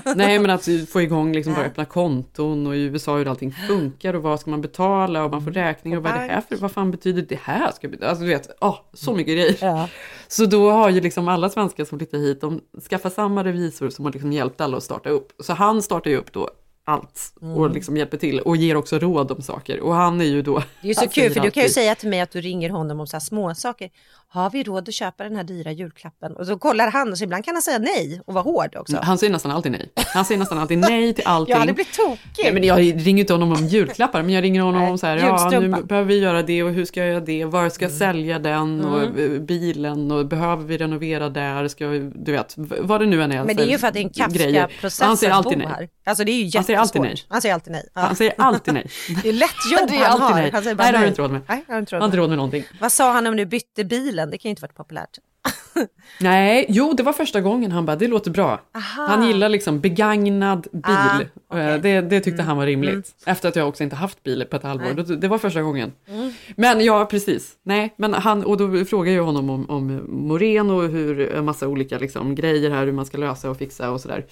Nej, 0.16 0.38
men 0.38 0.50
att 0.50 0.68
få 0.88 1.02
igång, 1.02 1.32
liksom, 1.32 1.54
bara 1.54 1.64
öppna 1.64 1.84
konton 1.84 2.66
och 2.66 2.76
i 2.76 2.80
USA 2.80 3.16
hur 3.16 3.28
allting 3.28 3.52
funkar 3.68 4.14
och 4.14 4.22
vad 4.22 4.40
ska 4.40 4.50
man 4.50 4.60
betala 4.60 5.24
och 5.24 5.30
man 5.30 5.44
får 5.44 5.50
räkningar 5.50 5.98
och 5.98 6.02
vad 6.02 6.12
är 6.12 6.16
det 6.16 6.34
här 6.34 6.42
för, 6.48 6.56
vad 6.56 6.72
fan 6.72 6.90
betyder 6.90 7.22
det 7.22 7.38
här? 7.42 7.72
Ska, 7.72 7.88
alltså 7.88 8.24
du 8.24 8.28
vet, 8.28 8.50
åh, 8.60 8.78
så 8.92 9.14
mycket 9.14 9.34
grejer. 9.34 9.56
Ja. 9.60 9.88
Så 10.28 10.46
då 10.46 10.70
har 10.70 10.90
ju 10.90 11.00
liksom 11.00 11.28
alla 11.28 11.50
svenskar 11.50 11.84
som 11.84 11.98
flyttar 11.98 12.18
hit, 12.18 12.40
de 12.40 12.60
skaffar 12.90 13.10
samma 13.10 13.44
revisor 13.44 13.90
som 13.90 14.04
har 14.04 14.12
liksom 14.12 14.32
hjälpt 14.32 14.60
alla 14.60 14.76
att 14.76 14.82
starta 14.82 15.08
upp. 15.08 15.32
Så 15.38 15.52
han 15.52 15.82
startar 15.82 16.10
ju 16.10 16.16
upp 16.16 16.32
då 16.32 16.50
allt 16.90 17.32
och 17.40 17.46
Mm. 17.64 17.72
liksom 17.72 17.96
hjälper 17.96 18.16
till 18.16 18.40
och 18.40 18.56
ger 18.56 18.76
också 18.76 18.98
råd 18.98 19.30
om 19.32 19.42
saker. 19.42 19.80
Och 19.80 19.94
han 19.94 20.20
är 20.20 20.24
ju 20.24 20.42
då... 20.42 20.58
Det 20.58 20.64
är 20.86 20.88
ju 20.88 20.94
så 20.94 21.08
kul 21.08 21.32
för 21.32 21.40
du 21.40 21.50
kan 21.50 21.60
ju 21.60 21.64
alltid- 21.64 21.74
säga 21.74 21.94
till 21.94 22.08
mig 22.08 22.20
att 22.20 22.30
du 22.30 22.40
ringer 22.40 22.70
honom 22.70 23.00
om 23.00 23.06
så 23.06 23.16
här 23.16 23.20
små 23.20 23.54
saker. 23.54 23.90
Har 24.32 24.50
vi 24.50 24.62
råd 24.62 24.88
att 24.88 24.94
köpa 24.94 25.24
den 25.24 25.36
här 25.36 25.44
dyra 25.44 25.72
julklappen? 25.72 26.36
Och 26.36 26.46
så 26.46 26.58
kollar 26.58 26.90
han 26.90 27.10
och 27.12 27.18
så 27.18 27.24
ibland 27.24 27.44
kan 27.44 27.54
han 27.54 27.62
säga 27.62 27.78
nej 27.78 28.20
och 28.26 28.34
vara 28.34 28.42
hård 28.44 28.76
också. 28.76 28.98
Han 29.02 29.18
säger 29.18 29.32
nästan 29.32 29.50
alltid 29.52 29.72
nej. 29.72 29.92
Han 30.14 30.24
säger 30.24 30.38
nästan 30.38 30.58
alltid 30.58 30.78
nej 30.78 31.14
till 31.14 31.24
allting. 31.26 31.52
Jag 31.52 31.58
hade 31.60 31.72
blivit 31.72 31.92
tokig. 31.96 32.18
Nej, 32.44 32.52
men 32.52 32.64
jag 32.64 32.78
ringer 33.06 33.20
inte 33.20 33.32
honom 33.32 33.52
om 33.52 33.66
julklappar, 33.66 34.22
men 34.22 34.34
jag 34.34 34.44
ringer 34.44 34.60
honom 34.60 34.82
om 34.82 34.98
så 34.98 35.06
här, 35.06 35.16
ja 35.16 35.50
nu 35.60 35.68
behöver 35.68 36.08
vi 36.08 36.18
göra 36.18 36.42
det 36.42 36.62
och 36.62 36.70
hur 36.70 36.84
ska 36.84 37.00
jag 37.00 37.08
göra 37.08 37.20
det, 37.20 37.44
var 37.44 37.68
ska 37.68 37.84
jag 37.84 37.92
sälja 37.92 38.38
den 38.38 38.84
och 38.84 39.00
Mm. 39.02 39.34
eh, 39.34 39.40
bilen 39.40 40.10
och 40.12 40.26
behöver 40.26 40.64
vi 40.64 40.78
renovera 40.78 41.28
där, 41.28 41.68
ska 41.68 41.84
jag, 41.84 42.12
du 42.24 42.32
vet, 42.32 42.54
vad 42.56 43.00
det 43.00 43.06
nu 43.06 43.22
än 43.22 43.32
är. 43.32 43.44
Men 43.44 43.56
det 43.56 43.62
är 43.62 43.66
ju 43.66 43.78
för 43.78 43.86
att 43.88 43.94
det 43.94 44.00
är 44.00 44.04
en. 44.04 44.10
Kafka-process 44.10 45.00
Han 45.06 45.16
säger 45.16 45.32
alltid 45.32 45.58
nej. 45.58 45.66
här. 45.66 45.88
Alltså 46.06 46.24
det 46.24 46.32
är 46.32 46.42
ju 46.44 46.50
Han 46.54 46.64
säger 46.64 46.78
alltid 46.78 47.02
nej. 47.02 47.16
Han 47.28 47.40
säger 47.42 47.54
alltid 47.54 47.72
nej. 47.72 47.88
Ja. 47.94 48.00
Han 48.00 48.16
säger 48.16 48.34
alltid 48.38 48.74
nej. 48.74 48.86
Det 49.22 49.28
är 49.28 49.32
lätt 49.32 49.50
jobb 49.80 49.90
Det 49.90 49.96
han 49.96 50.20
har. 50.20 50.34
nej. 50.34 50.50
Han 50.52 50.62
säger 50.62 50.76
bara 50.76 50.82
Nej, 50.84 50.92
det 50.92 50.98
har 50.98 51.04
du 51.04 51.08
inte 51.08 51.22
råd 51.22 51.30
med. 51.30 51.40
Nej, 51.48 51.64
det 51.66 51.72
har 51.72 51.80
inte 51.80 51.94
Jag 51.94 51.98
råd 51.98 52.02
har 52.02 52.06
inte 52.06 52.16
med. 52.16 52.22
råd 52.22 52.28
med 52.30 52.36
någonting. 52.38 52.64
Vad 52.80 52.92
sa 52.92 53.12
han 53.12 53.26
om 53.26 53.36
du 53.36 53.46
bytte 53.46 53.84
bilen? 54.20 54.30
Det 54.30 54.38
kan 54.38 54.48
ju 54.48 54.50
inte 54.50 54.62
varit 54.62 54.74
populärt. 54.76 55.18
Nej, 56.20 56.66
jo 56.68 56.92
det 56.92 57.02
var 57.02 57.12
första 57.12 57.40
gången 57.40 57.72
han 57.72 57.86
bara, 57.86 57.96
det 57.96 58.08
låter 58.08 58.30
bra. 58.30 58.60
Aha. 58.74 59.06
Han 59.08 59.26
gillar 59.26 59.48
liksom 59.48 59.80
begagnad 59.80 60.66
bil. 60.72 60.82
Ah, 60.84 61.20
Eh, 61.20 61.26
okej. 61.48 61.78
det, 61.82 62.00
det 62.00 62.20
tyckte 62.20 62.30
Mm, 62.42 62.46
han 62.46 62.56
var 62.56 62.66
rimligt. 62.66 62.92
mm. 62.92 63.02
Efter 63.26 63.48
att 63.48 63.56
jag 63.56 63.68
också 63.68 63.82
inte 63.82 63.96
haft 63.96 64.22
bil 64.22 64.44
på 64.50 64.56
ett 64.56 64.62
halvår. 64.62 64.90
Det, 64.94 65.16
det 65.16 65.28
var 65.28 65.38
första 65.38 65.62
gången. 65.62 65.92
Mm. 66.08 66.32
Men 66.56 66.84
ja, 66.84 67.06
precis. 67.06 67.52
Nej, 67.62 67.94
men 67.96 68.14
han, 68.14 68.44
och 68.44 68.56
då 68.56 68.84
frågar 68.84 69.12
jag 69.12 69.24
honom 69.24 69.50
om, 69.50 69.70
om 69.70 70.02
Moreno 70.08 70.72
och 70.84 70.88
hur 70.90 71.34
en 71.34 71.44
massa 71.44 71.68
olika 71.68 71.98
liksom, 71.98 72.34
grejer 72.34 72.70
här, 72.70 72.84
hur 72.86 72.92
man 72.92 73.06
ska 73.06 73.18
lösa 73.18 73.50
och 73.50 73.58
fixa 73.58 73.90
och 73.90 74.00
sådär. 74.00 74.26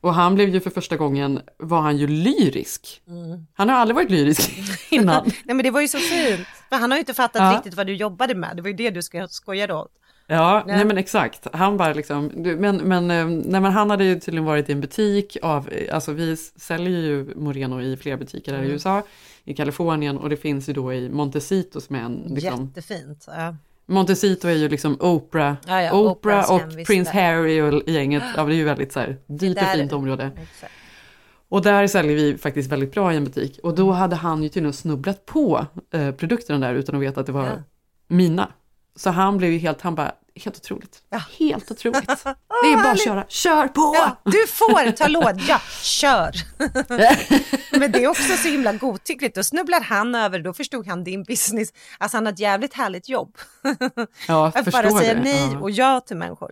Och 0.00 0.14
han 0.14 0.34
blev 0.34 0.48
ju 0.48 0.60
för 0.60 0.70
första 0.70 0.96
gången, 0.96 1.40
var 1.58 1.80
han 1.80 1.96
ju 1.96 2.06
lyrisk. 2.06 3.02
Mm. 3.08 3.46
Han 3.54 3.68
har 3.68 3.76
aldrig 3.76 3.94
varit 3.94 4.10
lyrisk 4.10 4.50
innan. 4.90 5.24
Nej 5.44 5.54
men 5.56 5.62
det 5.64 5.70
var 5.70 5.80
ju 5.80 5.88
så 5.88 5.98
fint. 5.98 6.46
För 6.72 6.76
han 6.78 6.90
har 6.90 6.98
ju 6.98 7.00
inte 7.00 7.14
fattat 7.14 7.42
Ja. 7.42 7.56
riktigt 7.56 7.74
vad 7.74 7.86
du 7.86 7.94
jobbade 7.94 8.34
med. 8.34 8.56
Det 8.56 8.62
var 8.62 8.68
ju 8.68 8.74
det 8.76 8.90
du 8.90 9.02
sko- 9.02 9.28
skojade 9.28 9.74
åt. 9.74 9.92
Ja, 10.26 10.62
Nej. 10.66 10.76
nej 10.76 10.84
men 10.84 10.98
exakt. 10.98 11.46
Han 11.52 11.76
bara 11.76 11.92
liksom, 11.92 12.26
men, 12.36 12.76
men, 12.76 13.10
eh, 13.10 13.26
nej, 13.26 13.60
men 13.60 13.64
han 13.64 13.90
hade 13.90 14.04
ju 14.04 14.20
tydligen 14.20 14.44
varit 14.44 14.68
i 14.68 14.72
en 14.72 14.80
butik 14.80 15.36
av, 15.42 15.68
eh, 15.68 15.94
alltså 15.94 16.12
vi 16.12 16.36
säljer 16.36 17.00
ju 17.00 17.34
Moreno 17.36 17.82
i 17.82 17.96
fler 17.96 18.16
butiker 18.16 18.52
här 18.52 18.58
i 18.58 18.62
Mm. 18.62 18.72
USA, 18.72 19.02
i 19.44 19.54
Kalifornien 19.54 20.18
och 20.18 20.30
det 20.30 20.36
finns 20.36 20.68
ju 20.68 20.72
då 20.72 20.92
i 20.92 21.08
Montecito 21.08 21.80
som 21.80 21.96
är 21.96 22.00
en, 22.00 22.22
liksom, 22.28 22.64
Jättefint. 22.74 23.24
Ja. 23.28 23.56
Montecito 23.86 24.48
är 24.48 24.52
ju 24.52 24.68
liksom 24.68 24.96
Oprah, 25.00 25.54
Ja, 25.66 25.82
ja, 25.82 25.92
Oprah 25.92 26.52
och 26.52 26.62
Prince. 26.86 27.10
Harry 27.12 27.60
och 27.60 27.82
gänget, 27.88 28.22
ja 28.36 28.44
det 28.44 28.54
är 28.54 28.56
ju 28.56 28.64
väldigt 28.64 28.92
så 28.92 29.00
här 29.00 29.16
dyrt 29.26 29.58
och 29.62 29.68
fint 29.68 29.92
område. 29.92 30.30
Exakt. 30.42 30.72
Och 31.52 31.62
där 31.62 31.86
säljer 31.86 32.16
vi 32.16 32.38
faktiskt 32.38 32.72
väldigt 32.72 32.92
bra 32.92 33.12
i 33.12 33.16
en 33.16 33.24
butik. 33.24 33.58
Och 33.62 33.74
då 33.74 33.90
hade 33.90 34.16
han 34.16 34.42
ju 34.42 34.48
tydligen 34.48 34.72
snubblat 34.72 35.26
på 35.26 35.66
eh, 35.94 36.10
produkterna 36.12 36.66
där 36.66 36.74
utan 36.74 36.94
att 36.94 37.02
veta 37.02 37.20
att 37.20 37.26
det 37.26 37.32
var 37.32 37.46
Ja. 37.46 37.52
mina. 38.08 38.52
Så 38.96 39.10
han 39.10 39.38
blev 39.38 39.50
ju 39.50 39.58
helt, 39.58 39.80
han 39.80 39.94
bara, 39.94 40.12
helt 40.44 40.56
otroligt. 40.56 41.02
Ja. 41.10 41.22
Helt 41.38 41.70
otroligt. 41.70 42.06
Det 42.62 42.72
är 42.72 42.82
bara 42.82 42.90
att 42.92 43.04
köra, 43.04 43.24
kör 43.28 43.68
på! 43.68 43.94
Ja, 43.96 44.16
du 44.24 44.46
får 44.46 44.90
ta 44.90 45.08
låd, 45.08 45.40
ja, 45.48 45.60
kör. 45.82 46.30
Men 47.78 47.92
det 47.92 48.04
är 48.04 48.08
också 48.08 48.32
så 48.36 48.48
himla 48.48 48.72
godtyckligt. 48.72 49.34
Då 49.34 49.42
snubblar 49.42 49.80
han 49.80 50.14
över, 50.14 50.38
då 50.38 50.52
förstod 50.52 50.86
han 50.86 51.04
din 51.04 51.22
business. 51.22 51.68
Alltså 51.98 52.16
han 52.16 52.26
har 52.26 52.32
ett 52.32 52.38
jävligt 52.38 52.74
härligt 52.74 53.08
jobb. 53.08 53.36
Ja, 54.28 54.46
Att 54.54 54.64
förstår 54.64 54.82
bara 54.82 55.00
säga 55.00 55.20
nej 55.22 55.56
och 55.56 55.70
ja 55.70 56.00
till 56.00 56.16
människor. 56.16 56.50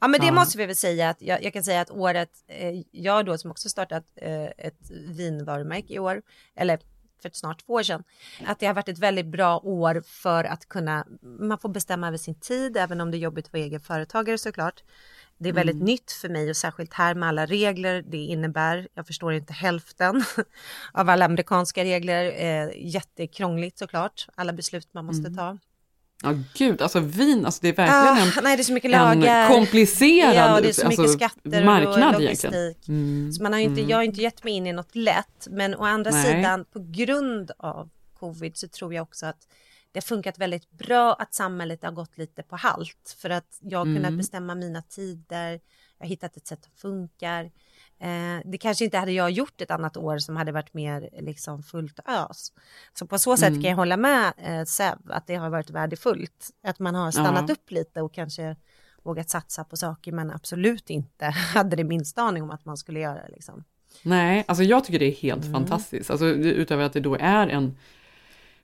Ja 0.00 0.08
men 0.08 0.20
det 0.20 0.26
Ja. 0.26 0.32
måste 0.32 0.58
vi 0.58 0.66
väl 0.66 0.76
säga 0.76 1.08
att 1.08 1.22
jag, 1.22 1.42
jag 1.44 1.52
kan 1.52 1.64
säga 1.64 1.80
att 1.80 1.90
året, 1.90 2.30
eh, 2.48 2.82
jag 2.90 3.26
då 3.26 3.38
som 3.38 3.50
också 3.50 3.68
startat 3.68 4.04
eh, 4.16 4.44
ett 4.44 4.90
vinvarumärke 5.08 5.94
i 5.94 5.98
år, 5.98 6.22
eller 6.56 6.78
för 7.22 7.28
ett 7.28 7.36
snart 7.36 7.66
två 7.66 7.72
år 7.72 7.82
sedan. 7.82 8.04
Att 8.46 8.58
det 8.60 8.66
har 8.66 8.74
varit 8.74 8.88
ett 8.88 8.98
väldigt 8.98 9.26
bra 9.26 9.58
år 9.58 10.02
för 10.06 10.44
att 10.44 10.68
kunna, 10.68 11.06
man 11.22 11.58
får 11.58 11.68
bestämma 11.68 12.08
över 12.08 12.18
sin 12.18 12.34
tid, 12.40 12.76
även 12.76 13.00
om 13.00 13.10
det 13.10 13.16
är 13.16 13.18
jobbigt 13.18 13.46
att 13.46 13.52
vara 13.52 13.62
egen 13.62 13.80
företagare 13.80 14.38
såklart. 14.38 14.82
Det 15.38 15.48
är 15.48 15.52
väldigt 15.52 15.74
Mm. 15.74 15.86
nytt 15.86 16.12
för 16.12 16.28
mig 16.28 16.50
och 16.50 16.56
särskilt 16.56 16.92
här 16.94 17.14
med 17.14 17.28
alla 17.28 17.46
regler 17.46 18.02
det 18.02 18.16
innebär. 18.16 18.88
Jag 18.94 19.06
förstår 19.06 19.32
inte 19.32 19.52
hälften 19.52 20.24
av 20.92 21.08
alla 21.08 21.24
amerikanska 21.24 21.84
regler. 21.84 22.24
Eh, 22.36 22.70
jättekrångligt 22.86 23.78
såklart, 23.78 24.26
alla 24.34 24.52
beslut 24.52 24.88
man 24.94 25.04
måste 25.04 25.28
Mm. 25.28 25.36
ta. 25.36 25.58
Ja 26.22 26.34
gud, 26.54 26.82
alltså 26.82 27.00
vin, 27.00 27.46
alltså 27.46 27.58
det 27.62 27.68
är 27.68 27.72
verkligen 27.72 28.28
Ah, 28.32 28.38
en, 28.38 28.44
nej, 28.44 28.56
det 28.56 28.62
är 28.62 28.64
så 28.64 28.72
mycket 28.72 28.92
en 28.94 29.20
lagar. 29.20 29.48
komplicerad 29.48 30.34
Ja, 30.34 30.60
det 30.60 30.68
är 30.68 30.72
så 30.72 30.86
alltså, 30.86 31.02
mycket 31.02 31.16
skatter 31.16 31.64
marknad 31.64 32.14
och 32.14 32.20
logistik. 32.22 32.88
Mm, 32.88 33.32
Så 33.32 33.42
man 33.42 33.52
har 33.52 33.60
inte, 33.60 33.80
mm. 33.80 33.90
jag 33.90 33.96
har 33.96 34.02
inte 34.04 34.20
gett 34.22 34.44
mig 34.44 34.52
in 34.52 34.66
i 34.66 34.72
något 34.72 34.94
lätt, 34.94 35.46
men 35.50 35.74
å 35.74 35.84
andra 35.84 36.10
Nej. 36.10 36.24
sidan 36.36 36.64
på 36.72 36.78
grund 36.90 37.50
av 37.58 37.90
covid 38.18 38.56
så 38.56 38.68
tror 38.68 38.94
jag 38.94 39.02
också 39.02 39.26
att 39.26 39.48
det 39.92 39.98
har 39.98 40.02
funkat 40.02 40.38
väldigt 40.38 40.70
bra 40.70 41.12
att 41.14 41.34
samhället 41.34 41.82
har 41.84 41.90
gått 41.92 42.18
lite 42.18 42.42
på 42.42 42.56
halt 42.56 43.16
för 43.18 43.30
att 43.30 43.58
jag 43.60 43.78
har 43.78 43.84
kunnat 43.84 44.04
Mm. 44.04 44.16
bestämma 44.18 44.54
mina 44.54 44.82
tider. 44.82 45.60
Jag 45.98 46.04
har 46.06 46.08
hittat 46.08 46.36
ett 46.36 46.46
sätt 46.46 46.64
som 46.64 46.72
funkar. 46.90 47.50
Eh, 48.00 48.40
det 48.44 48.58
kanske 48.58 48.84
inte 48.84 48.98
hade 48.98 49.12
jag 49.12 49.30
gjort 49.30 49.60
ett 49.60 49.70
annat 49.70 49.96
år 49.96 50.18
som 50.18 50.36
hade 50.36 50.52
varit 50.52 50.74
mer 50.74 51.08
liksom 51.20 51.62
fullt 51.62 52.00
ös. 52.08 52.52
Så 52.98 53.06
på 53.06 53.18
så 53.18 53.36
sätt 53.36 53.48
Mm. 53.48 53.62
kan 53.62 53.70
jag 53.70 53.76
hålla 53.76 53.96
med 53.96 54.32
eh, 54.38 54.64
Sev 54.64 54.98
att 55.10 55.26
det 55.26 55.34
har 55.34 55.50
varit 55.50 55.70
värdefullt. 55.70 56.50
Att 56.66 56.78
man 56.78 56.94
har 56.94 57.10
stannat 57.10 57.44
Ja. 57.48 57.52
upp 57.52 57.70
lite 57.70 58.02
och 58.02 58.14
kanske 58.14 58.56
vågat 59.02 59.30
satsa 59.30 59.64
på 59.64 59.76
saker 59.76 60.12
man 60.12 60.30
absolut 60.30 60.90
inte 60.90 61.24
hade 61.54 61.76
det 61.76 61.84
minsta 61.84 62.22
aning 62.22 62.42
om 62.42 62.50
att 62.50 62.64
man 62.64 62.76
skulle 62.76 63.00
göra. 63.00 63.20
Liksom. 63.28 63.64
Nej, 64.02 64.44
alltså 64.48 64.64
jag 64.64 64.84
tycker 64.84 64.98
det 64.98 65.06
är 65.06 65.12
helt 65.14 65.44
Mm. 65.44 65.52
fantastiskt. 65.52 66.10
Alltså, 66.10 66.26
utöver 66.26 66.84
att 66.84 66.92
det 66.92 67.00
då 67.00 67.16
är 67.20 67.48
en 67.48 67.76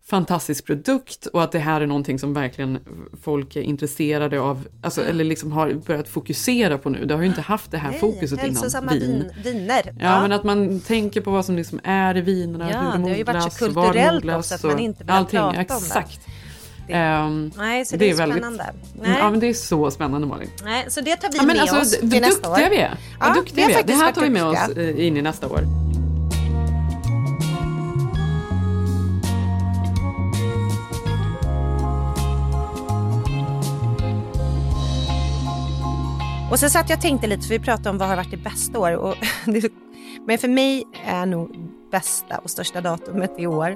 fantastisk 0.07 0.67
produkt 0.67 1.27
och 1.27 1.43
att 1.43 1.53
det 1.53 1.59
här 1.59 1.81
är 1.81 1.87
någonting 1.87 2.19
som 2.19 2.35
verkligen 2.35 2.79
folk 3.23 3.57
är 3.57 3.61
intresserade 3.63 4.41
av, 4.41 4.67
alltså, 4.83 5.05
eller 5.05 5.25
liksom 5.25 5.53
har 5.53 5.73
börjat 5.73 6.09
fokusera 6.09 6.79
på 6.79 6.91
nu. 6.91 7.05
Det 7.05 7.15
har 7.15 7.21
ju 7.23 7.29
inte 7.29 7.41
haft 7.41 7.71
det 7.71 7.79
här 7.79 7.93
fokuset 7.93 8.45
innan, 8.45 8.89
vin. 8.89 9.01
vin, 9.01 9.31
viner. 9.45 9.95
Ja, 10.01 10.21
men 10.23 10.33
att 10.33 10.45
man 10.45 10.81
tänker 10.81 11.21
på 11.21 11.31
vad 11.31 11.45
som 11.45 11.57
liksom 11.57 11.81
är 11.85 12.17
i 12.17 12.21
vinerna, 12.21 12.71
Ja, 12.71 12.79
hur 12.81 12.93
de 12.93 13.03
det 13.03 13.09
har 13.11 13.17
ju 13.17 13.25
varit 13.25 13.53
så 13.53 13.65
odlas, 13.65 13.75
var 13.77 13.83
de 13.83 13.89
kulturellt 13.93 14.17
odlas 14.25 14.53
också 14.53 14.55
att 14.67 14.73
man 14.73 14.79
inte 14.83 15.05
vill 15.05 15.11
allting. 15.11 15.39
prata 15.41 15.49
om 15.49 15.55
det. 15.55 15.61
Exakt. 15.61 16.21
Det- 16.87 16.93
Ehm, 16.93 17.51
Nej, 17.57 17.85
så 17.85 17.97
det 17.97 18.11
är 18.11 18.15
spännande. 18.15 18.67
Nej. 19.01 19.17
Ja, 19.19 19.31
men 19.31 19.41
det 19.41 19.47
är 19.47 19.55
så 19.55 19.91
spännande 19.91 20.27
Malin. 20.27 20.49
Nej, 20.65 20.85
så 20.89 21.01
det 21.01 21.17
tar 21.17 21.29
vi 21.33 21.37
Ja, 21.39 21.43
med 21.45 21.59
alltså, 21.61 21.77
oss 21.77 21.91
till 21.91 22.21
nästa 22.21 22.51
år. 22.51 22.57
vi 22.71 22.77
är. 22.77 22.99
Ja, 23.21 23.27
Vad 23.27 23.35
duktiga 23.35 23.57
vi 23.57 23.63
är. 23.63 23.69
Det 23.69 23.75
faktiskt 23.75 24.03
här 24.03 24.13
tar 24.13 24.23
vi 24.23 24.31
med 24.31 24.45
oss 24.45 24.69
eh, 24.77 25.07
in 25.07 25.17
i 25.17 25.23
nästa 25.23 25.47
år. 25.49 25.89
Och 36.51 36.59
sen 36.59 36.71
satt 36.71 36.91
jag 36.91 36.97
och 36.97 37.03
tänkte 37.03 37.27
lite, 37.27 37.43
för 37.43 37.49
vi 37.51 37.59
pratade 37.59 37.91
om 37.91 37.99
vad 37.99 38.09
har 38.09 38.17
varit 38.17 38.31
det 38.31 38.37
bästa 38.37 38.79
år. 38.79 38.97
Och 38.97 39.15
det, 39.47 39.73
men 40.27 40.39
för 40.39 40.49
mig 40.49 40.85
är 41.07 41.27
nog 41.27 41.57
bästa 41.91 42.39
och 42.39 42.51
största 42.51 42.81
datumet 42.81 43.31
i 43.39 43.47
år, 43.47 43.71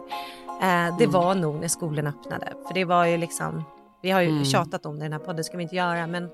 eh, 0.62 0.98
det 0.98 1.06
var 1.06 1.34
nog 1.34 1.60
när 1.60 1.68
skolan 1.68 2.06
öppnade. 2.06 2.52
För 2.66 2.74
det 2.74 2.84
var 2.84 3.04
ju 3.06 3.16
liksom, 3.16 3.64
vi 4.02 4.10
har 4.10 4.20
ju 4.20 4.28
Mm. 4.28 4.44
tjatat 4.44 4.86
om 4.86 4.98
det 4.98 5.00
i 5.00 5.08
den 5.08 5.12
här 5.12 5.18
podden, 5.26 5.44
ska 5.44 5.56
vi 5.56 5.62
inte 5.62 5.76
göra, 5.76 6.06
men 6.06 6.28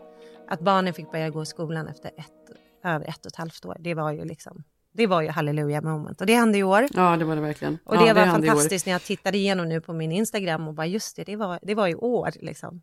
att 0.48 0.60
barnen 0.60 0.94
fick 0.94 1.10
börja 1.12 1.30
gå 1.30 1.42
i 1.42 1.46
skolan 1.46 1.88
efter 1.88 2.08
ett, 2.08 2.56
över 2.84 3.08
ett 3.08 3.26
och 3.26 3.32
ett 3.32 3.36
halvt 3.36 3.64
år, 3.64 3.76
det 3.80 3.94
var 3.94 4.12
ju 4.12 4.24
liksom, 4.24 4.64
det 4.94 5.06
var 5.06 5.22
ju 5.22 5.28
halleluja 5.28 5.80
moment. 5.80 6.20
Och 6.20 6.26
det 6.26 6.34
hände 6.34 6.58
i 6.58 6.62
år. 6.62 6.86
Ja, 6.90 7.16
det 7.16 7.24
var 7.24 7.34
det 7.36 7.42
verkligen. 7.42 7.78
Och 7.84 7.96
ja, 7.96 8.00
det 8.00 8.12
var 8.12 8.20
hände 8.22 8.46
i 8.46 8.50
år. 8.50 8.54
fantastiskt 8.54 8.86
när 8.86 8.92
jag 8.92 9.02
tittade 9.02 9.38
igenom 9.38 9.68
nu 9.68 9.80
på 9.80 9.92
min 9.92 10.12
Instagram 10.12 10.68
och 10.68 10.74
bara 10.74 10.86
just 10.86 11.16
det, 11.16 11.24
det 11.24 11.36
var, 11.36 11.58
det 11.62 11.74
var 11.74 11.88
i 11.88 11.94
år 11.94 12.30
liksom. 12.40 12.82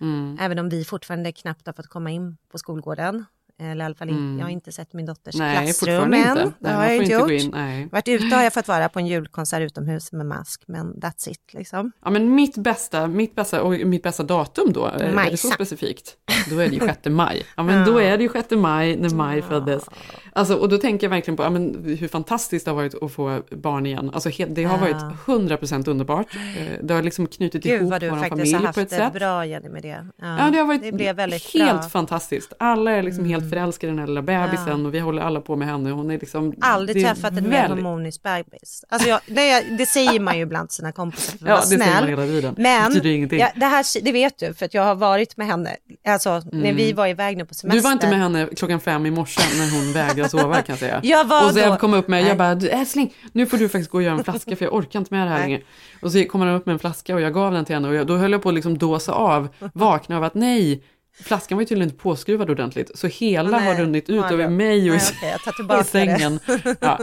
Mm. 0.00 0.36
Även 0.40 0.58
om 0.58 0.68
vi 0.68 0.84
fortfarande 0.84 1.32
knappt 1.32 1.66
har 1.66 1.72
fått 1.72 1.86
komma 1.88 2.10
in 2.10 2.36
på 2.52 2.58
skolgården. 2.58 3.24
Eller 3.60 3.84
i 3.84 3.86
alla 3.86 3.94
fall, 3.94 4.08
Mm. 4.08 4.38
jag 4.38 4.44
har 4.46 4.50
inte 4.50 4.72
sett 4.72 4.92
min 4.92 5.06
dotters 5.06 5.34
Nej, 5.34 5.64
klassrum 5.66 6.12
än. 6.12 6.20
inte. 6.38 6.52
Det 6.58 6.70
har 6.70 6.84
jag 6.84 6.96
inte 6.96 7.12
gjort. 7.12 7.30
in, 7.30 7.50
nej. 7.54 7.88
Varit 7.92 8.08
ute 8.08 8.36
har 8.36 8.42
jag 8.42 8.52
fått 8.54 8.68
vara 8.68 8.88
på 8.88 8.98
en 8.98 9.06
julkonsert 9.06 9.60
utomhus 9.62 10.12
med 10.12 10.26
mask, 10.26 10.62
men 10.66 10.94
that's 10.94 11.28
it 11.28 11.40
liksom. 11.54 11.92
Ja, 12.04 12.10
men 12.10 12.34
mitt 12.34 12.56
bästa, 12.56 13.06
mitt 13.06 13.34
bästa, 13.34 13.62
och 13.62 13.72
mitt 13.72 14.02
bästa 14.02 14.22
datum 14.22 14.72
då, 14.72 14.86
är- 14.86 15.00
är 15.00 15.30
det 15.30 15.36
så 15.36 15.48
specifikt? 15.50 16.16
Då 16.50 16.58
är 16.58 16.68
det 16.68 16.74
ju 16.74 16.80
6 16.80 16.98
maj. 17.04 17.42
Ja, 17.56 17.62
men 17.62 17.84
då 17.86 18.00
är 18.00 18.16
det 18.18 18.22
ju 18.22 18.30
6 18.32 18.50
maj 18.50 18.96
när 18.96 19.10
maj 19.10 19.42
föddes. 19.42 19.84
Alltså, 20.32 20.54
och 20.54 20.68
då 20.68 20.78
tänker 20.78 21.06
jag 21.06 21.10
verkligen 21.10 21.36
på 21.36 21.42
ja, 21.42 21.50
men, 21.50 21.96
hur 22.00 22.08
fantastiskt 22.08 22.64
det 22.64 22.70
har 22.70 22.76
varit 22.76 23.02
att 23.02 23.12
få 23.12 23.42
barn 23.50 23.86
igen. 23.86 24.10
Alltså, 24.14 24.30
det 24.48 24.64
har 24.64 24.74
Ja. 24.78 24.80
varit 24.80 25.16
100% 25.26 25.88
underbart. 25.90 26.34
Eh, 26.34 26.66
Det 26.82 26.94
har 26.94 27.02
liksom 27.02 27.26
knutit 27.26 27.62
Gud 27.62 27.72
ihop 27.72 27.90
vad 27.90 28.00
du 28.00 28.08
vår 28.08 28.16
faktiskt 28.16 28.30
familj 28.32 28.52
har 28.54 28.60
på 28.60 28.66
haft 28.66 28.78
ett 28.78 28.90
det 28.90 28.96
sätt. 28.96 29.12
bra 29.12 29.46
Jenny 29.46 29.68
med 29.68 29.82
det. 29.82 30.06
Ja, 30.22 30.48
det 30.52 30.58
har 30.58 30.64
varit 30.64 30.82
det 30.82 30.92
blev 30.92 31.16
väldigt 31.16 31.54
helt 31.54 31.70
bra. 31.70 31.78
Mm. 31.78 31.90
fantastiskt. 31.90 32.52
Alla 32.58 32.90
är 32.90 33.02
liksom 33.02 33.24
helt 33.24 33.50
förälskade 33.50 33.88
i 33.88 33.90
den 33.90 33.98
här 33.98 34.06
lilla 34.06 34.22
bebisen 34.22 34.86
och 34.86 34.94
vi 34.94 34.98
håller 34.98 35.22
alla 35.22 35.40
på 35.40 35.56
med 35.56 35.68
henne. 35.68 35.90
Hon 35.90 36.10
är 36.10 36.18
liksom... 36.18 36.54
Aldrig 36.60 36.96
det 36.96 37.08
träffat 37.08 37.32
en 37.38 37.48
mer 37.48 37.68
harmonisk 37.68 38.22
bebis. 38.22 38.84
Alltså 38.88 39.08
jag, 39.08 39.20
det, 39.26 39.60
det 39.78 39.86
säger 39.86 40.20
man 40.20 40.36
ju 40.36 40.42
ibland 40.42 40.68
till 40.68 40.76
sina 40.76 40.92
kompisar 40.92 41.38
för 41.38 41.46
att 41.46 41.48
Ja, 41.48 41.54
vara 41.54 41.60
det 41.60 41.66
snäll. 41.66 42.42
Det 42.42 42.52
Men 42.56 42.92
ja, 43.38 43.48
det, 43.56 43.66
här, 43.66 44.04
det 44.04 44.12
vet 44.12 44.38
du 44.38 44.54
för 44.54 44.64
att 44.66 44.74
jag 44.74 44.82
har 44.84 44.94
varit 44.94 45.36
med 45.36 45.46
henne. 45.46 45.76
Alltså 46.08 46.37
när 46.44 46.58
Mm. 46.60 46.76
vi 46.76 46.92
var 46.92 47.06
iväg 47.06 47.36
nu 47.36 47.44
på 47.44 47.54
semester. 47.54 47.76
Du 47.78 47.82
var 47.82 47.92
inte 47.92 48.06
med 48.10 48.18
henne 48.18 48.48
klockan 48.56 48.80
fem 48.80 49.06
i 49.06 49.10
morse 49.10 49.40
när 49.58 49.70
hon 49.78 49.92
vägrade 49.92 50.28
sova 50.28 50.54
kan 50.54 50.64
jag 50.72 50.78
säga. 50.78 51.00
Jag 51.02 51.24
var 51.24 51.44
och 51.48 51.54
Zev 51.54 51.76
kom 51.76 51.94
upp 51.94 52.08
med, 52.08 52.22
jag 52.26 52.36
bara, 52.38 52.54
"Du, 52.54 52.68
älskling, 52.68 53.14
nu 53.32 53.46
får 53.46 53.58
du 53.58 53.68
faktiskt 53.68 53.90
gå 53.90 53.98
och 53.98 54.02
göra 54.02 54.14
en 54.14 54.24
flaska 54.24 54.56
för 54.56 54.64
jag 54.64 54.74
orkar 54.74 54.98
inte 54.98 55.14
med 55.14 55.26
det 55.26 55.30
här 55.30 55.38
längre. 55.40 55.60
Och 56.02 56.12
så 56.12 56.24
kom 56.24 56.40
han 56.40 56.50
upp 56.54 56.66
med 56.66 56.72
en 56.72 56.78
flaska 56.78 57.14
och 57.14 57.20
jag 57.20 57.34
gav 57.34 57.52
den 57.52 57.64
till 57.64 57.74
henne 57.74 57.88
och 57.88 57.94
jag, 57.94 58.06
då 58.06 58.16
höll 58.16 58.32
jag 58.32 58.42
på 58.42 58.48
att 58.48 58.54
liksom 58.54 58.78
dåsa 58.78 59.12
av, 59.12 59.48
vakna 59.74 60.16
av 60.16 60.24
att 60.24 60.34
nej, 60.34 60.82
flaskan 61.24 61.56
var 61.56 61.62
ju 61.62 61.66
tydligen 61.66 61.88
inte 61.90 62.02
påskruvad 62.02 62.50
ordentligt. 62.50 62.98
Så 62.98 63.06
hela 63.06 63.50
Nej, 63.50 63.66
har 63.66 63.74
runnit 63.74 64.08
ut 64.10 64.24
över 64.24 64.48
mig 64.48 64.90
och 64.90 64.96
i, 64.96 65.00
Nej, 65.22 65.30
jag 65.30 65.40
tillbaka 65.52 65.80
i 65.80 65.84
sängen. 65.84 66.40
det. 66.46 66.76
Ja. 66.80 66.98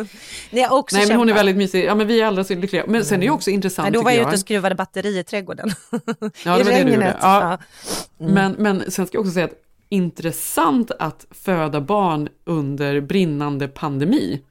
Har 0.70 0.78
också 0.78 0.96
Nej 0.96 1.08
men 1.08 1.18
hon 1.18 1.30
är 1.30 1.34
väldigt 1.34 1.58
mysig, 1.58 1.86
ja 1.86 1.96
men 1.96 2.08
vi 2.08 2.22
är 2.22 2.44
så 2.44 2.56
lyckliga. 2.56 2.84
Men 2.88 3.06
sen 3.06 3.22
är 3.22 3.26
det 3.26 3.32
också 3.32 3.50
intressant 3.50 3.86
Nej, 3.86 3.92
då 3.92 4.02
var 4.02 4.12
tycker 4.12 4.22
jag 4.22 4.28
ute 4.28 4.36
och 4.36 4.40
skruvade 4.40 4.76
batteri 4.76 5.20
i 5.20 5.24
trädgården. 5.24 5.72
Ja, 6.46 6.60
I 6.60 6.64
det 6.64 6.70
det 6.70 6.84
regnet. 6.86 7.16
Ja. 7.22 7.58
Mm. 8.20 8.34
Men, 8.34 8.52
men 8.52 8.92
sen 8.92 9.08
ska 9.08 9.16
jag 9.16 9.22
också 9.22 9.34
säga 9.34 9.46
att 9.46 9.62
intressant 9.90 10.92
att 11.00 11.26
föda 11.32 11.82
barn 11.82 12.30
under 12.46 13.02
brinnande 13.02 13.68
pandemi. 13.68 14.42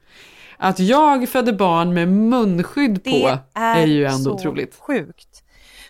Att 0.57 0.79
jag 0.79 1.29
födde 1.29 1.53
barn 1.53 1.93
med 1.93 2.07
munskydd 2.07 3.03
på 3.03 3.09
Det 3.09 3.39
är, 3.53 3.85
ju 3.85 4.05
ändå 4.05 4.17
så 4.17 4.31
otroligt. 4.31 4.75
sjukt. 4.79 5.34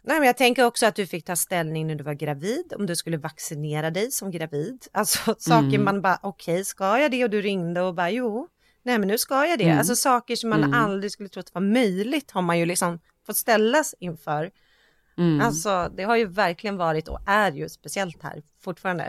Nej, 0.07 0.19
men 0.19 0.27
jag 0.27 0.37
tänker 0.37 0.65
också 0.65 0.85
att 0.85 0.95
du 0.95 1.07
fick 1.07 1.25
ta 1.25 1.35
ställning 1.35 1.87
när 1.87 1.95
du 1.95 2.03
var 2.03 2.13
gravid, 2.13 2.73
om 2.75 2.85
du 2.85 2.95
skulle 2.95 3.17
vaccinera 3.17 3.89
dig 3.91 4.11
som 4.11 4.31
gravid. 4.31 4.87
Alltså 4.93 5.35
saker 5.39 5.67
Mm. 5.67 5.83
man 5.85 6.01
bara, 6.01 6.19
okej, 6.23 6.65
ska 6.65 6.99
jag 6.99 7.11
det? 7.11 7.23
Och 7.23 7.29
du 7.29 7.41
ringde 7.41 7.81
och 7.81 7.93
bara, 7.95 8.09
jo, 8.09 8.47
nej 8.83 8.99
men 8.99 9.07
nu 9.07 9.17
ska 9.17 9.45
jag 9.45 9.59
det. 9.59 9.65
Mm. 9.65 9.77
Alltså 9.77 9.95
saker 9.95 10.35
som 10.35 10.49
man 10.49 10.63
Mm. 10.63 10.73
aldrig 10.73 11.11
skulle 11.11 11.29
trott 11.29 11.51
var 11.53 11.61
möjligt 11.61 12.31
har 12.31 12.41
man 12.41 12.59
ju 12.59 12.65
liksom 12.65 12.99
fått 13.25 13.37
ställas 13.37 13.95
inför. 13.99 14.51
Mm. 15.17 15.41
Alltså 15.41 15.91
det 15.97 16.03
har 16.03 16.15
ju 16.15 16.25
verkligen 16.25 16.77
varit 16.77 17.07
och 17.07 17.19
är 17.27 17.51
ju 17.51 17.69
speciellt 17.69 18.23
här 18.23 18.41
fortfarande. 18.63 19.03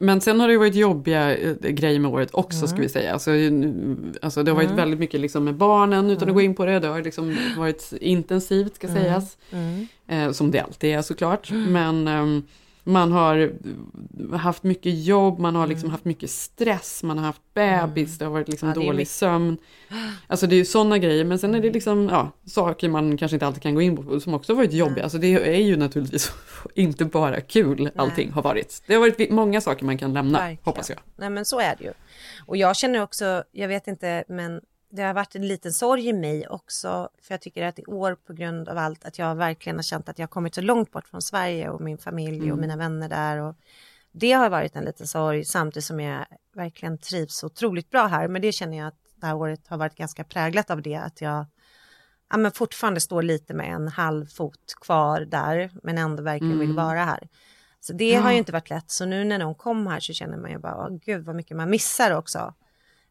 Mm. 0.00 0.06
Men 0.06 0.20
sen 0.20 0.40
har 0.40 0.48
det 0.48 0.58
varit 0.58 0.74
jobbiga 0.74 1.36
eh, 1.36 1.54
grejer 1.60 2.00
med 2.00 2.10
året 2.10 2.28
också 2.32 2.58
ska 2.66 2.76
Mm. 2.76 2.82
vi 2.82 2.88
säga. 2.88 3.12
Alltså, 3.12 3.30
eh, 3.34 3.52
alltså 4.22 4.42
det 4.42 4.50
har 4.50 4.56
varit 4.56 4.66
Mm. 4.66 4.76
väldigt 4.76 5.00
mycket 5.00 5.20
liksom 5.20 5.44
med 5.44 5.54
barnen 5.54 6.10
utan 6.10 6.22
Mm. 6.22 6.28
att 6.28 6.34
gå 6.34 6.40
in 6.40 6.54
på 6.54 6.64
det. 6.64 6.78
Det 6.80 6.88
har 6.88 7.02
liksom 7.02 7.36
varit 7.58 7.92
intensivt 8.00 8.74
ska 8.76 8.86
Mm. 8.88 9.02
sägas. 9.02 9.36
Mm. 9.52 9.86
Eh, 10.08 10.32
som 10.32 10.50
det 10.50 10.60
alltid 10.60 10.90
är 10.94 11.02
såklart. 11.02 11.50
Men 11.52 12.08
ehm, 12.08 12.42
man 12.88 13.12
har 13.12 13.52
haft 14.36 14.62
mycket 14.62 15.04
jobb, 15.04 15.38
man 15.38 15.54
har 15.56 15.66
liksom 15.66 15.90
haft 15.90 16.04
mycket 16.04 16.30
stress, 16.30 17.02
man 17.02 17.18
har 17.18 17.24
haft 17.26 17.42
bebis, 17.54 18.18
det 18.18 18.24
har 18.24 18.32
varit 18.32 18.48
liksom 18.48 18.68
Mm. 18.68 18.80
Ja, 18.80 18.86
dålig 18.86 18.96
mycket. 18.98 19.12
sömn. 19.14 19.56
Alltså 20.26 20.46
det 20.46 20.54
är 20.54 20.58
ju 20.58 20.64
sådana 20.64 20.98
grejer, 20.98 21.24
men 21.24 21.38
sen 21.38 21.54
är 21.54 21.60
det 21.60 21.70
liksom 21.70 22.08
ja, 22.12 22.30
saker 22.46 22.88
man 22.88 23.16
kanske 23.16 23.34
inte 23.36 23.46
alltid 23.46 23.62
kan 23.62 23.74
gå 23.74 23.80
in 23.82 23.96
på 23.96 24.20
som 24.20 24.34
också 24.34 24.54
varit 24.54 24.72
jobbiga. 24.72 25.02
Alltså 25.04 25.18
det 25.18 25.26
är 25.56 25.60
ju 25.62 25.76
naturligtvis 25.76 26.32
inte 26.74 27.04
bara 27.04 27.40
kul 27.40 27.90
allting 27.96 28.32
har 28.32 28.42
varit. 28.42 28.82
Det 28.86 28.94
har 28.94 29.00
varit 29.00 29.30
många 29.30 29.60
saker 29.60 29.84
man 29.84 29.98
kan 29.98 30.12
lämna, 30.12 30.38
Verkligen. 30.38 30.62
hoppas 30.64 30.90
jag. 30.90 30.98
Nej 31.16 31.30
men 31.30 31.44
så 31.44 31.60
är 31.60 31.74
det 31.78 31.84
ju. 31.84 31.92
Och 32.46 32.56
jag 32.56 32.76
känner 32.76 33.02
också, 33.02 33.44
jag 33.52 33.68
vet 33.68 33.88
inte, 33.88 34.24
men 34.28 34.60
det 34.90 35.02
har 35.02 35.14
varit 35.14 35.34
en 35.34 35.48
liten 35.48 35.72
sorg 35.72 36.08
i 36.08 36.12
mig 36.12 36.48
också. 36.48 37.08
För 37.22 37.34
jag 37.34 37.40
tycker 37.40 37.62
att 37.62 37.78
i 37.78 37.84
år 37.84 38.14
på 38.14 38.32
grund 38.32 38.68
av 38.68 38.78
allt 38.78 39.04
att 39.04 39.18
jag 39.18 39.34
verkligen 39.34 39.76
har 39.76 39.82
känt 39.82 40.08
att 40.08 40.18
jag 40.18 40.26
har 40.26 40.28
kommit 40.30 40.54
så 40.54 40.60
långt 40.60 40.90
bort 40.92 41.08
från 41.08 41.22
Sverige 41.22 41.68
och 41.70 41.80
min 41.80 41.98
familj 41.98 42.38
och 42.40 42.46
Mm. 42.58 42.60
mina 42.60 42.76
vänner 42.76 43.08
där. 43.08 43.38
Och 43.38 43.56
det 44.12 44.32
har 44.32 44.50
varit 44.50 44.76
en 44.76 44.84
liten 44.84 45.06
sorg 45.06 45.44
samtidigt 45.44 45.84
som 45.84 46.00
jag 46.00 46.26
verkligen 46.54 46.98
trivs 46.98 47.44
otroligt 47.44 47.90
bra 47.90 48.06
här. 48.06 48.28
Men 48.28 48.42
det 48.42 48.52
känner 48.52 48.78
jag 48.78 48.86
att 48.88 48.98
det 49.16 49.26
här 49.26 49.34
året 49.36 49.68
har 49.68 49.76
varit 49.76 49.94
ganska 49.94 50.24
präglat 50.24 50.70
av 50.70 50.82
det. 50.82 50.96
Att 50.96 51.20
jag 51.20 51.46
ja, 52.30 52.36
men 52.36 52.52
fortfarande 52.52 53.00
står 53.00 53.22
lite 53.22 53.54
med 53.54 53.72
en 53.74 53.88
halv 53.88 54.26
fot 54.26 54.74
kvar 54.80 55.20
där 55.20 55.70
men 55.82 55.98
ändå 55.98 56.22
verkligen 56.22 56.58
vill 56.58 56.70
Mm. 56.70 56.84
vara 56.86 57.04
här. 57.04 57.28
Så 57.80 57.92
det 57.92 58.10
Ja. 58.12 58.20
har 58.20 58.32
ju 58.32 58.38
inte 58.38 58.52
varit 58.52 58.70
lätt. 58.70 58.90
Så 58.90 59.04
nu 59.06 59.24
när 59.24 59.38
de 59.38 59.54
kom 59.54 59.86
här 59.86 60.00
så 60.00 60.12
känner 60.12 60.36
man 60.36 60.50
ju 60.50 60.58
bara, 60.58 60.76
åh, 60.76 60.96
gud 61.04 61.24
vad 61.24 61.36
mycket 61.36 61.56
man 61.56 61.70
missar 61.70 62.10
också. 62.16 62.54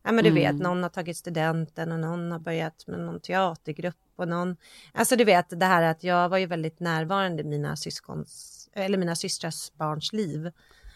Ja 0.08 0.14
men 0.14 0.24
du 0.24 0.30
Mm. 0.30 0.44
vet, 0.44 0.62
någon 0.64 0.84
har 0.84 0.90
tagit 0.90 1.18
studenten 1.18 1.92
och 1.92 2.00
någon 2.00 2.32
har 2.32 2.40
börjat 2.40 2.84
med 2.88 3.00
någon 3.00 3.20
teatergrupp 3.20 3.96
och 4.16 4.28
någon... 4.28 4.56
Alltså 4.94 5.16
du 5.16 5.24
vet 5.24 5.60
det 5.60 5.66
här 5.66 5.82
att 5.84 6.04
jag 6.04 6.30
var 6.30 6.38
ju 6.38 6.46
väldigt 6.46 6.80
närvarande 6.80 7.42
i 7.42 7.46
mina 7.46 7.76
syskons, 7.76 8.70
eller 8.74 8.98
mina 8.98 9.16
systrars 9.16 9.72
barns 9.78 10.14
liv. 10.14 10.52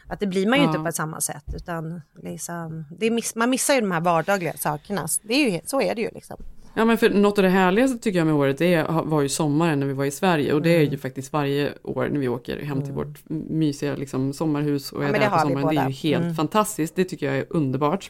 Att 0.07 0.19
det 0.19 0.27
blir 0.27 0.47
man 0.47 0.57
ju 0.59 0.63
Ja. 0.65 0.69
inte 0.71 0.83
på 0.85 0.91
samma 0.91 1.21
sätt 1.21 1.43
utan 1.55 2.01
liksom, 2.23 2.85
miss, 2.99 3.35
man 3.35 3.49
missar 3.49 3.73
ju 3.73 3.81
de 3.81 3.91
här 3.91 4.01
vardagliga 4.01 4.53
sakerna. 4.53 5.07
Det 5.23 5.33
är 5.33 5.51
ju, 5.51 5.59
så 5.65 5.81
är 5.81 5.95
det 5.95 6.01
ju 6.01 6.09
liksom. 6.13 6.37
Ja 6.75 6.85
men 6.85 6.97
för 6.97 7.09
något 7.09 7.37
av 7.37 7.43
det 7.43 7.49
härligaste 7.49 7.97
tycker 7.97 8.17
jag 8.19 8.25
med 8.27 8.35
året 8.35 8.57
det 8.57 8.83
var 8.89 9.21
ju 9.21 9.29
sommaren 9.29 9.79
när 9.79 9.87
vi 9.87 9.93
var 9.93 10.05
i 10.05 10.11
Sverige 10.11 10.53
och 10.53 10.61
det 10.61 10.75
Mm. 10.75 10.87
är 10.87 10.91
ju 10.91 10.97
faktiskt 10.97 11.33
varje 11.33 11.73
år 11.83 12.09
när 12.11 12.19
vi 12.19 12.27
åker 12.27 12.63
hem 12.63 12.83
till 12.83 12.93
vårt 12.93 13.29
mysiga 13.29 13.95
liksom, 13.95 14.33
sommarhus 14.33 14.91
och 14.91 15.03
Ja, 15.03 15.07
är 15.07 15.11
men 15.11 15.21
där 15.21 15.29
det 15.29 15.35
på 15.35 15.39
sommaren. 15.41 15.75
Det 15.75 15.81
är 15.81 15.87
ju 15.89 15.93
helt 15.93 16.23
Mm. 16.23 16.35
fantastiskt, 16.35 16.95
det 16.95 17.03
tycker 17.05 17.25
jag 17.25 17.37
är 17.37 17.45
underbart. 17.49 18.09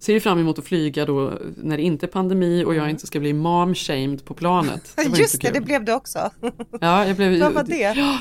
Ser 0.00 0.12
ju 0.12 0.20
fram 0.20 0.38
emot 0.38 0.58
att 0.58 0.64
flyga 0.64 1.06
då 1.06 1.32
när 1.56 1.76
det 1.76 1.82
inte 1.82 2.06
är 2.06 2.08
pandemi 2.08 2.64
och 2.64 2.74
jag 2.74 2.90
inte 2.90 3.06
ska 3.06 3.20
bli 3.20 3.32
mom-shamed 3.32 4.24
på 4.24 4.34
planet. 4.34 4.92
Det 4.96 5.08
var 5.08 5.18
Just 5.18 5.40
det, 5.42 5.50
det 5.50 5.60
blev 5.60 5.84
det 5.84 5.94
också. 5.94 6.30
Ja, 6.80 7.06
jag 7.06 7.16
blev 7.16 7.40
Vad 7.40 7.52
var 7.52 7.62
det? 7.62 8.18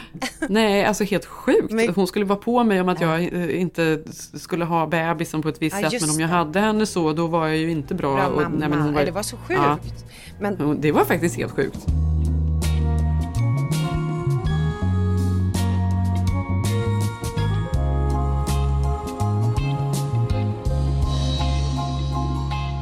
Nej, 0.49 0.85
alltså 0.85 1.03
helt 1.03 1.25
sjukt. 1.25 1.95
Hon 1.95 2.07
skulle 2.07 2.25
vara 2.25 2.39
på 2.39 2.63
mig 2.63 2.81
om 2.81 2.89
att 2.89 3.01
jag 3.01 3.23
eh, 3.23 3.61
inte 3.61 3.99
skulle 4.33 4.65
ha 4.65 4.87
bebisen 4.87 5.41
på 5.41 5.49
ett 5.49 5.61
visst 5.61 5.77
Ja, 5.81 5.89
sätt. 5.89 6.01
Men 6.01 6.09
om 6.09 6.19
jag 6.19 6.27
hade 6.27 6.59
henne 6.59 6.85
så, 6.85 7.13
då 7.13 7.27
var 7.27 7.47
jag 7.47 7.57
ju 7.57 7.71
inte 7.71 7.95
bra. 7.95 8.15
Bra 8.15 8.25
och, 8.27 8.41
mamma. 8.41 8.69
men 8.69 8.81
hon 8.81 8.93
Nej, 8.93 9.05
det 9.05 9.11
var 9.11 9.23
så 9.23 9.37
sjukt. 9.37 10.05
Men- 10.39 10.57
Hon- 10.57 10.81
Det 10.81 10.91
var 10.91 11.05
faktiskt 11.05 11.35
helt 11.35 11.51
sjukt. 11.51 11.85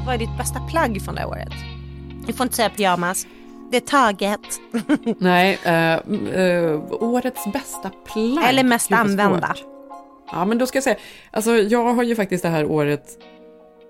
Vad 0.05 0.15
är 0.15 0.19
ditt 0.19 0.37
bästa 0.37 0.59
plagg 0.59 1.01
från 1.01 1.15
det 1.15 1.21
här 1.21 1.27
året? 1.27 1.53
Du 2.27 2.33
får 2.33 2.43
inte 2.43 2.55
säga 2.55 2.69
pyjamas. 2.69 3.27
Det 3.71 3.77
är 3.77 3.81
taget. 3.81 4.39
Nej, 5.19 5.59
eh, 5.63 5.93
eh, 5.93 6.81
årets 6.91 7.45
bästa 7.53 7.89
plagg. 7.89 8.49
Eller 8.49 8.63
mest 8.63 8.91
använda. 8.91 9.55
Ja, 10.31 10.45
men 10.45 10.57
då 10.57 10.65
ska 10.65 10.77
jag 10.77 10.83
säga, 10.83 10.97
alltså 11.31 11.51
jag 11.51 11.93
har 11.93 12.03
ju 12.03 12.15
faktiskt 12.15 12.43
det 12.43 12.49
här 12.49 12.65
året 12.65 13.07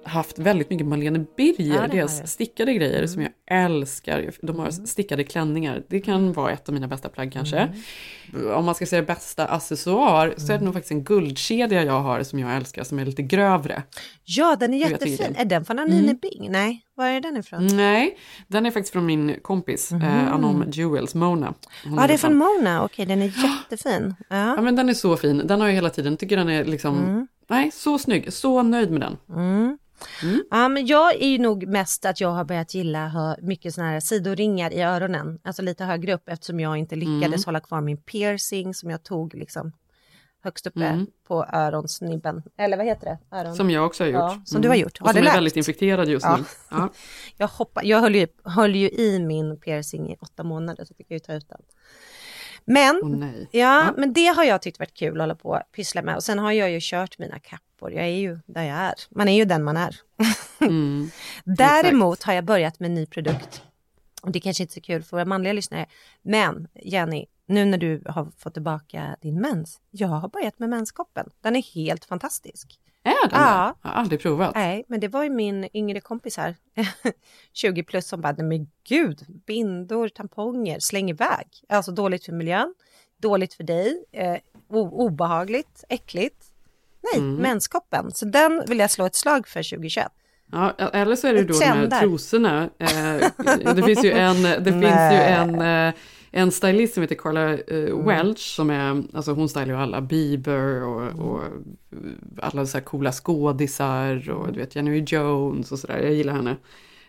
haft 0.06 0.40
väldigt 0.40 0.70
mycket 0.70 0.88
Malene 0.88 1.20
Ja, 1.20 1.26
Birger, 1.38 1.80
har 1.80 1.88
deras 1.88 2.32
stickade 2.32 2.74
grejer 2.74 2.98
Mm. 2.98 3.08
som 3.08 3.22
jag 3.22 3.32
älskar. 3.48 4.32
De 4.42 4.60
har 4.60 4.72
stickade 4.72 5.24
klänningar, 5.24 5.84
det 5.90 6.00
kan 6.02 6.34
vara 6.34 6.52
ett 6.52 6.68
av 6.70 6.74
mina 6.74 6.88
bästa 6.88 7.10
plagg 7.10 7.32
kanske. 7.34 7.58
Mm. 8.34 8.52
Om 8.52 8.66
man 8.66 8.76
ska 8.76 8.86
säga 8.86 9.02
bästa 9.02 9.46
accessoar 9.48 10.34
så 10.38 10.54
är 10.54 10.58
det 10.58 10.66
nog 10.66 10.74
faktiskt 10.74 10.92
en 10.92 11.04
guldkedja 11.04 11.84
jag 11.84 12.00
har 12.00 12.24
som 12.24 12.40
jag 12.40 12.56
älskar, 12.56 12.84
som 12.84 13.00
är 13.00 13.06
lite 13.06 13.22
grövre. 13.22 13.84
Ja, 14.24 14.56
den 14.60 14.74
är 14.74 14.78
jättefin. 14.78 15.36
Är 15.38 15.46
den 15.46 15.66
från 15.66 15.80
Anine 15.80 16.00
Mm. 16.04 16.18
Bing? 16.22 16.52
Nej, 16.52 16.82
var 16.96 17.06
är 17.06 17.22
den 17.22 17.38
ifrån? 17.38 17.68
Nej, 17.68 18.18
den 18.48 18.66
är 18.66 18.72
faktiskt 18.72 18.94
från 18.94 19.06
min 19.06 19.36
kompis, 19.42 19.92
eh, 19.92 20.34
Anom 20.34 20.64
Jewels, 20.72 21.16
Mona. 21.16 21.46
Hon 21.84 21.92
Mm. 21.94 22.02
Ja, 22.02 22.08
det 22.08 22.14
är 22.14 22.18
från. 22.18 22.36
Mona. 22.38 22.84
Okej, 22.84 23.06
den 23.06 23.22
är 23.22 23.26
jättefin. 23.44 24.16
Ja. 24.30 24.36
Ja 24.56 24.62
men 24.62 24.76
den 24.76 24.90
är 24.90 24.94
så 24.94 25.18
fin, 25.18 25.42
den 25.46 25.62
har 25.62 25.68
jag 25.68 25.76
hela 25.76 25.90
tiden, 25.90 26.18
tycker 26.18 26.38
den 26.38 26.50
är 26.50 26.66
liksom, 26.66 26.98
Mm. 27.04 27.28
nej 27.50 27.72
så 27.72 28.00
snygg, 28.00 28.34
så 28.34 28.64
nöjd 28.64 28.92
med 28.92 29.02
den. 29.02 29.18
Mm. 29.30 29.78
Ja, 30.52 30.68
men 30.68 30.86
jag 30.86 31.16
är 31.16 31.28
ju 31.28 31.38
nog 31.38 31.68
mest 31.68 32.06
att 32.06 32.22
jag 32.22 32.30
har 32.30 32.44
börjat 32.46 32.74
gilla 32.74 33.08
ha 33.08 33.36
mycket 33.42 33.74
såna 33.74 33.90
här 33.90 34.00
sidoringar 34.00 34.74
i 34.74 34.82
öronen, 34.82 35.40
alltså 35.44 35.62
lite 35.62 35.84
högre 35.86 36.14
upp 36.14 36.30
eftersom 36.30 36.60
jag 36.60 36.78
inte 36.78 36.96
lyckades 36.96 37.24
Mm. 37.24 37.46
hålla 37.46 37.60
kvar 37.60 37.82
min 37.82 37.98
piercing 37.98 38.74
som 38.74 38.90
jag 38.90 39.04
tog 39.04 39.34
liksom 39.36 39.72
högst 40.44 40.68
uppe 40.68 40.86
Mm. 40.86 41.08
på 41.28 41.46
öronsnibben. 41.54 42.44
Eller 42.58 42.78
vad 42.78 42.86
heter 42.86 43.06
det? 43.06 43.38
Öron... 43.38 43.56
Som 43.56 43.70
jag 43.70 43.86
också 43.86 44.04
har 44.04 44.08
gjort. 44.10 44.16
Ja, 44.20 44.42
som 44.46 44.62
du 44.62 44.68
har 44.68 44.76
gjort. 44.76 45.02
Och 45.02 45.08
Har 45.08 45.14
som 45.14 45.16
det 45.16 45.22
är 45.22 45.24
läkt? 45.24 45.36
väldigt 45.38 45.56
infekterad 45.58 46.08
just 46.10 46.26
Ja. 46.26 46.38
nu. 46.38 46.44
Ja. 46.72 46.90
Jag, 47.38 47.48
hoppa, 47.48 47.84
jag 47.84 48.00
höll, 48.02 48.16
ju, 48.16 48.28
höll 48.44 48.76
ju 48.76 48.90
i 48.90 49.20
min 49.20 49.60
piercing 49.60 50.12
i 50.12 50.16
åtta 50.20 50.44
månader 50.44 50.86
så 50.86 50.94
fick 50.94 51.06
jag 51.10 51.16
ju 51.16 51.20
ta 51.20 51.34
ut 51.34 51.50
den. 51.50 51.62
Men, 52.66 53.00
Åh, 53.04 53.10
nej. 53.10 53.48
ja, 53.52 53.94
men 53.98 54.14
det 54.14 54.26
har 54.28 54.44
jag 54.44 54.62
tyckt 54.62 54.80
varit 54.80 54.94
kul 54.94 55.18
att 55.18 55.22
hålla 55.24 55.36
på 55.36 55.50
och 55.50 55.60
pyssla 55.76 56.02
med. 56.02 56.16
Och 56.16 56.24
sen 56.24 56.40
har 56.40 56.52
jag 56.52 56.72
ju 56.72 56.80
kört 56.82 57.20
mina 57.20 57.40
kappor. 57.76 57.92
Jag 57.92 58.06
är 58.06 58.20
ju 58.20 58.40
där 58.46 58.64
jag 58.64 58.78
är. 58.78 58.94
Man 59.10 59.28
är 59.28 59.38
ju 59.38 59.46
den 59.46 59.64
man 59.64 59.78
är. 59.78 59.96
Mm. 60.62 61.10
Däremot 61.44 62.24
har 62.24 62.34
jag 62.34 62.46
börjat 62.46 62.80
med 62.80 62.88
en 62.88 62.96
ny 62.96 63.06
produkt. 63.06 63.64
Och 64.22 64.32
det 64.32 64.40
kanske 64.40 64.64
inte 64.64 64.72
är 64.72 64.76
så 64.76 64.82
kul 64.82 65.04
för 65.04 65.18
våra 65.18 65.26
manliga 65.26 65.54
lyssnare. 65.54 65.86
Men 66.22 66.68
Jenny, 66.84 67.26
nu 67.48 67.66
när 67.66 67.78
du 67.78 68.04
har 68.06 68.28
fått 68.38 68.54
tillbaka 68.54 69.16
din 69.22 69.42
mens. 69.42 69.80
Jag 69.92 70.08
har 70.08 70.30
börjat 70.30 70.60
med 70.60 70.70
menskoppen. 70.70 71.30
Den 71.42 71.56
är 71.56 71.62
helt 71.76 72.06
fantastisk. 72.06 72.80
Är 73.04 73.30
den 73.30 73.42
Ja. 73.42 73.76
Jag 73.82 73.90
har 73.90 73.96
aldrig 73.96 74.22
provat. 74.22 74.56
Nej, 74.56 74.86
men 74.88 75.00
det 75.00 75.08
var 75.08 75.24
ju 75.24 75.30
min 75.30 75.68
yngre 75.74 76.00
kompis 76.00 76.38
här, 76.38 76.56
20 77.54 77.84
plus, 77.84 78.08
som 78.08 78.22
bara, 78.22 78.36
men 78.44 78.68
gud, 78.88 79.26
bindor, 79.46 80.10
tamponger, 80.10 80.80
släng 80.80 81.10
iväg. 81.10 81.48
Alltså 81.70 81.92
dåligt 81.92 82.26
för 82.26 82.32
miljön, 82.32 82.74
dåligt 83.22 83.54
för 83.54 83.64
dig, 83.64 84.06
eh, 84.12 84.38
obehagligt, 84.70 85.84
äckligt. 85.90 86.45
Nej, 87.14 87.22
Mm. 87.22 87.36
menskoppen. 87.36 88.12
Så 88.12 88.26
den 88.26 88.64
vill 88.68 88.80
jag 88.80 88.92
slå 88.92 89.06
ett 89.06 89.16
slag 89.16 89.48
för 89.48 89.64
2021. 89.64 90.08
Ja, 90.52 90.72
eller 90.94 91.16
så 91.16 91.28
är 91.28 91.34
det 91.34 91.40
ju 91.40 91.46
då 91.46 91.60
de 91.60 91.66
här 91.66 92.02
trosorna. 92.02 92.70
Eh, 92.80 93.74
det 93.76 93.84
finns 93.86 94.04
ju 94.06 94.12
en, 94.12 94.42
det 94.64 94.72
finns 94.72 94.84
ju 95.14 95.18
en, 95.18 95.62
eh, 95.62 95.94
en 96.32 96.52
stylist 96.52 96.94
som 96.94 97.04
heter 97.04 97.16
Carla 97.16 97.54
eh, 97.54 98.06
Welch 98.06 98.56
som 98.56 98.70
är, 98.70 99.04
alltså 99.14 99.32
hon 99.32 99.50
stylar 99.50 99.68
ju 99.68 99.76
alla 99.76 100.02
Bieber 100.02 100.84
och, 100.84 101.20
och 101.20 101.42
alla 102.42 102.66
så 102.66 102.78
här 102.78 102.86
coola 102.86 103.12
skådisar 103.12 104.30
och 104.30 104.52
du 104.54 104.60
vet 104.60 104.76
Jenny 104.76 105.04
Jones 105.08 105.72
och 105.72 105.80
sådär. 105.80 105.98
Jag 105.98 106.14
gillar 106.14 106.34
henne 106.34 106.56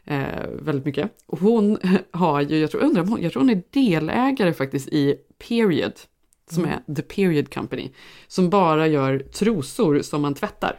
eh, 0.04 0.48
väldigt 0.62 0.84
mycket. 0.84 1.10
Och 1.26 1.38
hon 1.40 1.78
har 2.10 2.40
ju, 2.40 2.58
jag 2.58 2.70
tror, 2.70 2.80
undrar, 2.82 3.18
jag 3.18 3.32
tror 3.32 3.42
hon 3.42 3.50
är 3.50 3.62
delägare 3.70 4.52
faktiskt 4.52 4.88
i 4.88 5.16
Period, 5.48 5.92
som 6.50 6.64
Mm. 6.64 6.78
är 6.88 6.94
The 6.94 7.02
Period 7.02 7.54
Company, 7.54 7.90
som 8.26 8.50
bara 8.50 8.86
gör 8.86 9.18
trosor 9.18 10.02
som 10.02 10.22
man 10.22 10.34
tvättar. 10.34 10.76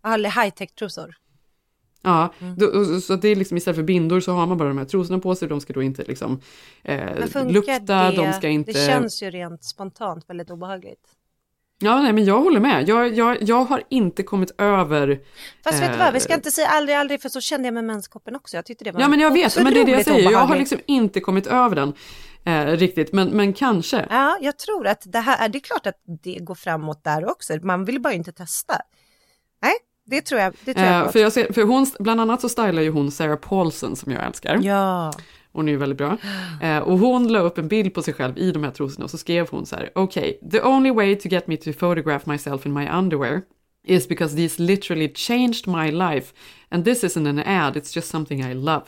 Alla 0.00 0.28
high-tech-trosor. 0.28 1.14
Ja, 2.02 2.32
Mm. 2.40 2.56
då, 2.58 3.00
så 3.00 3.16
det 3.16 3.28
är 3.28 3.36
liksom 3.36 3.56
istället 3.56 3.76
för 3.76 3.82
bindor 3.82 4.20
så 4.20 4.32
har 4.32 4.46
man 4.46 4.58
bara 4.58 4.68
de 4.68 4.78
här 4.78 4.84
trosorna 4.84 5.18
på 5.18 5.34
sig, 5.34 5.48
de 5.48 5.60
ska 5.60 5.72
då 5.72 5.82
inte 5.82 6.04
liksom 6.04 6.40
eh, 6.82 7.46
lukta, 7.48 7.78
det? 8.10 8.16
de 8.16 8.32
ska 8.32 8.48
inte... 8.48 8.72
Det 8.72 8.86
känns 8.86 9.22
ju 9.22 9.30
rent 9.30 9.64
spontant 9.64 10.24
väldigt 10.30 10.50
obehagligt. 10.50 11.00
Ja, 11.78 12.02
nej 12.02 12.12
men 12.12 12.24
jag 12.24 12.40
håller 12.40 12.60
med. 12.60 12.88
Jag, 12.88 13.14
jag, 13.14 13.42
jag 13.42 13.64
har 13.64 13.82
inte 13.90 14.22
kommit 14.22 14.50
över... 14.58 15.20
Fast 15.64 15.82
vet 15.82 15.88
du 15.88 15.94
eh, 15.94 16.04
vad, 16.04 16.12
vi 16.14 16.20
ska 16.20 16.34
inte 16.34 16.50
säga 16.50 16.68
aldrig, 16.68 16.96
aldrig, 16.96 17.22
för 17.22 17.28
så 17.28 17.40
kände 17.40 17.66
jag 17.66 17.74
med 17.74 17.84
menskoppen 17.84 18.36
också. 18.36 18.56
Jag 18.56 18.66
tyckte 18.66 18.84
det 18.84 18.92
var 18.92 19.00
Ja 19.00 19.08
men 19.08 19.20
jag 19.20 19.30
vet, 19.32 19.56
men 19.62 19.74
det 19.74 19.80
är 19.80 19.84
det 19.84 19.92
jag 19.92 20.04
säger. 20.04 20.18
Jag 20.18 20.24
har 20.24 20.44
obehagligt. 20.44 20.58
liksom 20.58 20.78
inte 20.86 21.20
kommit 21.20 21.46
över 21.46 21.76
den 21.76 21.92
eh, 22.46 22.66
riktigt, 22.66 23.12
men, 23.12 23.28
men 23.28 23.52
kanske. 23.52 24.06
Ja, 24.10 24.38
jag 24.40 24.58
tror 24.58 24.86
att 24.86 25.02
det 25.06 25.18
här, 25.18 25.48
det 25.48 25.58
är 25.58 25.60
klart 25.60 25.86
att 25.86 26.02
det 26.22 26.38
går 26.40 26.54
framåt 26.54 27.04
där 27.04 27.30
också. 27.30 27.58
Man 27.62 27.84
vill 27.84 28.00
bara 28.00 28.12
inte 28.12 28.32
testa. 28.32 28.74
Nej, 29.62 29.74
det 30.06 30.20
tror 30.20 30.40
jag, 30.40 30.54
det 30.64 30.74
tror 30.74 30.86
jag 30.86 31.06
Eh, 31.06 31.10
för 31.10 31.18
jag 31.18 31.32
ser, 31.32 31.52
för 31.52 31.62
hon, 31.62 31.86
bland 31.98 32.20
annat 32.20 32.40
så 32.40 32.48
stylar 32.48 32.82
ju 32.82 32.90
hon 32.90 33.10
Sarah 33.10 33.36
Paulson 33.36 33.96
som 33.96 34.12
jag 34.12 34.24
älskar. 34.24 34.58
Ja. 34.62 35.12
Hon 35.52 35.68
är 35.68 35.72
ju 35.72 35.78
väldigt 35.78 35.98
bra. 35.98 36.18
Eh, 36.62 36.78
och 36.78 36.98
hon 36.98 37.28
la 37.28 37.38
upp 37.38 37.58
en 37.58 37.68
bild 37.68 37.94
på 37.94 38.02
sig 38.02 38.14
själv 38.14 38.38
i 38.38 38.52
de 38.52 38.64
här 38.64 38.70
trosorna 38.70 39.04
och 39.04 39.10
så 39.10 39.18
skrev 39.18 39.48
hon 39.50 39.66
så 39.66 39.76
här, 39.76 39.90
okej, 39.94 40.40
the 40.52 40.62
only 40.62 40.90
way 40.90 41.16
to 41.16 41.28
get 41.28 41.46
me 41.46 41.56
to 41.56 41.72
photograph 41.72 42.28
myself 42.28 42.66
in 42.66 42.72
my 42.72 42.88
underwear 42.88 43.42
is 43.84 44.08
because 44.08 44.36
these 44.36 44.62
literally 44.62 45.12
changed 45.14 45.66
my 45.66 45.90
life 45.90 46.34
and 46.68 46.84
this 46.84 47.04
isn't 47.04 47.26
an 47.26 47.38
ad, 47.38 47.76
it's 47.76 47.96
just 47.96 48.08
something 48.08 48.40
I 48.40 48.54
love. 48.54 48.82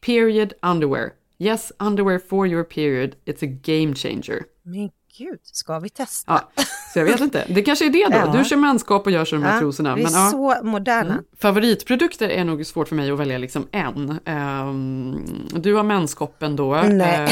Period 0.00 0.52
underwear. 0.62 1.12
Yes, 1.42 1.72
underwear 1.78 2.18
for 2.28 2.46
your 2.46 2.64
period, 2.64 3.10
it's 3.26 3.42
a 3.44 3.58
game 3.62 3.94
changer. 3.94 4.42
Men 4.62 4.90
gud, 5.18 5.38
ska 5.42 5.78
vi 5.78 5.88
testa? 5.88 6.32
Ja, 6.56 6.62
så 6.92 6.98
jag 6.98 7.04
vet 7.06 7.20
inte. 7.20 7.44
Det 7.48 7.62
kanske 7.62 7.86
är 7.86 7.90
det 7.90 8.06
då. 8.10 8.16
Ja. 8.16 8.38
Du 8.38 8.44
kör 8.44 8.56
manskap 8.56 9.06
och 9.06 9.12
jag 9.12 9.26
kör 9.26 9.36
de 9.36 9.42
här 9.44 9.54
Ja, 9.54 9.60
trosorna. 9.60 9.94
vi 9.94 10.00
är 10.02 10.04
Men, 10.04 10.12
ja. 10.12 10.30
så 10.30 10.56
moderna. 10.62 11.12
Mm. 11.12 11.24
Favoritprodukter 11.40 12.28
är 12.28 12.44
nog 12.44 12.66
svårt 12.66 12.88
för 12.88 12.96
mig 12.96 13.10
att 13.10 13.18
välja 13.18 13.38
liksom 13.38 13.66
en. 13.72 14.18
Ehm, 14.24 15.24
du 15.54 15.74
har 15.74 15.82
menskoppen 15.82 16.56
då. 16.56 16.74
Nej. 16.82 17.24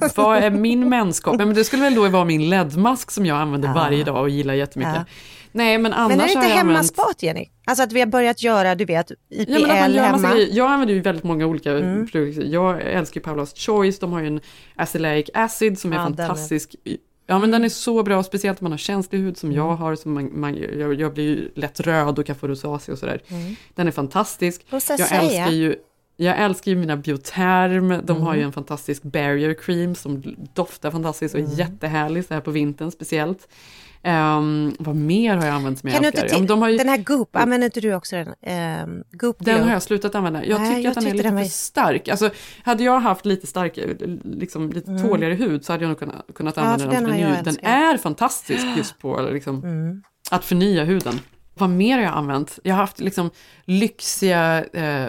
Eh, 0.00 0.08
vad 0.16 0.36
är 0.38 0.50
min 0.50 0.88
menskopp? 0.88 1.36
Men 1.38 1.54
det 1.54 1.64
skulle 1.64 1.82
väl 1.82 1.94
då 1.94 2.08
vara 2.08 2.24
min 2.24 2.48
ledmask 2.50 3.10
som 3.10 3.26
jag 3.26 3.36
använder 3.38 3.68
Ja. 3.68 3.74
varje 3.74 4.04
dag 4.04 4.20
och 4.22 4.28
gillar 4.30 4.54
jättemycket. 4.54 5.06
Nej 5.56 5.78
men 5.78 5.92
annars 5.92 6.08
Men 6.08 6.20
är 6.20 6.24
det 6.24 6.32
inte 6.32 6.38
använt... 6.46 6.58
hemmaspat 6.58 7.22
Jenny? 7.22 7.46
Alltså 7.66 7.82
att 7.84 7.92
vi 7.92 8.00
har 8.00 8.06
börjat 8.06 8.42
göra, 8.42 8.74
du 8.74 8.84
vet, 8.84 9.10
IPL 9.10 9.16
Ja, 9.52 9.58
men 9.58 9.70
att 9.70 9.80
man 9.80 9.92
gör 9.92 10.10
massa 10.10 10.26
hemma. 10.26 10.34
grejer. 10.34 10.56
Jag 10.56 10.70
använder 10.70 10.94
ju 10.94 11.00
väldigt 11.00 11.24
många 11.24 11.46
olika 11.46 11.72
Mm. 11.72 12.06
produkter. 12.06 12.42
Jag 12.44 12.82
älskar 12.82 13.20
ju 13.20 13.24
Paula's 13.26 13.58
Choice, 13.66 13.98
de 13.98 14.12
har 14.12 14.20
ju 14.20 14.26
en 14.26 14.40
acelaic 14.76 15.30
acid 15.34 15.78
som 15.78 15.92
är 15.92 15.96
Ja, 15.96 16.02
den 16.02 16.12
är- 16.12 16.16
fantastisk. 16.16 16.74
Ja 17.26 17.38
men 17.38 17.50
den 17.50 17.64
är 17.64 17.68
så 17.68 18.02
bra, 18.02 18.22
speciellt 18.22 18.60
om 18.60 18.64
man 18.64 18.72
har 18.72 18.78
känslig 18.78 19.18
hud 19.18 19.36
som 19.38 19.50
Mm. 19.50 19.56
jag 19.66 19.74
har. 19.76 19.94
Som 19.96 20.12
man, 20.12 20.40
man, 20.40 20.54
jag, 20.78 20.94
jag 20.94 21.14
blir 21.14 21.24
ju 21.24 21.50
lätt 21.54 21.80
röd 21.80 22.18
och 22.18 22.26
kan 22.26 22.36
få 22.36 22.48
rosacea 22.48 22.92
och 22.92 22.98
sådär. 22.98 23.20
Mm. 23.28 23.56
Den 23.74 23.86
är 23.86 23.90
fantastisk. 23.92 24.66
Rosacea? 24.70 25.06
Jag 25.10 25.24
älskar 25.24 25.50
ju 25.50 25.76
Jag 26.18 26.38
älskar 26.38 26.70
ju 26.70 26.76
mina 26.76 26.96
Bioterm, 26.96 28.00
de 28.04 28.20
har 28.22 28.34
ju 28.34 28.42
en 28.42 28.52
fantastisk 28.52 29.02
barrier 29.02 29.54
cream 29.54 29.94
som 29.94 30.22
doftar 30.54 30.90
fantastiskt 30.90 31.34
och 31.34 31.40
är 31.40 31.58
jättehärlig 31.58 32.24
så 32.24 32.34
här 32.34 32.40
på 32.40 32.50
vintern 32.50 32.90
speciellt. 32.90 33.48
Ehm, 34.02 34.76
vad 34.78 34.96
mer 34.96 35.36
har 35.36 35.46
jag 35.46 35.54
använt 35.54 35.78
som 35.78 35.88
jag 35.88 35.94
Kan 35.94 36.02
du 36.02 36.08
älskar? 36.08 36.24
inte 36.24 36.36
Ja, 36.42 36.46
de 36.56 36.62
har 36.62 36.68
ju, 36.68 36.78
Den 36.78 36.88
här 36.88 36.96
Goop, 36.98 37.36
använder 37.36 37.64
inte 37.64 37.80
du 37.80 37.94
också 37.94 38.16
den? 38.16 38.28
Um, 38.84 39.04
Goop 39.12 39.36
den 39.40 39.62
har 39.64 39.72
jag 39.72 39.82
slutat 39.82 40.14
använda. 40.14 40.44
Jag 40.44 40.60
Nej, 40.60 40.68
tycker 40.70 40.82
jag 40.82 40.90
att 40.90 40.94
den 40.94 41.06
är 41.06 41.12
lite 41.12 41.22
den 41.28 41.34
var- 41.34 41.42
för 41.42 41.48
stark. 41.50 42.08
Alltså, 42.08 42.30
hade 42.62 42.84
jag 42.84 43.00
haft 43.00 43.26
lite 43.26 43.46
starkare, 43.46 43.96
liksom 44.24 44.70
lite 44.72 44.90
Mm. 44.90 45.02
tåligare 45.08 45.34
hud 45.34 45.64
så 45.64 45.72
hade 45.72 45.84
jag 45.84 45.88
nog 45.88 45.98
kunnat, 45.98 46.26
kunnat 46.34 46.56
Ja, 46.56 46.62
använda 46.62 46.84
för 46.84 46.92
den. 46.92 47.04
den 47.04 47.20
den, 47.20 47.30
jag 47.36 47.44
den 47.44 47.56
är 47.64 47.96
fantastisk 47.96 48.66
just 48.76 48.98
på 48.98 49.20
liksom, 49.32 49.64
Mm. 49.64 50.02
att 50.30 50.44
förnya 50.44 50.84
huden. 50.84 51.20
Vad 51.54 51.70
mer 51.70 51.96
har 51.96 52.04
jag 52.04 52.12
använt? 52.14 52.58
Jag 52.62 52.74
har 52.74 52.80
haft 52.80 53.00
liksom 53.00 53.30
lyxiga 53.64 54.64
eh, 54.64 55.08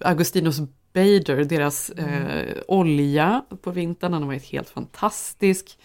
Agostinos 0.00 0.60
Bader, 0.94 1.44
deras 1.44 1.90
Mm. 1.96 2.08
eh, 2.26 2.54
olja 2.68 3.44
på 3.62 3.70
vintern, 3.70 4.12
den 4.12 4.22
har 4.22 4.26
varit 4.28 4.44
helt 4.44 4.68
fantastisk. 4.70 5.78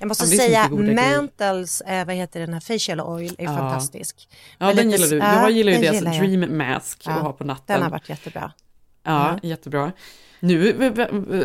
Jag 0.00 0.08
måste 0.08 0.24
Ja, 0.24 0.36
säga. 0.42 0.68
Mantles, 0.68 1.80
eh, 1.80 2.06
vad 2.06 2.14
heter 2.14 2.40
den 2.40 2.52
här 2.52 2.60
facial 2.60 3.00
oil, 3.00 3.34
är 3.38 3.44
Ja. 3.44 3.56
fantastisk. 3.56 4.28
Ja, 4.58 4.66
Med 4.66 4.76
den 4.76 4.90
lite- 4.90 5.02
gillar 5.02 5.10
du. 5.10 5.16
ja, 5.32 5.42
Jag 5.42 5.50
gillar 5.50 5.72
ju 5.72 5.78
deras 5.78 5.94
gillar 5.94 6.12
jag. 6.14 6.28
Dream 6.28 6.58
Mask 6.58 7.02
Ja, 7.06 7.12
att 7.12 7.22
ha 7.22 7.32
på 7.32 7.44
natten. 7.44 7.64
Den 7.74 7.82
har 7.82 7.90
varit 7.90 8.08
jättebra. 8.08 8.52
Ja, 9.02 9.28
Mm. 9.28 9.40
jättebra. 9.42 9.92
Nu 10.40 10.92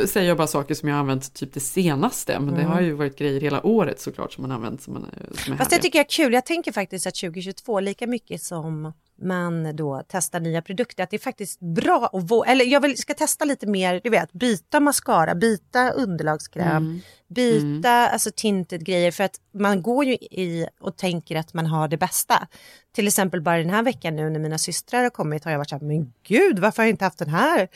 säger 0.08 0.28
jag 0.28 0.38
bara 0.38 0.48
saker 0.48 0.76
som 0.76 0.90
jag 0.90 0.96
har 0.96 1.00
använt 1.00 1.34
typ 1.34 1.54
det 1.54 1.60
senaste, 1.60 2.40
men 2.40 2.54
det 2.54 2.60
Mm. 2.62 2.72
har 2.72 2.82
ju 2.82 2.94
varit 2.94 3.18
grejer 3.18 3.42
hela 3.42 3.66
året 3.66 4.00
såklart 4.00 4.34
som 4.34 4.42
man 4.42 4.52
använt 4.52 4.82
som, 4.82 4.94
man, 4.94 5.06
som 5.34 5.54
är 5.54 5.58
Fast 5.58 5.70
det 5.70 5.78
tycker 5.78 6.00
jag 6.00 6.06
är 6.06 6.10
kul. 6.10 6.34
Jag 6.34 6.46
tänker 6.46 6.72
faktiskt 6.72 7.08
att 7.08 7.16
2022, 7.16 7.80
lika 7.80 8.08
mycket 8.08 8.42
som 8.44 8.94
man 9.22 9.76
då 9.76 10.04
testar 10.08 10.40
nya 10.40 10.62
produkter, 10.62 11.04
att 11.04 11.10
det 11.10 11.18
är 11.18 11.20
faktiskt 11.20 11.60
bra 11.60 12.10
att 12.14 12.32
våga, 12.32 12.52
eller 12.52 12.66
jag 12.66 12.82
vill, 12.82 12.98
ska 12.98 13.14
testa 13.14 13.46
lite 13.46 13.68
mer, 13.68 14.02
du 14.04 14.10
vet, 14.10 14.34
byta 14.34 14.80
mascara, 14.80 15.36
byta 15.36 15.90
underlagskräm, 15.92 16.68
Mm. 16.78 17.00
byta 17.28 17.90
alltså 18.10 18.32
tinted 18.36 18.86
grejer 18.86 19.12
för 19.12 19.24
att 19.24 19.36
man 19.54 19.82
går 19.82 20.06
ju 20.06 20.14
i 20.14 20.68
och 20.80 20.98
tänker 20.98 21.36
att 21.36 21.54
man 21.54 21.66
har 21.66 21.88
det 21.88 21.98
bästa. 21.98 22.48
Till 22.96 23.08
exempel 23.08 23.42
bara 23.42 23.58
den 23.58 23.70
här 23.70 23.84
veckan 23.84 24.16
nu 24.16 24.30
när 24.30 24.40
mina 24.40 24.58
systrar 24.58 25.04
har 25.04 25.10
kommit 25.10 25.44
har 25.44 25.52
jag 25.52 25.58
varit 25.60 25.70
så 25.70 25.76
här, 25.76 25.84
men 25.86 26.14
gud 26.28 26.60
varför 26.60 26.78
har 26.78 26.88
jag 26.88 26.94
inte 26.94 27.06
haft 27.06 27.20
den 27.20 27.30
här? 27.30 27.68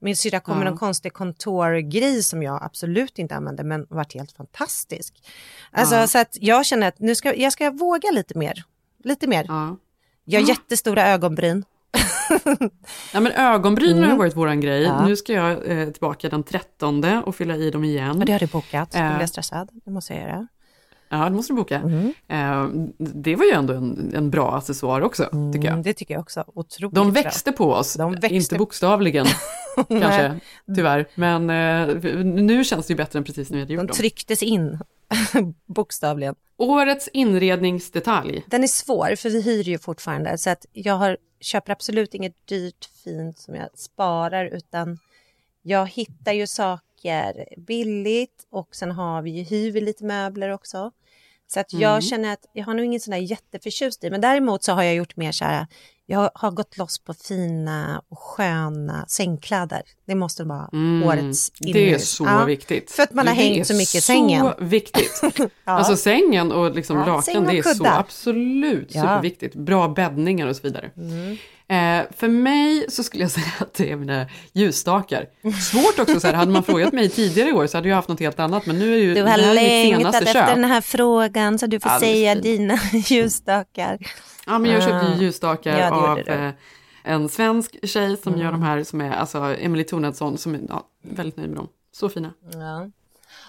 Min 0.00 0.16
syrra 0.16 0.40
kom 0.40 0.58
med 0.58 0.66
Ja. 0.66 0.70
någon 0.70 0.78
konstig 0.78 1.12
contour-grej 1.12 2.22
som 2.22 2.42
jag 2.42 2.62
absolut 2.62 3.18
inte 3.18 3.34
använde 3.36 3.64
men 3.64 3.86
varit 3.90 4.14
helt 4.14 4.32
fantastisk. 4.32 5.14
Alltså 5.72 5.94
Ja. 5.94 6.06
så 6.06 6.18
att 6.18 6.36
jag 6.40 6.66
känner 6.66 6.88
att 6.88 6.98
nu 6.98 7.14
ska 7.14 7.34
jag 7.34 7.52
ska 7.52 7.70
våga 7.70 8.10
lite 8.10 8.38
mer. 8.38 8.64
Lite 9.04 9.26
mer. 9.26 9.44
Ja. 9.48 9.76
Jag 10.24 10.40
har 10.40 10.48
jättestora 10.48 11.08
ögonbryn. 11.08 11.64
Ja, 13.14 13.20
men 13.20 13.32
ögonbrynen 13.32 13.98
Mm. 13.98 14.10
har 14.10 14.16
varit 14.18 14.36
våran 14.36 14.60
grej. 14.60 14.82
Ja. 14.82 15.06
Nu 15.06 15.16
ska 15.16 15.32
jag 15.32 15.70
eh, 15.80 15.88
tillbaka 15.90 16.28
den 16.28 16.42
13 16.42 17.04
och 17.04 17.36
fylla 17.36 17.56
i 17.56 17.70
dem 17.70 17.84
igen. 17.84 18.18
Och 18.18 18.24
det 18.24 18.32
har 18.32 18.38
du 18.38 18.46
bokat. 18.46 18.94
Eh. 18.94 19.08
blir 19.10 19.20
jag 19.20 19.28
stressad. 19.28 19.68
Det 19.84 19.90
måste 19.90 20.14
jag 20.14 20.22
göra. 20.22 20.46
Ja, 21.10 21.16
det 21.24 21.30
måste 21.36 21.52
du 21.52 21.56
boka. 21.56 21.76
Mm. 21.76 22.12
Eh, 22.28 22.88
det 22.98 23.36
var 23.36 23.44
ju 23.44 23.50
ändå 23.50 23.74
en, 23.74 24.12
en 24.14 24.30
bra 24.30 24.56
accessoar 24.56 25.00
också, 25.00 25.24
tycker 25.24 25.66
jag. 25.66 25.72
Mm, 25.72 25.82
det 25.82 25.94
tycker 25.94 26.14
jag 26.14 26.20
också. 26.20 26.44
Otroligt 26.54 26.94
De 26.94 27.12
bra. 27.12 27.22
växte 27.22 27.52
på 27.52 27.72
oss, 27.72 27.94
De 27.94 28.12
växte. 28.12 28.34
inte 28.34 28.54
bokstavligen 28.54 29.26
kanske, 29.88 30.40
tyvärr. 30.76 31.06
Men 31.14 31.50
eh, 31.50 31.96
nu 32.24 32.64
känns 32.64 32.86
det 32.86 32.92
ju 32.92 32.96
bättre 32.96 33.18
än 33.18 33.24
precis 33.24 33.50
när 33.50 33.56
vi 33.56 33.62
hade 33.62 33.72
gjort 33.72 33.80
De 33.82 33.86
dem. 33.86 33.96
trycktes 33.96 34.42
in, 34.42 34.78
bokstavligen. 35.66 36.34
Årets 36.56 37.08
inredningsdetalj. 37.12 38.44
Den 38.46 38.62
är 38.62 38.66
svår, 38.68 39.16
för 39.16 39.30
vi 39.30 39.42
hyr 39.42 39.62
ju 39.68 39.78
fortfarande. 39.78 40.38
Så 40.38 40.50
att 40.50 40.66
jag 40.72 40.94
har, 40.94 41.16
köper 41.40 41.72
absolut 41.72 42.14
inget 42.14 42.46
dyrt, 42.46 42.88
fint 43.04 43.38
som 43.38 43.54
jag 43.54 43.68
sparar, 43.78 44.44
utan 44.46 44.98
jag 45.62 45.86
hittar 45.86 46.32
ju 46.32 46.46
saker 46.46 46.87
billigt 47.56 48.46
och 48.50 48.68
sen 48.74 48.90
har 48.90 49.22
vi 49.22 49.30
ju, 49.30 49.42
hyr 49.42 49.72
vi 49.72 49.80
lite 49.80 50.04
möbler 50.04 50.48
också. 50.48 50.90
Så 51.50 51.60
att 51.60 51.72
jag 51.72 51.90
Mm. 51.90 52.02
känner 52.02 52.32
att 52.32 52.46
jag 52.52 52.64
har 52.64 52.74
nog 52.74 52.84
ingen 52.84 53.00
sån 53.00 53.10
där 53.12 53.18
jätteförtjust 53.18 54.04
i, 54.04 54.10
men 54.10 54.20
däremot 54.20 54.64
så 54.64 54.72
har 54.72 54.82
jag 54.82 54.94
gjort 54.94 55.16
mer 55.16 55.32
så 55.32 55.44
här, 55.44 55.66
jag 56.06 56.30
har 56.34 56.50
gått 56.50 56.76
loss 56.76 56.98
på 56.98 57.14
fina 57.14 58.02
och 58.08 58.18
sköna 58.18 59.04
sängkläder. 59.08 59.82
Det 60.06 60.14
måste 60.14 60.44
vara 60.44 60.68
Mm, 60.72 61.08
årets 61.08 61.50
Det 61.50 61.92
är 61.94 61.98
så 61.98 62.24
Ja, 62.24 62.44
viktigt. 62.44 62.90
För 62.90 63.02
att 63.02 63.12
man 63.14 63.26
har 63.28 63.34
Det 63.34 63.40
är 63.42 63.54
hängt 63.54 63.66
så 63.66 63.74
mycket 63.74 63.94
i 63.94 64.00
sängen. 64.00 64.40
så 64.58 64.64
viktigt. 64.64 65.20
Ja. 65.38 65.48
Alltså 65.64 65.96
sängen 65.96 66.52
och 66.52 66.74
liksom 66.74 66.96
Ja, 66.96 67.06
lakan, 67.06 67.44
det 67.44 67.58
är 67.58 67.62
så 67.62 67.68
kuddar. 67.78 67.98
absolut 68.00 68.94
Ja. 68.94 69.02
superviktigt. 69.02 69.54
Bra 69.54 69.88
bäddningar 69.88 70.46
och 70.46 70.56
så 70.56 70.62
vidare. 70.62 70.90
Mm. 70.96 71.36
Eh, 71.70 72.06
för 72.16 72.28
mig 72.28 72.86
så 72.88 73.02
skulle 73.02 73.24
jag 73.24 73.30
säga 73.38 73.46
att 73.58 73.74
det 73.74 73.90
är 73.92 73.96
mina 73.96 74.26
ljusstakar. 74.52 75.26
Svårt 75.70 75.98
också, 75.98 76.20
så 76.20 76.26
här, 76.26 76.34
hade 76.34 76.52
man 76.52 76.62
frågat 76.62 76.92
mig 76.92 77.08
tidigare 77.08 77.48
i 77.48 77.52
år 77.52 77.66
så 77.66 77.76
hade 77.76 77.88
jag 77.88 77.96
haft 77.96 78.08
något 78.08 78.20
helt 78.20 78.40
annat, 78.40 78.66
men 78.66 78.78
nu 78.78 78.94
är 78.94 78.98
ju 78.98 79.14
Du 79.14 79.22
har 79.22 79.54
längtat 79.54 80.14
efter 80.14 80.32
köp. 80.32 80.46
den 80.46 80.64
här 80.64 80.80
frågan 80.80 81.58
så 81.58 81.66
du 81.66 81.80
får 81.80 81.90
Alldeles 81.90 82.14
säga 82.14 82.32
fint. 82.32 82.42
dina 82.42 82.78
ljusstakar. 82.92 83.98
Ja, 84.46 84.58
men 84.58 84.70
jag 84.70 84.82
köpte 84.82 85.06
Ah. 85.06 85.14
ju 85.14 85.24
ljusstakar 85.24 85.78
Ja, 85.78 85.90
av 85.90 86.18
eh, 86.18 86.50
en 87.04 87.28
svensk 87.28 87.88
tjej 87.88 88.16
som 88.16 88.32
Mm. 88.34 88.44
gör 88.44 88.52
de 88.52 88.62
här, 88.62 88.84
som 88.84 89.00
är 89.00 89.10
alltså 89.12 89.38
Emily 89.60 89.84
Tornadsson, 89.84 90.38
som 90.38 90.54
är 90.54 90.60
ja, 90.68 90.86
väldigt 91.02 91.36
nöjd 91.36 91.48
med 91.48 91.58
dem. 91.58 91.68
Så 91.92 92.08
fina. 92.08 92.30
Ja. 92.52 92.90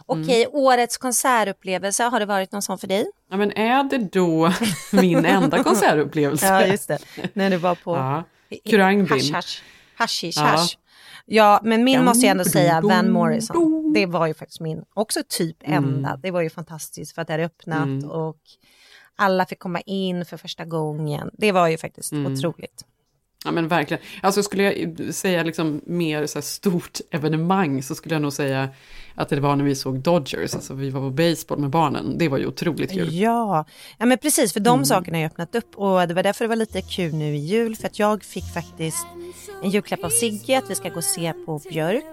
Okej, 0.10 0.48
årets 0.52 0.98
konsertupplevelse, 0.98 2.04
har 2.04 2.20
det 2.20 2.26
varit 2.26 2.52
någon 2.52 2.62
sån 2.62 2.78
för 2.78 2.88
dig? 2.88 3.06
Ja, 3.30 3.38
men 3.38 3.52
är 3.52 3.84
det 3.84 3.98
då 3.98 4.54
min 4.92 5.26
enda 5.26 5.64
konsertupplevelse? 5.64 6.46
Ja, 6.48 6.66
just 6.66 6.88
det. 6.88 6.98
När 7.34 7.50
du 7.50 7.58
var 7.58 7.76
på 7.76 7.96
Ja. 7.96 8.24
Kurangbin. 8.70 9.10
Hash, 9.20 9.34
hash. 9.34 9.62
Hashish, 9.96 10.38
Ja. 10.38 10.42
hash. 10.44 10.76
Ja, 11.26 11.60
men 11.64 11.84
min 11.84 12.06
måste 12.06 12.26
jag 12.26 12.32
ändå 12.32 12.44
säga, 12.44 12.82
Van 12.82 13.12
Morrison. 13.12 13.94
Det 13.94 14.06
var 14.06 14.28
ju 14.28 14.34
faktiskt 14.34 14.60
min, 14.62 14.84
också 14.94 15.20
typ 15.30 15.58
Mm. 15.64 15.84
enda. 15.84 16.18
Det 16.24 16.32
var 16.32 16.42
ju 16.42 16.50
fantastiskt 16.50 17.16
för 17.16 17.22
att 17.22 17.28
det 17.28 17.34
hade 17.34 17.46
öppnat 17.46 17.84
Mm. 17.84 18.10
och 18.12 18.38
alla 19.16 19.46
fick 19.46 19.60
komma 19.60 19.82
in 19.82 20.26
för 20.26 20.38
första 20.38 20.66
gången. 20.66 21.30
Det 21.34 21.52
var 21.52 21.68
ju 21.68 21.78
faktiskt 21.78 22.12
Mm. 22.12 22.34
otroligt. 22.34 22.86
Ja 23.46 23.52
men 23.52 23.68
verkligen. 23.68 24.04
Alltså 24.22 24.44
skulle 24.44 24.64
jag 24.64 24.96
säga 25.14 25.44
liksom 25.44 25.82
mer 25.86 26.26
så 26.26 26.38
här 26.38 26.42
stort 26.44 26.98
evenemang 27.12 27.84
så 27.84 27.96
skulle 27.96 28.16
jag 28.16 28.22
nog 28.22 28.34
säga 28.34 28.70
att 29.20 29.30
det 29.30 29.40
var 29.40 29.56
när 29.56 29.64
vi 29.66 29.76
såg 29.76 30.00
Dodgers, 30.00 30.56
alltså 30.56 30.74
vi 30.74 30.90
var 30.90 31.02
på 31.02 31.10
baseball 31.10 31.60
med 31.60 31.70
barnen. 31.70 32.18
Det 32.18 32.28
var 32.30 32.38
ju 32.38 32.48
otroligt 32.48 32.92
kul. 32.92 33.14
Ja, 33.16 33.66
ja 33.98 34.06
men 34.06 34.18
precis 34.18 34.54
för 34.54 34.60
de 34.60 34.70
Mm. 34.74 34.86
sakerna 34.86 35.18
har 35.18 35.22
ju 35.22 35.26
öppnat 35.28 35.56
upp 35.56 35.76
och 35.76 36.08
det 36.08 36.14
var 36.14 36.24
därför 36.24 36.46
det 36.46 36.50
var 36.50 36.56
lite 36.56 36.82
kul 36.82 37.14
nu 37.14 37.36
i 37.36 37.40
jul 37.40 37.76
för 37.76 37.88
att 37.88 38.00
jag 38.00 38.24
fick 38.24 38.54
faktiskt 38.54 39.08
en 39.64 39.70
julklapp 39.70 40.04
av 40.04 40.10
Sigge 40.10 40.58
att 40.58 40.70
vi 40.70 40.76
ska 40.76 40.90
gå 40.90 40.96
och 40.96 41.04
se 41.04 41.34
på 41.46 41.62
Björk. 41.70 42.04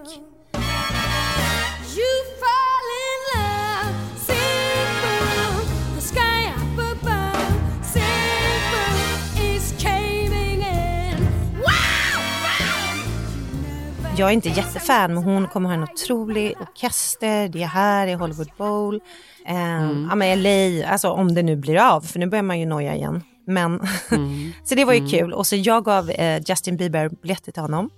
Jag 14.17 14.29
är 14.29 14.33
inte 14.33 14.49
jättefan 14.49 15.13
men 15.13 15.23
hon 15.23 15.47
kommer 15.47 15.69
ha 15.69 15.75
en 15.75 15.83
otrolig 15.83 16.53
orkester, 16.61 17.47
det 17.47 17.63
är 17.63 17.67
här 17.67 18.07
i 18.07 18.13
Hollywood 18.13 18.49
Bowl, 18.57 18.95
um, 18.95 20.07
ja 20.09 20.15
men 20.15 20.43
LA, 20.43 20.87
alltså 20.87 21.09
om 21.09 21.33
det 21.33 21.43
nu 21.43 21.55
blir 21.55 21.77
av 21.77 22.01
för 22.01 22.19
nu 22.19 22.27
börjar 22.27 22.43
man 22.43 22.59
ju 22.59 22.65
noja 22.65 22.95
igen. 22.95 23.23
Men 23.47 23.79
så 24.63 24.75
det 24.75 24.85
var 24.85 24.93
ju 24.93 25.07
kul 25.07 25.33
och 25.33 25.47
så 25.47 25.55
jag 25.55 25.85
gav 25.85 26.09
eh, 26.09 26.41
Justin 26.47 26.77
Bieber 26.77 27.09
biljetter 27.09 27.51
till 27.51 27.61
honom. 27.61 27.89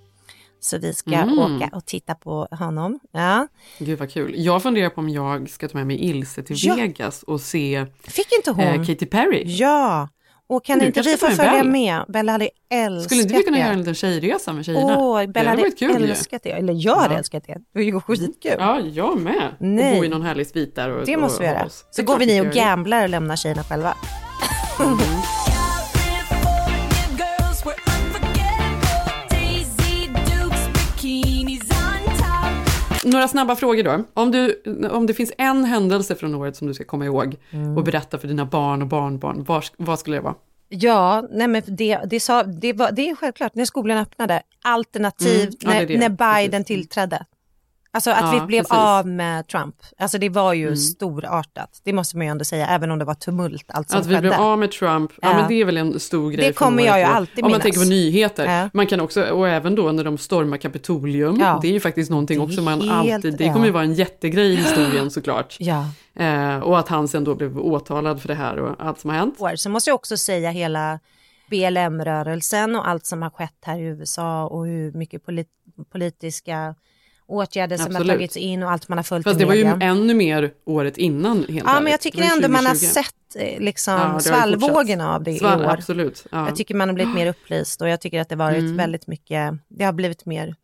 Så 0.62 0.78
vi 0.78 0.94
ska 0.94 1.14
Mm. 1.14 1.38
åka 1.38 1.76
och 1.76 1.86
titta 1.86 2.14
på 2.14 2.48
honom. 2.50 3.00
Ja. 3.12 3.46
Gud 3.78 3.98
vad 3.98 4.10
kul. 4.12 4.34
Jag 4.36 4.62
funderar 4.62 4.90
på 4.90 5.00
om 5.00 5.08
jag 5.08 5.50
ska 5.50 5.68
ta 5.68 5.78
med 5.78 5.86
mig 5.86 6.04
Ilse 6.04 6.42
till 6.42 6.56
Ja. 6.58 6.74
Vegas 6.74 7.22
och 7.22 7.40
se 7.40 7.86
Fick 8.04 8.32
inte 8.32 8.50
hon? 8.50 8.64
eh, 8.64 8.84
Katy 8.86 9.06
Perry. 9.06 9.42
Ja, 9.46 10.08
och 10.50 10.64
kan 10.64 10.78
Du 10.78 10.86
inte 10.86 11.00
vi 11.02 11.16
få 11.16 11.26
följa 11.26 11.52
Bell? 11.52 11.66
med? 11.68 12.04
Bella 12.08 12.32
hade 12.32 12.48
älskat 12.72 13.04
Skulle 13.04 13.22
inte 13.22 13.34
vi 13.34 13.42
kunna 13.42 13.56
det. 13.56 13.60
göra 13.62 13.72
en 13.72 13.78
liten 13.78 13.94
tjejresa 13.94 14.52
med 14.52 14.64
tjejerna? 14.64 14.98
Åh, 14.98 15.20
det 15.20 15.26
Bella 15.28 15.50
hade 15.50 15.62
hade 15.62 15.62
varit 15.70 15.78
kul 15.78 16.10
älskat 16.10 16.42
det. 16.42 16.50
Eller 16.50 16.72
jag 16.76 16.96
hade 16.96 17.14
Ja. 17.14 17.18
älskat 17.18 17.44
det. 17.46 17.52
Det 17.52 17.78
var 17.78 17.82
ju 17.82 18.00
skitkul. 18.00 18.54
Ja, 18.58 18.80
jag 18.80 19.20
med. 19.20 19.48
Nej. 19.60 19.92
Och 19.92 19.98
bo 19.98 20.04
i 20.04 20.08
någon 20.08 20.22
härlig 20.22 20.46
svit 20.46 20.74
där. 20.74 20.90
Och, 20.90 21.06
Det 21.06 21.16
måste 21.16 21.42
vi 21.42 21.48
och 21.48 21.52
göra. 21.52 21.64
Det 21.64 21.70
Så 21.90 22.02
går 22.02 22.18
vi 22.18 22.26
ner 22.26 22.40
och 22.40 22.46
det. 22.46 22.54
gamblar 22.60 23.02
och 23.02 23.08
lämnar 23.08 23.36
tjejerna 23.36 23.62
själva. 23.64 23.94
Girls 24.78 25.19
Några 33.10 33.28
snabba 33.28 33.56
frågor 33.56 33.82
då. 33.82 34.04
Om, 34.14 34.30
du, 34.30 34.62
om 34.90 35.06
det 35.06 35.14
finns 35.14 35.32
en 35.38 35.64
händelse 35.64 36.14
från 36.14 36.34
året 36.34 36.56
som 36.56 36.66
du 36.66 36.74
ska 36.74 36.84
komma 36.84 37.04
ihåg 37.04 37.36
Mm. 37.50 37.76
och 37.76 37.84
berätta 37.84 38.18
för 38.18 38.28
dina 38.28 38.44
barn 38.44 38.82
och 38.82 38.88
barnbarn, 38.88 39.44
var, 39.44 39.64
vad 39.76 39.98
skulle 39.98 40.16
det 40.16 40.20
vara? 40.20 40.34
Ja, 40.68 41.28
nej 41.30 41.48
men 41.48 41.62
det, 41.66 41.98
det, 42.06 42.20
sa, 42.20 42.42
det, 42.42 42.72
var, 42.72 42.92
det 42.92 43.10
är 43.10 43.14
självklart 43.14 43.54
när 43.54 43.64
skolan 43.64 43.98
öppnade. 43.98 44.42
Alternativt 44.62 45.64
Mm, 45.64 45.76
ja, 45.78 45.96
när, 45.96 46.08
när 46.08 46.42
Biden 46.42 46.64
tillträdde. 46.64 47.24
Alltså 47.92 48.10
att 48.10 48.20
Ja, 48.20 48.40
vi 48.40 48.46
blev 48.46 48.60
precis. 48.60 48.72
av 48.76 49.06
med 49.06 49.46
Trump. 49.46 49.74
Alltså 49.98 50.18
det 50.18 50.28
var 50.28 50.52
ju 50.52 50.66
Mm. 50.66 50.76
storartat. 50.76 51.80
Det 51.84 51.92
måste 51.92 52.16
man 52.16 52.26
ju 52.26 52.30
ändå 52.30 52.44
säga, 52.44 52.66
även 52.66 52.90
om 52.90 52.98
det 52.98 53.04
var 53.04 53.14
tumult 53.14 53.64
allt 53.68 53.90
som 53.90 54.00
Att 54.00 54.06
vi 54.06 54.14
skedde. 54.14 54.20
blev 54.28 54.32
av 54.40 54.58
med 54.58 54.70
Trump, 54.72 55.10
ja. 55.22 55.28
Ja. 55.30 55.36
men 55.36 55.48
det 55.48 55.54
är 55.54 55.64
väl 55.64 55.76
en 55.76 56.00
stor 56.00 56.30
grej 56.30 56.46
Det 56.46 56.52
kommer 56.52 56.82
jag 56.82 56.98
ju 56.98 57.04
alltid 57.04 57.38
Om 57.38 57.42
man 57.42 57.50
minnas. 57.50 57.62
tänker 57.62 57.80
på 57.80 57.86
nyheter. 57.86 58.46
Ja. 58.60 58.68
Man 58.74 58.86
kan 58.86 59.00
också, 59.00 59.22
och 59.22 59.48
även 59.48 59.74
då 59.74 59.92
när 59.92 60.04
de 60.04 60.18
stormar 60.18 60.56
Kapitolium, 60.56 61.36
Ja. 61.40 61.58
det 61.62 61.68
är 61.68 61.72
ju 61.72 61.80
faktiskt 61.80 62.10
någonting 62.10 62.40
också 62.40 62.62
man 62.62 62.80
helt- 62.80 63.14
alltid, 63.14 63.36
det 63.38 63.52
kommer 63.52 63.66
ju 63.66 63.72
vara 63.72 63.84
en 63.84 63.94
jättegrej 63.94 64.52
i 64.52 64.56
historien 64.56 65.10
såklart. 65.10 65.56
Ja. 65.58 65.84
Eh, 66.14 66.58
och 66.58 66.78
att 66.78 66.88
han 66.88 67.08
sen 67.08 67.24
då 67.24 67.34
blev 67.34 67.58
åtalad 67.58 68.20
för 68.20 68.28
det 68.28 68.34
här 68.34 68.56
och 68.58 68.76
allt 68.78 68.98
som 69.00 69.10
har 69.10 69.16
hänt. 69.16 69.34
Så 69.56 69.68
måste 69.70 69.90
jag 69.90 69.94
också 69.94 70.16
säga 70.16 70.50
hela 70.50 70.98
BLM-rörelsen 71.50 72.76
och 72.76 72.88
allt 72.88 73.06
som 73.06 73.22
har 73.22 73.30
skett 73.30 73.58
här 73.64 73.78
i 73.78 73.82
USA 73.82 74.46
och 74.46 74.66
hur 74.66 74.92
mycket 74.92 75.26
polit- 75.26 75.46
politiska 75.92 76.74
åtgärder 77.30 77.76
som 77.76 77.84
har 77.86 77.90
Absolut. 78.00 78.08
tagits 78.16 78.36
in 78.36 78.62
och 78.62 78.70
allt 78.70 78.88
man 78.88 78.98
har 78.98 79.02
följt 79.02 79.24
Fast 79.24 79.36
i 79.36 79.38
det 79.38 79.46
var 79.46 79.54
ju 79.54 79.64
ännu 79.80 80.14
mer 80.14 80.50
året 80.64 80.98
innan. 80.98 81.36
Helt 81.38 81.66
Ja, 81.66 81.80
men 81.80 81.90
jag 81.90 82.00
tycker 82.00 82.22
ändå 82.22 82.48
man 82.48 82.66
har 82.66 82.74
2020. 82.74 82.86
sett 82.94 83.14
eh, 83.36 83.60
liksom 83.60 83.94
Ja, 83.94 83.98
har 84.00 84.20
svallvågorna 84.20 85.14
av 85.14 85.22
det 85.22 85.30
Svall- 85.30 85.62
i 85.62 85.66
år. 85.66 85.70
Absolut. 85.70 86.26
Ja. 86.32 86.46
Jag 86.46 86.56
tycker 86.56 86.74
man 86.74 86.88
har 86.88 86.94
blivit 86.94 87.14
mer 87.14 87.26
upplyst 87.26 87.80
och 87.82 87.88
jag 87.88 88.00
tycker 88.00 88.20
att 88.20 88.28
det 88.28 88.36
varit 88.36 88.58
Mm. 88.58 88.76
väldigt 88.76 89.06
mycket, 89.06 89.54
det 89.68 89.84
har 89.84 89.92
blivit 89.92 90.26
mer 90.26 90.54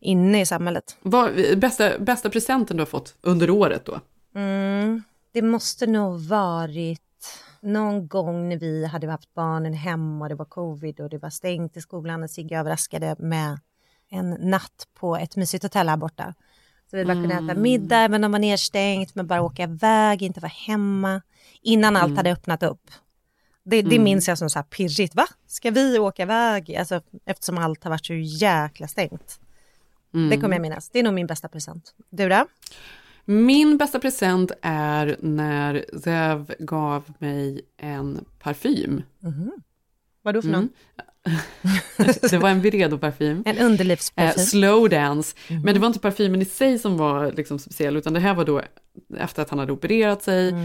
inne 0.00 0.40
i 0.40 0.46
samhället. 0.46 0.96
Vad, 1.02 1.30
bästa, 1.58 1.98
bästa 1.98 2.30
presenten 2.30 2.76
du 2.76 2.80
har 2.80 2.86
fått 2.86 3.14
under 3.22 3.50
året 3.50 3.84
då? 3.84 4.00
Mm, 4.34 5.02
det 5.32 5.42
måste 5.42 5.86
nog 5.86 6.20
varit 6.20 7.00
någon 7.60 8.08
gång 8.08 8.48
när 8.48 8.56
vi 8.56 8.86
hade 8.86 9.10
haft 9.10 9.34
barnen 9.34 9.74
hemma 9.74 10.24
och 10.24 10.28
det 10.28 10.34
var 10.34 10.44
covid 10.44 11.00
och 11.00 11.08
det 11.10 11.18
var 11.18 11.30
stängt 11.30 11.76
i 11.76 11.80
skolan 11.80 12.22
och 12.22 12.30
Sigge 12.30 12.58
överraskade 12.58 13.16
med 13.18 13.58
en 14.10 14.30
natt 14.30 14.86
på 14.94 15.16
ett 15.16 15.36
mysigt 15.36 15.62
hotell 15.62 15.88
här 15.88 15.96
borta. 15.96 16.34
Så 16.90 16.96
vi 16.96 17.04
bara 17.04 17.14
kunde 17.14 17.34
äta 17.34 17.60
middag 17.60 17.96
även 17.98 18.24
om 18.24 18.30
det 18.30 18.34
var 18.34 18.38
nedstängt, 18.40 19.14
men 19.14 19.26
bara 19.26 19.42
åka 19.42 19.62
iväg, 19.62 20.22
inte 20.22 20.40
vara 20.40 20.52
hemma 20.66 21.22
innan 21.62 21.96
allt 21.96 22.16
hade 22.16 22.32
öppnat 22.32 22.62
upp. 22.62 22.90
Det, 23.64 23.82
det 23.82 23.90
Mm. 23.90 24.02
minns 24.04 24.28
jag 24.28 24.38
som 24.38 24.50
så 24.50 24.58
här 24.58 24.64
pirrigt. 24.64 25.14
Va? 25.14 25.26
Ska 25.46 25.70
vi 25.70 25.98
åka 25.98 26.22
iväg? 26.22 26.76
Alltså, 26.76 27.00
eftersom 27.24 27.58
allt 27.58 27.84
har 27.84 27.90
varit 27.90 28.06
så 28.06 28.14
jäkla 28.14 28.88
stängt. 28.88 29.40
Mm. 30.14 30.30
Det 30.30 30.36
kommer 30.40 30.54
jag 30.54 30.62
minnas. 30.62 30.88
Det 30.88 30.98
är 30.98 31.02
nog 31.02 31.14
min 31.14 31.26
bästa 31.26 31.48
present. 31.48 31.94
Du 32.10 32.28
då? 32.28 32.46
Min 33.24 33.78
bästa 33.78 33.98
present 33.98 34.52
är 34.62 35.16
när 35.20 35.84
Zev 36.04 36.54
gav 36.58 37.12
mig 37.18 37.60
en 37.76 38.24
parfym. 38.38 39.02
Vad 40.22 40.34
då 40.34 40.42
för 40.42 40.48
Mm. 40.48 40.60
någon? 40.60 40.68
det 42.30 42.38
var 42.38 42.48
en 42.50 42.60
Viredo-parfym. 42.60 43.42
En 43.46 43.58
underlivsparfym. 43.58 44.40
Eh, 44.40 44.46
slow 44.46 44.88
dance. 44.88 45.36
Mhm. 45.48 45.62
Men 45.62 45.74
det 45.74 45.80
var 45.80 45.86
inte 45.86 45.98
parfymen 45.98 46.42
i 46.42 46.44
sig 46.44 46.78
som 46.78 46.96
var 46.96 47.32
liksom 47.32 47.58
speciell, 47.58 47.96
utan 47.96 48.12
det 48.12 48.20
här 48.20 48.34
var 48.34 48.44
då 48.44 48.62
efter 49.18 49.42
att 49.42 49.50
han 49.50 49.58
hade 49.58 49.72
opererat 49.72 50.22
sig 50.22 50.48
eh, 50.48 50.56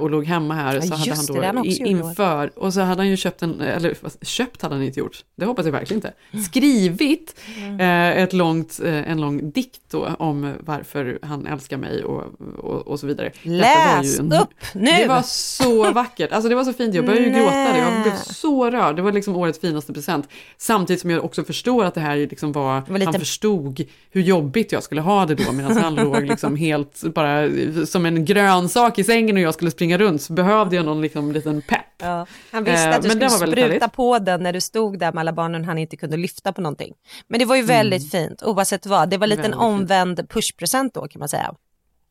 och 0.00 0.10
låg 0.10 0.24
hemma 0.24 0.54
här. 0.54 0.76
Mm. 0.76 0.76
Ja, 0.76 0.82
så 0.82 0.94
hade 0.94 1.14
han 1.14 1.26
det, 1.26 1.32
då 1.32 1.40
det 1.40 1.46
han 1.46 1.64
inför, 1.66 2.50
och 2.58 2.74
så 2.74 2.80
hade 2.80 3.00
han 3.00 3.08
ju 3.08 3.16
köpt 3.16 3.42
en, 3.42 3.60
eller 3.60 3.94
fast 3.94 4.26
köpt 4.26 4.62
hade 4.62 4.74
han 4.74 4.84
inte 4.84 5.00
gjort, 5.00 5.24
det 5.36 5.44
hoppas 5.44 5.64
jag 5.66 5.72
verkligen 5.72 5.98
inte, 5.98 6.12
Mm. 6.32 6.44
skrivit 6.44 7.34
eh, 7.80 8.08
ett 8.22 8.32
långt, 8.32 8.80
eh, 8.84 9.10
en 9.10 9.20
lång 9.20 9.50
dikt 9.50 9.80
då 9.90 10.08
om 10.18 10.52
varför 10.60 11.18
han 11.22 11.46
älskar 11.46 11.76
mig 11.76 12.04
och, 12.04 12.24
och, 12.58 12.88
och 12.88 13.00
så 13.00 13.06
vidare. 13.06 13.32
Läs 13.42 14.18
ju 14.18 14.22
upp 14.22 14.48
nu! 14.74 14.90
Det 14.90 15.06
var 15.08 15.22
så 15.22 15.92
vackert, 15.92 16.32
alltså 16.32 16.48
det 16.48 16.54
var 16.54 16.64
så 16.64 16.72
fint, 16.72 16.94
jag 16.94 17.06
började 17.06 17.26
ju 17.26 17.32
gråta, 17.32 17.78
jag 17.78 18.02
blev 18.02 18.14
så 18.16 18.70
rörd, 18.70 18.96
det 18.96 19.02
var 19.02 19.12
liksom 19.12 19.36
årets 19.36 19.60
finaste 19.60 19.92
present. 19.92 20.28
Samtidigt 20.56 21.00
som 21.00 21.10
jag 21.10 21.24
också 21.24 21.44
förstår 21.44 21.84
att 21.84 21.94
det 21.94 22.00
här 22.00 22.16
liksom 22.16 22.52
var, 22.52 22.82
var 22.88 22.98
lite- 22.98 23.10
han 23.10 23.20
förstod 23.20 23.84
hur 24.10 24.20
jobbigt 24.22 24.72
jag 24.72 24.82
skulle 24.82 25.00
ha 25.00 25.26
det 25.26 25.34
då 25.34 25.52
medan 25.52 25.76
han 25.76 25.94
låg 25.94 26.22
liksom 26.22 26.56
helt 26.56 27.02
bara 27.14 27.48
som 27.86 28.06
en 28.06 28.24
grönsak 28.24 28.98
i 28.98 29.04
sängen 29.04 29.36
och 29.36 29.42
jag 29.42 29.54
skulle 29.54 29.67
springa 29.70 29.98
runt 29.98 30.22
så 30.22 30.32
behövde 30.32 30.76
jag 30.76 30.84
någon 30.84 31.00
liksom 31.00 31.32
liten 31.32 31.62
pepp. 31.62 31.80
Ja, 32.00 32.26
han 32.52 32.64
visste 32.64 32.88
Eh, 32.88 32.96
att 32.96 33.02
du 33.02 33.08
det 33.08 33.30
skulle 33.30 33.30
spruta 33.30 33.60
härligt. 33.60 33.92
på 33.92 34.18
den 34.18 34.42
när 34.42 34.52
du 34.52 34.60
stod 34.60 34.98
där 34.98 35.12
med 35.12 35.20
alla 35.20 35.32
barnen 35.32 35.64
han 35.64 35.78
inte 35.78 35.96
kunde 35.96 36.16
lyfta 36.16 36.52
på 36.52 36.60
någonting. 36.60 36.92
Men 37.28 37.38
det 37.38 37.44
var 37.44 37.56
ju 37.56 37.62
Mm. 37.62 37.76
väldigt 37.76 38.10
fint 38.10 38.42
oavsett 38.42 38.86
vad. 38.86 39.10
Det 39.10 39.16
var 39.18 39.26
lite 39.26 39.42
en 39.42 39.54
omvänd 39.54 40.28
pushpresent 40.28 40.94
då 40.94 41.08
kan 41.08 41.18
man 41.20 41.28
säga. 41.28 41.54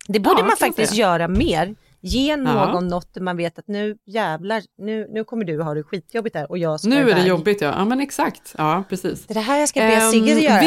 Det 0.08 0.20
borde 0.20 0.40
Ja, 0.42 0.46
man 0.46 0.58
faktiskt 0.58 0.94
göra 0.96 1.28
mer. 1.28 1.76
Ge 2.08 2.36
någon 2.38 2.56
Ja. 2.56 2.80
något 2.80 3.14
där 3.14 3.22
man 3.22 3.38
vet 3.38 3.60
att 3.60 3.68
nu 3.68 3.98
jävlar, 4.06 4.64
nu, 4.78 5.08
nu 5.12 5.24
kommer 5.24 5.46
du 5.46 5.62
ha 5.62 5.74
det 5.74 5.84
skitjobbigt 5.84 6.36
här 6.36 6.50
och 6.52 6.58
jag 6.58 6.80
ska 6.80 6.90
Nu 6.90 7.10
är 7.10 7.16
det 7.16 7.22
jobbigt 7.28 7.62
ja, 7.62 7.74
ja 7.78 7.86
men 7.86 8.00
exakt, 8.02 8.56
ja 8.58 8.84
precis. 8.90 9.26
Det 9.26 9.34
är 9.34 9.36
det 9.36 9.40
här 9.42 9.60
jag 9.60 9.70
ska 9.70 9.80
be 9.80 9.86
Ehm, 9.96 10.12
Sigge 10.12 10.40
göra. 10.40 10.60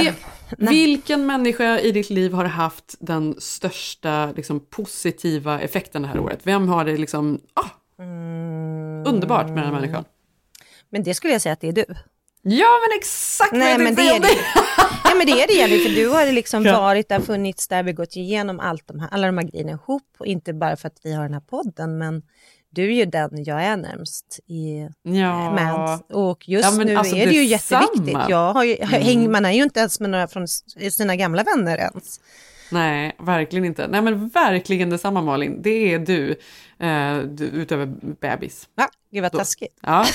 vi- 0.59 0.66
vilken 0.66 1.26
människa 1.26 1.78
i 1.78 1.93
ditt 1.93 2.11
liv 2.11 2.32
har 2.32 2.45
haft 2.45 2.95
den 3.01 3.34
största 3.38 4.32
liksom, 4.36 4.61
positiva 4.61 5.61
effekten 5.61 6.03
det 6.03 6.09
här 6.09 6.18
året? 6.18 6.41
Vem 6.43 6.68
har 6.68 6.84
det 6.84 6.97
liksom, 6.97 7.41
ah, 7.55 7.68
Mm. 8.03 9.07
underbart 9.07 9.47
med 9.49 9.57
den 9.57 9.64
här 9.64 9.72
människan? 9.72 10.05
Men 10.91 11.03
det 11.03 11.14
skulle 11.14 11.32
jag 11.32 11.43
säga 11.43 11.53
att 11.53 11.61
det 11.61 11.68
är 11.68 11.72
du. 11.72 11.84
Ja 12.43 12.66
men 12.88 12.99
exakt 12.99 13.53
vad 13.53 13.59
Nej 13.61 13.70
jag 13.72 13.80
men 13.80 13.95
det 13.95 14.03
är 14.09 14.20
det. 14.20 14.28
Ja 15.05 15.14
men 15.16 15.26
det 15.26 15.32
är 15.43 15.47
det 15.47 15.53
Jenny, 15.55 15.84
för 15.84 15.91
du 15.91 16.09
har 16.09 16.32
liksom 16.32 16.64
Ja. 16.64 16.80
varit 16.80 17.09
där, 17.09 17.20
funnits 17.20 17.68
där, 17.68 17.82
vi 17.82 17.91
har 17.91 17.97
gått 17.97 18.16
igenom 18.16 18.61
allt 18.61 18.86
de 18.88 19.01
här, 19.01 19.09
alla 19.12 19.26
de 19.26 19.38
här 19.38 19.45
grejerna 19.45 19.70
ihop. 19.72 20.03
Och 20.18 20.26
inte 20.26 20.53
bara 20.53 20.76
för 20.76 20.88
att 20.88 20.97
vi 21.03 21.12
har 21.14 21.22
den 21.22 21.32
här 21.34 21.41
podden, 21.41 21.99
men 21.99 22.22
du 22.70 22.84
är 22.84 22.95
ju 22.95 23.05
den 23.05 23.45
jag 23.45 23.64
är 23.64 23.76
närmst 23.76 24.41
i 24.47 24.88
Ja. 25.03 25.53
med. 25.55 26.01
Och 26.16 26.49
just 26.49 26.64
Ja, 26.70 26.76
men 26.76 26.86
nu 26.86 26.97
alltså 26.97 27.16
är 27.16 27.26
det 27.26 27.32
ju 27.32 27.49
detsamma. 27.49 27.82
jätteviktigt. 27.82 28.28
Jag 28.28 28.53
har 28.53 28.64
ju, 28.64 28.76
Mm. 28.76 28.88
häng, 28.88 29.32
man 29.32 29.45
är 29.45 29.53
ju 29.53 29.62
inte 29.62 29.80
ens 29.80 30.01
med 30.01 30.11
några 30.11 30.28
från 30.28 30.49
sina 30.91 31.16
gamla 31.16 31.43
vänner 31.43 31.76
ens. 31.78 32.20
Nej, 32.73 33.16
verkligen 33.18 33.64
inte. 33.64 33.87
Nej 33.89 34.03
men 34.03 34.29
verkligen 34.29 34.91
detsamma 34.91 35.23
Malin, 35.23 35.62
det 35.62 35.95
är 35.95 35.99
du, 35.99 36.31
eh, 36.79 37.18
du 37.18 37.45
utöver 37.45 37.87
bebis. 38.21 38.68
Va? 38.75 38.89
Gud 39.12 39.23
vad 39.23 39.33
taskigt. 39.33 39.79
Ja, 39.83 40.07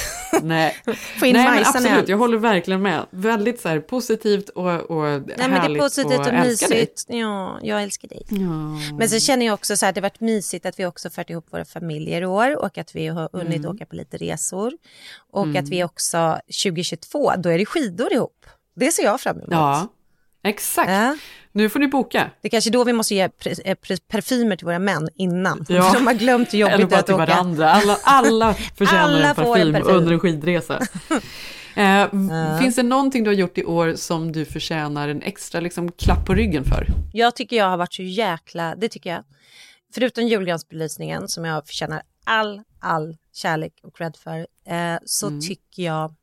nej. 0.42 0.76
Få 1.20 1.26
in 1.26 1.34
nej 1.34 1.46
men 1.50 1.60
absolut, 1.66 2.10
jag 2.10 2.18
håller 2.18 2.38
verkligen 2.38 2.82
med. 2.82 3.06
Väldigt 3.10 3.62
så 3.62 3.70
här 3.70 3.80
positivt 3.80 4.50
och, 4.50 4.66
och 4.92 5.04
Nej, 5.04 5.20
men 5.20 5.26
det 5.38 5.44
är 5.44 5.50
härligt 5.50 5.82
positivt 5.82 6.20
och, 6.20 6.26
dig. 6.26 6.40
mysigt. 6.48 7.06
Ja, 7.08 7.60
jag 7.62 7.84
älskar 7.84 8.08
dig. 8.08 8.24
Ja. 8.30 8.96
Men 8.98 9.10
så 9.10 9.20
känner 9.20 9.46
jag 9.46 9.54
också 9.54 9.78
så 9.78 9.86
här, 9.86 9.94
det 9.94 10.00
har 10.00 10.04
varit 10.10 10.20
mysigt 10.20 10.66
att 10.66 10.80
vi 10.80 10.86
också 10.86 11.10
fört 11.10 11.30
ihop 11.30 11.46
våra 11.54 11.66
familjer 11.66 12.22
i 12.22 12.26
år 12.26 12.64
och 12.64 12.78
att 12.78 12.96
vi 12.96 13.08
har 13.08 13.30
hunnit 13.34 13.56
Mm. 13.58 13.72
åka 13.72 13.86
på 13.86 13.96
lite 13.96 14.18
resor. 14.18 14.74
Och 15.32 15.44
Mm. 15.44 15.64
att 15.64 15.70
vi 15.70 15.84
också 15.84 16.40
2022, 16.64 17.32
då 17.38 17.50
är 17.50 17.58
det 17.58 17.66
skidor 17.66 18.14
ihop. 18.14 18.46
Det 18.76 18.92
ser 18.92 19.04
jag 19.04 19.22
fram 19.22 19.38
emot. 19.38 19.48
Ja, 19.52 19.88
exakt. 20.44 20.90
Ja. 20.92 21.18
Nu 21.56 21.70
får 21.70 21.80
ni 21.80 21.88
boka. 21.88 22.32
Det 22.42 22.48
är 22.48 22.50
kanske 22.50 22.70
då 22.70 22.84
vi 22.84 22.94
måste 22.94 23.16
ge 23.16 23.22
eh, 23.66 23.76
parfymer 24.08 24.56
till 24.56 24.66
våra 24.66 24.80
män 24.80 25.10
innan. 25.16 25.66
Ja. 25.70 25.82
För 25.84 25.94
de 26.00 26.08
har 26.08 26.14
glömt 26.14 26.54
hur 26.54 26.60
jobbigt 26.60 26.90
det 26.90 26.96
är 26.96 27.00
att 27.00 27.10
åka. 27.10 27.18
varandra. 27.18 27.72
Alla, 27.72 27.98
alla 28.04 28.54
förtjänar 28.78 29.04
Alla 29.04 29.30
en, 29.30 29.36
parfym 29.36 29.68
en 29.76 29.82
parfym. 29.82 29.96
under 29.98 30.14
en 30.14 30.20
skidresa. 30.20 30.82
Eh, 31.78 32.60
Finns 32.62 32.76
det 32.76 32.84
någonting 32.84 33.24
du 33.24 33.30
har 33.30 33.36
gjort 33.36 33.58
i 33.58 33.66
år 33.66 33.94
som 33.96 34.32
du 34.32 34.46
förtjänar 34.46 35.08
en 35.10 35.22
extra 35.22 35.62
liksom, 35.62 35.92
klapp 35.92 36.26
på 36.26 36.34
ryggen 36.34 36.64
för? 36.64 36.88
Jag 37.14 37.36
tycker 37.36 37.56
jag 37.56 37.70
har 37.70 37.78
varit 37.78 37.94
så 37.94 38.02
jäkla, 38.04 38.76
det 38.76 38.90
tycker 38.90 39.10
jag. 39.10 39.24
Förutom 39.94 40.28
julgransbelysningen 40.28 41.28
som 41.28 41.46
jag 41.46 41.68
förtjänar 41.68 42.02
all, 42.24 42.62
all 42.80 43.18
kärlek 43.34 43.74
och 43.84 43.98
cred 43.98 44.16
för, 44.16 44.38
eh, 44.68 44.98
så 45.06 45.28
Mm. 45.28 45.42
tycker 45.42 45.84
jag 45.84 46.16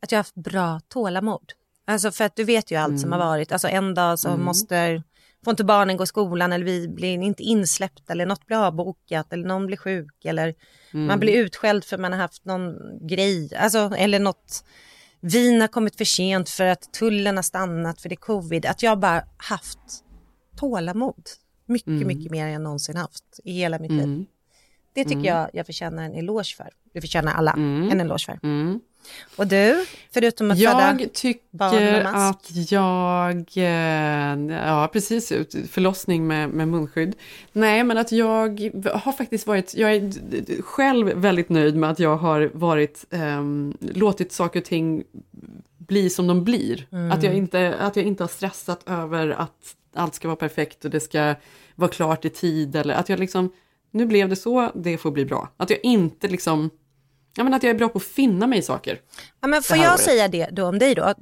att 0.00 0.12
jag 0.12 0.16
har 0.18 0.20
haft 0.20 0.34
bra 0.34 0.80
tålamod. 0.88 1.52
Alltså 1.88 2.10
för 2.12 2.24
att 2.24 2.36
du 2.36 2.44
vet 2.44 2.70
ju 2.70 2.76
allt 2.76 3.00
som 3.00 3.12
har 3.12 3.18
varit. 3.18 3.52
Alltså 3.52 3.68
en 3.68 3.94
dag 3.94 4.18
så 4.18 4.28
Mm. 4.28 4.44
måste, 4.44 5.02
får 5.44 5.50
inte 5.50 5.64
barnen 5.64 5.96
gå 5.96 6.04
i 6.04 6.06
skolan 6.06 6.52
eller 6.52 6.64
vi 6.64 6.88
blir 6.88 7.08
inte 7.22 7.42
insläppta 7.42 8.12
eller 8.12 8.26
något 8.26 8.46
blir 8.46 8.56
avbokat 8.66 9.32
eller 9.32 9.48
någon 9.48 9.66
blir 9.66 9.76
sjuk 9.76 10.24
eller 10.24 10.54
Mm. 10.94 11.06
man 11.06 11.20
blir 11.20 11.32
utskälld 11.36 11.84
för 11.84 11.98
man 11.98 12.12
har 12.12 12.20
haft 12.20 12.44
någon 12.44 12.74
grej, 13.08 13.54
alltså 13.56 13.78
eller 13.98 14.18
något 14.20 14.64
vin 15.20 15.60
har 15.60 15.68
kommit 15.68 15.96
för 15.96 16.04
sent 16.04 16.48
för 16.48 16.64
att 16.64 16.92
tullen 16.92 17.36
har 17.36 17.42
stannat 17.42 18.00
för 18.00 18.08
det 18.08 18.14
är 18.14 18.16
covid. 18.16 18.66
Att 18.66 18.82
jag 18.82 18.98
bara 18.98 19.24
haft 19.36 19.78
tålamod. 20.56 21.22
Mycket, 21.66 21.88
Mm. 21.88 22.06
mycket 22.08 22.32
mer 22.32 22.46
än 22.46 22.52
jag 22.52 22.62
någonsin 22.62 22.96
haft 22.96 23.40
i 23.44 23.52
hela 23.52 23.78
mitt 23.78 23.90
liv. 23.90 24.02
Mm. 24.02 24.26
Det 24.94 25.04
tycker 25.04 25.16
Mm. 25.18 25.24
jag 25.24 25.50
jag 25.52 25.66
förtjänar 25.66 26.02
en 26.04 26.14
eloge 26.14 26.54
för. 26.56 26.68
Det 26.92 27.00
förtjänar 27.00 27.32
alla 27.34 27.52
Mm. 27.52 27.90
en 27.90 28.00
eloge 28.00 28.24
för. 28.26 28.38
Mm. 28.42 28.80
Och 29.36 29.46
du, 29.46 29.84
förutom 30.10 30.50
att 30.50 30.58
föda 30.58 30.96
Jag 31.00 31.12
tycker 31.12 32.04
att 32.04 32.70
jag, 32.70 33.36
eh, 33.56 34.56
ja 34.66 34.90
precis, 34.92 35.32
förlossning 35.70 36.26
med, 36.26 36.48
med 36.50 36.68
munskydd. 36.68 37.14
Nej, 37.52 37.84
men 37.84 37.98
att 37.98 38.12
jag 38.12 38.70
har 38.94 39.12
faktiskt 39.12 39.46
varit, 39.46 39.74
jag 39.74 39.94
är 39.94 40.62
själv 40.62 41.06
väldigt 41.06 41.48
nöjd 41.48 41.76
med 41.76 41.90
att 41.90 41.98
jag 41.98 42.16
har 42.16 42.50
varit, 42.54 43.04
ehm, 43.10 43.76
låtit 43.80 44.32
saker 44.32 44.60
och 44.60 44.66
ting 44.66 45.04
bli 45.88 46.10
som 46.10 46.26
de 46.26 46.44
blir. 46.44 46.86
Mm. 46.92 47.12
Att, 47.12 47.22
jag 47.22 47.34
inte, 47.34 47.74
att 47.78 47.96
jag 47.96 48.04
inte 48.04 48.22
har 48.22 48.28
stressat 48.28 48.88
över 48.88 49.28
att 49.28 49.74
allt 49.94 50.14
ska 50.14 50.28
vara 50.28 50.36
perfekt 50.36 50.84
och 50.84 50.90
det 50.90 51.00
ska 51.00 51.34
vara 51.74 51.90
klart 51.90 52.24
i 52.24 52.30
tid. 52.30 52.76
Eller 52.76 52.94
att 52.94 53.08
jag 53.08 53.18
liksom, 53.18 53.52
nu 53.90 54.06
blev 54.06 54.28
det 54.28 54.36
så, 54.36 54.72
det 54.74 54.98
får 54.98 55.10
bli 55.10 55.24
bra. 55.24 55.48
Att 55.56 55.70
jag 55.70 55.78
inte 55.82 56.28
liksom, 56.28 56.70
ja 57.36 57.44
men 57.44 57.54
att 57.54 57.62
jag 57.62 57.70
är 57.70 57.74
bra 57.74 57.88
på 57.88 57.98
att 57.98 58.04
finna 58.04 58.46
mig 58.46 58.58
i 58.58 58.62
saker. 58.62 58.98
Ja, 59.40 59.48
men 59.48 59.62
får 59.62 59.76
jag 59.76 59.90
året. 59.92 60.00
säga 60.00 60.28
det 60.28 60.48
då 60.52 60.66
om 60.66 60.78
dig 60.78 60.94
då? 60.94 61.14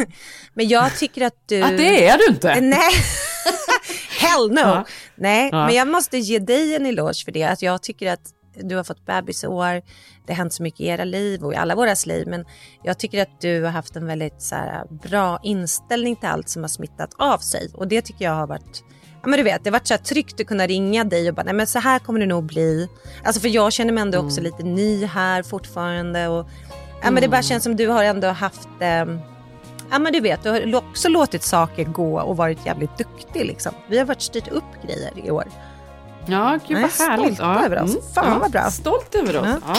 men 0.54 0.68
jag 0.68 0.96
tycker 0.98 1.26
att 1.26 1.48
du... 1.48 1.62
Att 1.62 1.76
det 1.76 2.06
är 2.08 2.18
du 2.18 2.26
inte! 2.26 2.60
Nej, 2.60 2.92
Hell 4.20 4.50
no! 4.50 4.60
Ja. 4.60 4.84
Nej, 5.14 5.48
Ja. 5.52 5.66
men 5.66 5.74
jag 5.74 5.88
måste 5.88 6.18
ge 6.18 6.38
dig 6.38 6.76
en 6.76 6.86
eloge 6.86 7.24
för 7.24 7.32
det. 7.32 7.42
Att 7.44 7.62
jag 7.62 7.82
tycker 7.82 8.12
att 8.12 8.20
du 8.62 8.76
har 8.76 8.84
fått 8.84 9.06
bebisår, 9.06 9.82
det 10.26 10.32
har 10.32 10.34
hänt 10.34 10.52
så 10.52 10.62
mycket 10.62 10.80
i 10.80 10.86
era 10.86 11.04
liv 11.04 11.44
och 11.44 11.52
i 11.52 11.56
alla 11.56 11.74
våras 11.74 12.06
liv. 12.06 12.26
Men 12.28 12.44
jag 12.82 12.98
tycker 12.98 13.22
att 13.22 13.40
du 13.40 13.62
har 13.62 13.70
haft 13.70 13.96
en 13.96 14.06
väldigt 14.06 14.42
så 14.42 14.54
här, 14.54 14.84
bra 15.08 15.40
inställning 15.42 16.16
till 16.16 16.28
allt 16.28 16.48
som 16.48 16.62
har 16.62 16.68
smittat 16.68 17.10
av 17.18 17.38
sig. 17.38 17.70
Och 17.74 17.88
det 17.88 18.02
tycker 18.02 18.24
jag 18.24 18.32
har 18.32 18.46
varit 18.46 18.82
men 19.28 19.36
du 19.36 19.42
vet, 19.42 19.64
det 19.64 19.70
har 19.70 19.72
varit 19.72 19.86
så 19.88 19.96
tryggt 19.98 20.40
att 20.40 20.46
kunna 20.46 20.66
ringa 20.66 21.04
dig 21.04 21.28
och 21.28 21.34
bara, 21.34 21.42
nej 21.42 21.54
men 21.54 21.66
så 21.66 21.78
här 21.78 21.98
kommer 21.98 22.20
det 22.20 22.26
nog 22.26 22.44
bli. 22.44 22.88
Alltså 23.24 23.40
för 23.40 23.48
jag 23.48 23.72
känner 23.72 23.92
mig 23.92 24.02
ändå 24.02 24.18
också 24.18 24.40
lite 24.40 24.62
ny 24.62 25.04
här 25.06 25.42
fortfarande. 25.42 26.28
Och, 26.28 26.46
ja, 27.02 27.10
men 27.10 27.22
det 27.22 27.28
bara 27.28 27.42
känns 27.42 27.64
som 27.64 27.76
du 27.76 27.88
har 27.88 28.04
ändå 28.04 28.28
haft, 28.28 28.68
eh, 28.80 28.88
ja 29.90 29.98
men 29.98 30.12
du 30.12 30.20
vet, 30.20 30.42
du 30.42 30.50
har 30.50 30.74
också 30.76 31.08
låtit 31.08 31.42
saker 31.42 31.84
gå 31.84 32.20
och 32.20 32.36
varit 32.36 32.66
jävligt 32.66 32.98
duktig 32.98 33.44
liksom. 33.46 33.72
Vi 33.88 33.98
har 33.98 34.04
varit 34.04 34.22
styrt 34.22 34.48
upp 34.48 34.64
grejer 34.86 35.10
i 35.24 35.30
år. 35.30 35.44
Ja, 36.26 36.58
gud 36.68 36.78
Jag 36.78 36.84
är 36.84 36.90
vad 36.98 37.08
härligt. 37.08 37.34
stolt 37.36 37.64
över 37.64 37.82
oss. 37.82 38.14
Fan, 38.14 38.40
vad 38.40 38.50
bra. 38.50 38.70
Stolt 38.70 39.14
över 39.14 39.36
oss. 39.36 39.46
Ja. 39.46 39.58
Ja. 39.66 39.74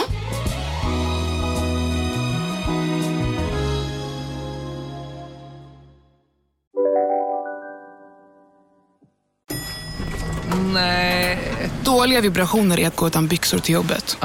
Nej. 10.74 11.40
Dåliga 11.84 12.22
vibrationer 12.22 12.80
är 12.80 12.88
att 12.88 12.96
gå 12.96 13.08
utan 13.08 13.28
byxor 13.28 13.60
till 13.60 13.74
jobbet. 13.74 14.18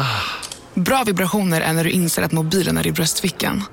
Bra 0.74 1.04
vibrationer 1.06 1.60
är 1.60 1.72
när 1.72 1.84
du 1.84 1.90
inser 1.90 2.22
att 2.22 2.32
mobilen 2.32 2.78
är 2.78 2.86
i 2.86 2.92
bröstfickan. 2.92 3.64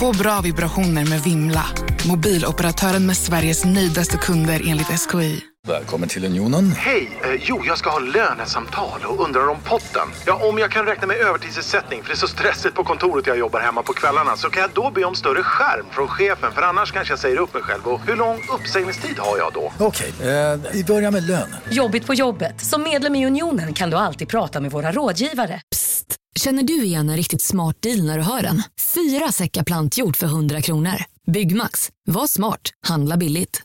Få 0.00 0.12
bra 0.12 0.40
vibrationer 0.40 1.04
med 1.04 1.22
Vimla. 1.22 1.64
Mobiloperatören 2.08 3.06
med 3.06 3.16
Sveriges 3.16 3.64
nöjdaste 3.64 4.16
kunder 4.16 4.62
enligt 4.66 4.86
SKI. 4.86 5.40
Välkommen 5.66 6.08
till 6.08 6.24
Unionen. 6.24 6.72
Hej! 6.72 7.20
Eh, 7.24 7.40
jo, 7.44 7.62
jag 7.66 7.78
ska 7.78 7.90
ha 7.90 7.98
lönesamtal 7.98 9.00
och 9.04 9.24
undrar 9.24 9.48
om 9.48 9.56
potten. 9.64 10.08
Ja, 10.26 10.48
om 10.48 10.58
jag 10.58 10.70
kan 10.70 10.86
räkna 10.86 11.06
med 11.06 11.16
övertidsersättning 11.16 12.02
för 12.02 12.08
det 12.08 12.14
är 12.14 12.16
så 12.16 12.28
stressigt 12.28 12.74
på 12.74 12.84
kontoret 12.84 13.26
jag 13.26 13.38
jobbar 13.38 13.60
hemma 13.60 13.82
på 13.82 13.92
kvällarna 13.92 14.36
så 14.36 14.50
kan 14.50 14.60
jag 14.62 14.70
då 14.74 14.90
be 14.90 15.04
om 15.04 15.14
större 15.14 15.42
skärm 15.42 15.86
från 15.90 16.08
chefen 16.08 16.52
för 16.52 16.62
annars 16.62 16.92
kanske 16.92 17.12
jag 17.12 17.18
säger 17.18 17.36
upp 17.36 17.54
mig 17.54 17.62
själv. 17.62 17.86
Och 17.86 18.00
hur 18.06 18.16
lång 18.16 18.38
uppsägningstid 18.60 19.18
har 19.18 19.38
jag 19.38 19.52
då? 19.52 19.72
Okej, 19.78 20.12
eh, 20.20 20.60
vi 20.72 20.84
börjar 20.84 21.10
med 21.10 21.26
lön. 21.26 21.56
Jobbigt 21.70 22.06
på 22.06 22.14
jobbet. 22.14 22.64
Som 22.64 22.82
medlem 22.82 23.14
i 23.14 23.26
Unionen 23.26 23.74
kan 23.74 23.90
du 23.90 23.96
alltid 23.96 24.28
prata 24.28 24.60
med 24.60 24.70
våra 24.70 24.92
rådgivare. 24.92 25.60
Psst! 25.70 26.16
Känner 26.40 26.62
du 26.62 26.84
igen 26.84 27.08
en 27.08 27.16
riktigt 27.16 27.42
smart 27.42 27.76
deal 27.82 28.06
när 28.06 28.18
du 28.18 28.24
hör 28.24 28.42
den? 28.42 28.62
Fyra 28.94 29.32
säckar 29.32 29.62
plantjord 29.62 30.16
för 30.16 30.26
100 30.26 30.60
kronor. 30.62 31.13
Byggmax. 31.26 31.92
Var 32.04 32.26
smart. 32.26 32.70
Handla 32.86 33.16
billigt. 33.16 33.62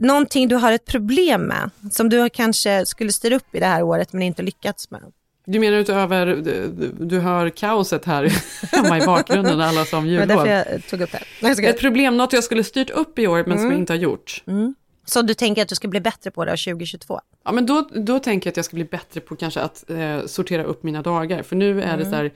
Någonting 0.00 0.48
du 0.48 0.56
har 0.56 0.72
ett 0.72 0.84
problem 0.86 1.42
med, 1.42 1.70
som 1.92 2.08
du 2.08 2.28
kanske 2.30 2.86
skulle 2.86 3.12
styra 3.12 3.36
upp 3.36 3.54
i 3.54 3.60
det 3.60 3.66
här 3.66 3.82
året 3.82 4.12
men 4.12 4.22
inte 4.22 4.42
lyckats 4.42 4.90
med. 4.90 5.00
Du 5.46 5.60
menar 5.60 5.78
utöver, 5.78 6.26
du, 6.26 6.72
du 7.00 7.18
hör 7.20 7.48
kaoset 7.50 8.04
här 8.04 8.32
hemma 8.72 8.98
i 8.98 9.06
bakgrunden, 9.06 9.60
alla 9.60 9.84
som 9.84 10.06
Det 10.06 10.18
var 10.18 10.26
därför 10.26 10.46
jullov. 10.46 10.66
jag 10.72 10.86
tog 10.86 11.00
upp 11.00 11.12
det. 11.12 11.22
Nej. 11.42 11.66
Ett 11.66 11.80
problem, 11.80 12.16
något 12.16 12.32
jag 12.32 12.44
skulle 12.44 12.64
styrt 12.64 12.90
upp 12.90 13.18
i 13.18 13.26
år 13.26 13.36
men 13.36 13.44
som 13.44 13.58
Mm. 13.58 13.70
jag 13.70 13.78
inte 13.78 13.92
har 13.92 13.98
gjort. 13.98 14.42
Mm. 14.46 14.74
Så 15.10 15.22
du 15.22 15.34
tänker 15.34 15.62
att 15.62 15.68
du 15.68 15.74
ska 15.74 15.88
bli 15.88 16.00
bättre 16.00 16.30
på 16.30 16.44
det 16.44 16.50
2022? 16.56 17.20
Ja, 17.44 17.52
men 17.52 17.66
då, 17.66 17.88
då 17.94 18.18
tänker 18.18 18.46
jag 18.48 18.52
att 18.52 18.56
jag 18.56 18.64
ska 18.64 18.74
bli 18.74 18.84
bättre 18.84 19.20
på 19.20 19.36
kanske 19.36 19.60
att 19.60 19.90
eh, 19.90 20.26
sortera 20.26 20.64
upp 20.64 20.82
mina 20.82 21.02
dagar. 21.02 21.42
För 21.42 21.56
nu 21.56 21.70
är 21.82 21.96
det 21.96 22.02
Mm. 22.02 22.10
så 22.10 22.16
här, 22.16 22.32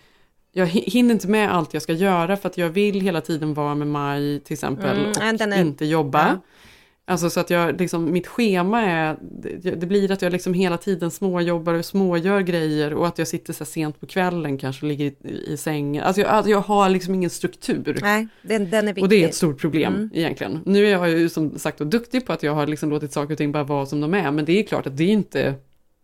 jag 0.53 0.67
hi- 0.67 0.91
hinner 0.91 1.15
inte 1.15 1.29
med 1.29 1.55
allt 1.55 1.75
jag 1.75 1.83
ska 1.83 1.93
göra 1.93 2.37
för 2.37 2.49
att 2.49 2.59
jag 2.59 2.69
vill 2.69 3.01
hela 3.01 3.21
tiden 3.21 3.55
vara 3.55 3.75
med 3.75 3.87
Maj 3.89 4.41
till 4.41 4.53
exempel 4.53 4.97
Mm, 4.99 5.11
och 5.53 5.57
inte 5.59 5.85
jobba. 5.85 6.29
Ja. 6.29 6.41
Alltså 7.07 7.31
så 7.31 7.41
att 7.41 7.51
jag, 7.51 7.81
liksom, 7.81 8.13
mitt 8.13 8.27
schema 8.27 8.83
är, 8.83 9.17
det, 9.77 9.87
blir 9.87 10.13
att 10.13 10.23
jag 10.23 10.33
liksom 10.33 10.55
hela 10.55 10.77
tiden 10.77 11.11
småjobbar 11.11 11.75
och 11.75 11.85
smågör 11.85 12.41
grejer 12.41 12.95
och 12.95 13.07
att 13.07 13.19
jag 13.19 13.29
sitter 13.29 13.53
så 13.53 13.65
sent 13.65 14.01
på 14.01 14.07
kvällen 14.07 14.59
kanske 14.59 14.87
och 14.87 14.89
ligger 14.89 15.05
i, 15.05 15.53
i 15.53 15.57
sängen. 15.57 16.05
Alltså 16.05 16.21
jag, 16.21 16.31
alltså 16.31 16.51
jag 16.51 16.61
har 16.61 16.89
liksom 16.89 17.15
ingen 17.15 17.31
struktur. 17.31 17.99
Nej, 18.03 18.29
den, 18.43 18.71
den 18.71 18.85
är 18.89 18.93
viktig. 18.93 19.03
Och 19.03 19.09
det 19.09 19.25
är 19.25 19.29
ett 19.29 19.35
stort 19.35 19.61
problem 19.61 19.95
Mm. 19.95 20.11
egentligen. 20.15 20.61
Nu 20.67 20.87
är 20.87 20.91
jag 20.91 21.09
ju 21.11 21.29
som 21.29 21.59
sagt 21.59 21.79
då 21.79 21.85
duktig 21.85 22.27
på 22.27 22.33
att 22.33 22.43
jag 22.43 22.55
har 22.55 22.67
liksom 22.67 22.91
låtit 22.91 23.13
saker 23.13 23.33
och 23.33 23.39
ting 23.39 23.53
bara 23.53 23.65
vara 23.65 23.87
som 23.87 24.01
de 24.01 24.15
är, 24.15 24.31
men 24.31 24.45
det 24.45 24.53
är 24.53 24.63
klart 24.63 24.87
att 24.87 24.97
det 24.97 25.05
är 25.05 25.13
inte 25.13 25.55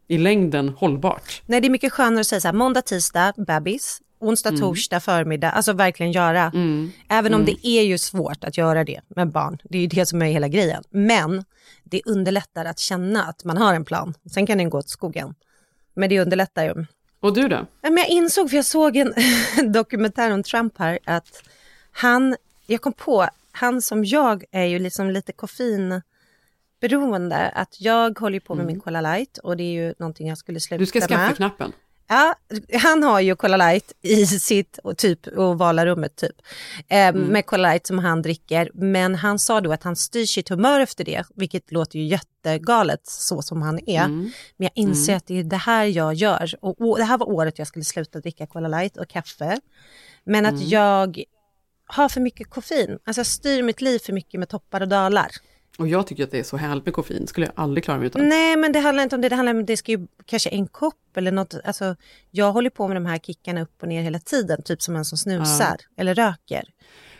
i 0.08 0.18
längden 0.18 0.68
hållbart. 0.68 1.42
Nej, 1.46 1.60
det 1.60 1.66
är 1.68 1.70
mycket 1.70 1.92
skönare 1.92 2.20
att 2.20 2.26
säga 2.26 2.40
så 2.40 2.48
här, 2.48 2.52
måndag, 2.52 2.82
tisdag, 2.82 3.32
bebis, 3.36 4.00
onsdag, 4.20 4.48
Mm. 4.48 4.60
torsdag, 4.60 5.00
förmiddag, 5.00 5.50
alltså 5.50 5.72
verkligen 5.72 6.12
göra. 6.12 6.52
Även 7.08 7.34
om 7.34 7.40
Mm. 7.40 7.44
det 7.54 7.66
är 7.68 7.82
ju 7.82 7.98
svårt 7.98 8.44
att 8.44 8.58
göra 8.58 8.84
det 8.84 9.00
med 9.08 9.28
barn, 9.28 9.58
det 9.64 9.78
är 9.78 9.82
ju 9.82 9.86
det 9.88 10.06
som 10.06 10.22
är 10.22 10.26
hela 10.26 10.48
grejen. 10.48 10.82
Men 10.90 11.44
det 11.84 12.02
underlättar 12.06 12.64
att 12.64 12.78
känna 12.78 13.24
att 13.24 13.44
man 13.44 13.56
har 13.56 13.74
en 13.74 13.84
plan. 13.84 14.14
Sen 14.34 14.46
kan 14.46 14.58
den 14.58 14.70
gå 14.70 14.78
åt 14.78 14.88
skogen. 14.88 15.34
Men 15.94 16.08
det 16.08 16.20
underlättar 16.20 16.64
ju. 16.64 16.84
Och 17.20 17.34
du 17.34 17.48
då? 17.48 17.66
Men 17.82 17.96
jag 17.96 18.08
insåg, 18.08 18.50
för 18.50 18.56
jag 18.56 18.64
såg 18.64 18.96
en 18.96 19.14
dokumentär 19.72 20.30
om 20.30 20.42
Trump 20.42 20.78
här, 20.78 20.98
att 21.04 21.42
han, 21.92 22.36
jag 22.66 22.80
kom 22.80 22.92
på, 22.92 23.28
han 23.52 23.82
som 23.82 24.04
jag 24.04 24.44
är 24.50 24.64
ju 24.64 24.78
liksom 24.78 25.10
lite 25.10 25.32
koffeinberoende. 25.32 27.48
Att 27.54 27.76
jag 27.80 28.18
håller 28.18 28.40
på 28.40 28.54
med 28.54 28.66
min 28.66 28.80
Cola 28.80 29.00
Light 29.00 29.38
och 29.38 29.56
det 29.56 29.62
är 29.62 29.72
ju 29.72 29.94
någonting 29.98 30.28
jag 30.28 30.38
skulle 30.38 30.60
sluta 30.60 30.74
Mm. 30.74 30.80
Du 30.82 30.86
ska 30.86 31.00
skaffa 31.00 31.26
med. 31.26 31.36
knappen. 31.36 31.72
Ja, 32.12 32.34
han 32.78 33.02
har 33.02 33.20
ju 33.20 33.36
Cola 33.36 33.56
Light 33.56 33.92
i 34.02 34.26
sitt 34.26 34.78
och 34.78 34.96
typ 34.98 35.26
ovala 35.36 35.86
rummet 35.86 36.16
typ. 36.16 36.36
Eh, 36.88 37.08
Mm. 37.08 37.22
Med 37.22 37.46
Cola 37.46 37.68
Light 37.70 37.86
som 37.86 37.98
han 37.98 38.22
dricker. 38.22 38.70
Men 38.74 39.14
han 39.14 39.38
sa 39.38 39.60
då 39.60 39.72
att 39.72 39.82
han 39.82 39.96
styr 39.96 40.26
sitt 40.26 40.48
humör 40.48 40.80
efter 40.80 41.04
det, 41.04 41.24
vilket 41.34 41.72
låter 41.72 41.98
ju 41.98 42.04
jättegalet 42.06 43.00
så 43.06 43.42
som 43.42 43.62
han 43.62 43.78
är. 43.86 44.04
Mm. 44.04 44.18
Men 44.56 44.64
jag 44.64 44.70
inser 44.74 45.12
Mm. 45.12 45.16
att 45.16 45.26
det 45.26 45.38
är 45.38 45.44
det 45.44 45.56
här 45.56 45.84
jag 45.84 46.14
gör. 46.14 46.54
Och, 46.60 46.80
och 46.90 46.98
det 46.98 47.04
här 47.04 47.18
var 47.18 47.28
året 47.28 47.58
jag 47.58 47.66
skulle 47.68 47.84
sluta 47.84 48.20
dricka 48.20 48.46
Cola 48.46 48.68
Light 48.68 48.96
och 48.96 49.08
kaffe. 49.08 49.60
Men 50.24 50.46
att 50.46 50.52
Mm. 50.54 50.68
jag 50.68 51.22
har 51.86 52.08
för 52.08 52.20
mycket 52.20 52.50
koffein. 52.50 52.98
Alltså 53.04 53.20
jag 53.20 53.26
styr 53.26 53.62
mitt 53.62 53.80
liv 53.80 53.98
för 53.98 54.12
mycket 54.12 54.40
med 54.40 54.48
toppar 54.48 54.80
och 54.80 54.88
dalar. 54.88 55.28
Och 55.80 55.88
jag 55.88 56.06
tycker 56.06 56.24
att 56.24 56.30
det 56.30 56.38
är 56.38 56.42
så 56.42 56.56
härligt 56.56 56.84
med 56.84 56.94
koffein, 56.94 57.26
skulle 57.26 57.46
jag 57.46 57.52
aldrig 57.56 57.84
klara 57.84 57.98
mig 57.98 58.06
utan. 58.06 58.28
Nej, 58.28 58.56
men 58.56 58.72
det 58.72 58.80
handlar 58.80 59.02
inte 59.02 59.16
om 59.16 59.22
det. 59.22 59.28
Det 59.28 59.36
handlar 59.36 59.54
om 59.54 59.64
det 59.66 59.76
ska 59.76 59.92
ju 59.92 60.06
kanske 60.24 60.50
en 60.50 60.66
kopp 60.66 61.16
eller 61.16 61.32
något. 61.32 61.54
Alltså, 61.64 61.96
jag 62.30 62.52
håller 62.52 62.70
på 62.70 62.88
med 62.88 62.96
de 62.96 63.06
här 63.06 63.18
kickarna 63.18 63.62
upp 63.62 63.82
och 63.82 63.88
ner 63.88 64.02
hela 64.02 64.18
tiden, 64.18 64.62
typ 64.62 64.82
som 64.82 64.96
en 64.96 65.04
som 65.04 65.18
snusar 65.18 65.76
eller 65.96 66.14
röker. 66.14 66.64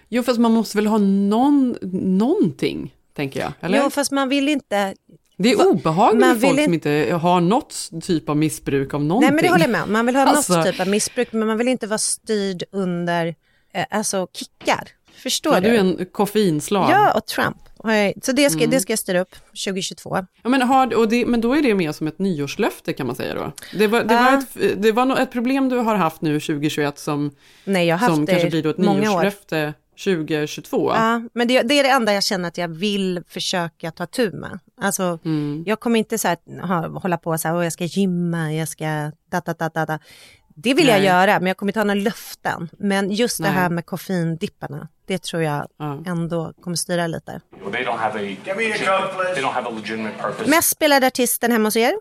Jo, 0.08 0.22
fast 0.22 0.38
man 0.40 0.52
måste 0.52 0.76
väl 0.78 0.86
ha 0.86 0.98
någon, 0.98 1.76
någonting, 2.18 2.94
tänker 3.16 3.40
jag. 3.40 3.52
Eller? 3.60 3.78
Jo, 3.82 3.90
fast 3.90 4.12
man 4.12 4.28
vill 4.28 4.48
inte... 4.48 4.94
det 5.36 5.50
är 5.52 5.68
obehagligt 5.68 6.20
man 6.20 6.28
med 6.38 6.40
folk 6.40 6.64
som 6.64 6.74
inte 6.74 7.18
har 7.22 7.40
något 7.40 7.90
typ 8.02 8.28
av 8.28 8.36
missbruk 8.36 8.94
av 8.94 9.04
någonting. 9.04 9.26
Nej, 9.26 9.34
men 9.34 9.44
det 9.44 9.50
håller 9.50 9.64
jag 9.64 9.70
med 9.72 9.82
om. 9.82 9.92
Man 9.92 10.06
vill 10.06 10.16
ha 10.16 10.26
Alltså- 10.26 10.56
något 10.56 10.66
typ 10.66 10.80
av 10.80 10.88
missbruk, 10.88 11.32
men 11.32 11.46
man 11.46 11.58
vill 11.58 11.68
inte 11.68 11.86
vara 11.86 11.98
styrd 11.98 12.62
under 12.70 13.34
eh, 13.74 13.84
alltså 13.90 14.26
kickar. 14.32 14.88
Förstår 15.22 15.54
Ja, 15.54 15.60
du? 15.60 15.68
du 15.70 15.76
är 15.76 15.80
en 15.80 16.06
koffeinslav. 16.12 16.90
Ja, 16.90 17.12
och 17.16 17.26
Trump. 17.26 17.56
Så 18.22 18.32
det 18.32 18.50
ska, 18.50 18.58
Mm. 18.58 18.70
det 18.70 18.80
ska 18.80 18.92
jag 18.92 18.98
styra 18.98 19.20
upp 19.20 19.34
2022. 19.64 20.26
Ja, 20.42 20.48
men, 20.48 20.62
har, 20.62 20.94
och 20.94 21.08
det, 21.08 21.26
men 21.26 21.40
då 21.40 21.54
är 21.56 21.62
det 21.62 21.74
mer 21.74 21.92
som 21.92 22.06
ett 22.06 22.18
nyårslöfte 22.18 22.92
kan 22.92 23.06
man 23.06 23.16
säga 23.16 23.34
då. 23.34 23.52
Det 23.78 23.86
var, 23.86 24.04
det 24.04 24.14
Ja. 24.14 24.22
var, 24.22 24.38
ett, 24.64 24.82
det 24.82 24.92
var 24.92 25.04
nå- 25.06 25.16
ett 25.16 25.32
problem 25.32 25.68
du 25.68 25.76
har 25.76 25.94
haft 25.96 26.20
nu 26.22 26.40
2021 26.40 26.98
som, 26.98 27.30
Nej, 27.64 27.86
jag 27.86 27.94
har 27.96 27.98
haft 28.00 28.14
som 28.14 28.24
det 28.24 28.32
kanske 28.32 28.50
blir 28.50 28.62
då 28.62 28.70
ett 28.70 28.78
år. 28.78 28.82
nyårslöfte 28.82 29.74
2022. 30.04 30.92
Ja, 30.94 31.22
men 31.34 31.48
det, 31.48 31.62
det 31.62 31.74
är 31.78 31.82
det 31.82 31.88
enda 31.90 32.12
jag 32.14 32.24
känner 32.24 32.48
att 32.48 32.58
jag 32.58 32.68
vill 32.68 33.22
försöka 33.28 33.90
ta 33.90 34.06
tur 34.06 34.32
med. 34.32 34.58
Alltså, 34.82 35.18
Mm. 35.24 35.64
jag 35.66 35.80
kommer 35.80 35.98
inte 35.98 36.18
så 36.18 36.28
här, 36.28 36.66
ha, 36.66 36.98
hålla 37.00 37.16
på 37.18 37.38
så 37.38 37.48
här, 37.48 37.56
"Åh, 37.56 37.64
jag 37.64 37.72
ska 37.72 37.84
gymma, 37.84 38.52
jag 38.54 38.68
ska 38.68 38.84
da, 39.30 39.40
da, 39.58 39.68
da, 39.74 39.86
da. 39.86 39.98
Det 40.62 40.74
vill 40.74 40.86
jag 40.88 40.96
Nej. 40.96 41.04
göra, 41.06 41.38
men 41.40 41.46
jag 41.46 41.56
kommer 41.56 41.70
inte 41.72 41.80
ha 41.80 41.84
några 41.84 42.00
löften. 42.00 42.68
Men 42.78 43.10
just 43.10 43.38
det 43.38 43.42
Nej. 43.44 43.52
här 43.52 43.70
med 43.70 43.86
koffeindipparna, 43.86 44.88
det 45.06 45.22
tror 45.22 45.42
jag 45.42 45.66
ändå 46.06 46.52
kommer 46.62 46.76
styra 46.76 47.06
lite. 47.06 47.40
Well, 47.72 47.88
a. 47.88 48.10
Mest 50.46 50.70
spelade 50.70 51.06
artisten 51.06 51.52
hemma 51.52 51.66
hos 51.66 51.76
er? 51.76 51.92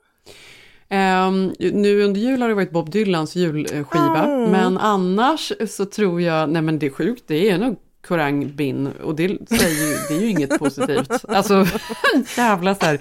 Ehm, 0.89 1.53
nu 1.59 2.01
under 2.03 2.21
jul 2.21 2.41
har 2.41 2.49
det 2.49 2.55
varit 2.55 2.71
Bob 2.71 2.89
Dylans 2.89 3.35
julskiva, 3.35 4.23
Mm. 4.25 4.51
men 4.51 4.77
annars 4.77 5.51
så 5.69 5.85
tror 5.85 6.21
jag, 6.21 6.49
nej 6.49 6.61
men 6.61 6.79
det 6.79 6.85
är 6.85 6.89
sjukt, 6.89 7.23
det 7.27 7.49
är 7.49 7.57
nog 7.57 7.77
Korang 8.07 8.51
Bin 8.55 8.87
och 8.87 9.15
det, 9.15 9.27
säger 9.49 9.89
ju, 9.89 9.97
det 10.09 10.13
är 10.15 10.21
ju 10.21 10.29
inget 10.29 10.59
positivt. 10.59 11.25
Alltså 11.27 11.65
jävla 12.37 12.75
så 12.75 12.85
här, 12.85 12.99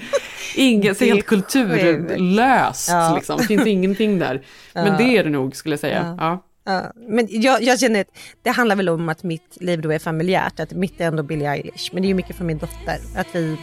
inget, 0.57 0.99
Det 0.99 1.05
helt 1.05 1.27
kulturlöst 1.27 2.89
Ja. 2.89 3.15
liksom, 3.17 3.39
finns 3.39 3.67
ingenting 3.67 4.19
där. 4.19 4.43
Men 4.75 4.87
Ja. 4.87 4.97
det 4.99 5.17
är 5.17 5.25
det 5.25 5.31
nog 5.31 5.57
skulle 5.57 5.73
jag 5.73 5.81
säga. 5.81 6.17
Ja. 6.19 6.45
Ja. 6.65 6.93
Men 6.97 7.27
jag, 7.31 7.63
jag 7.63 7.81
känner 7.81 8.01
att 8.01 8.19
det 8.43 8.51
handlar 8.51 8.77
väl 8.77 8.89
om 8.89 9.09
att 9.09 9.23
mitt 9.23 9.57
liv 9.61 9.81
då 9.81 9.93
är 9.93 9.99
familjärt, 9.99 10.61
att 10.61 10.73
mitt 10.73 11.01
är 11.01 11.05
ändå 11.05 11.23
Billie 11.23 11.47
Eilish. 11.47 11.91
Men 11.93 12.03
det 12.03 12.07
är 12.07 12.09
ju 12.09 12.15
mycket 12.15 12.37
från 12.37 12.47
min 12.47 12.59
dotter, 12.59 12.99
att 13.17 13.27
vi 13.33 13.57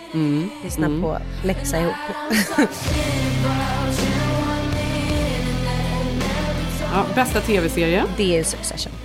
lyssnar 0.64 0.88
mm. 0.88 1.02
på 1.02 1.18
läxa 1.44 1.80
ihop. 1.80 1.96
Ja, 6.96 7.06
bästa 7.16 7.42
tv-serie? 7.42 8.04
Det 8.18 8.38
är 8.40 8.44
Succession. 8.44 9.05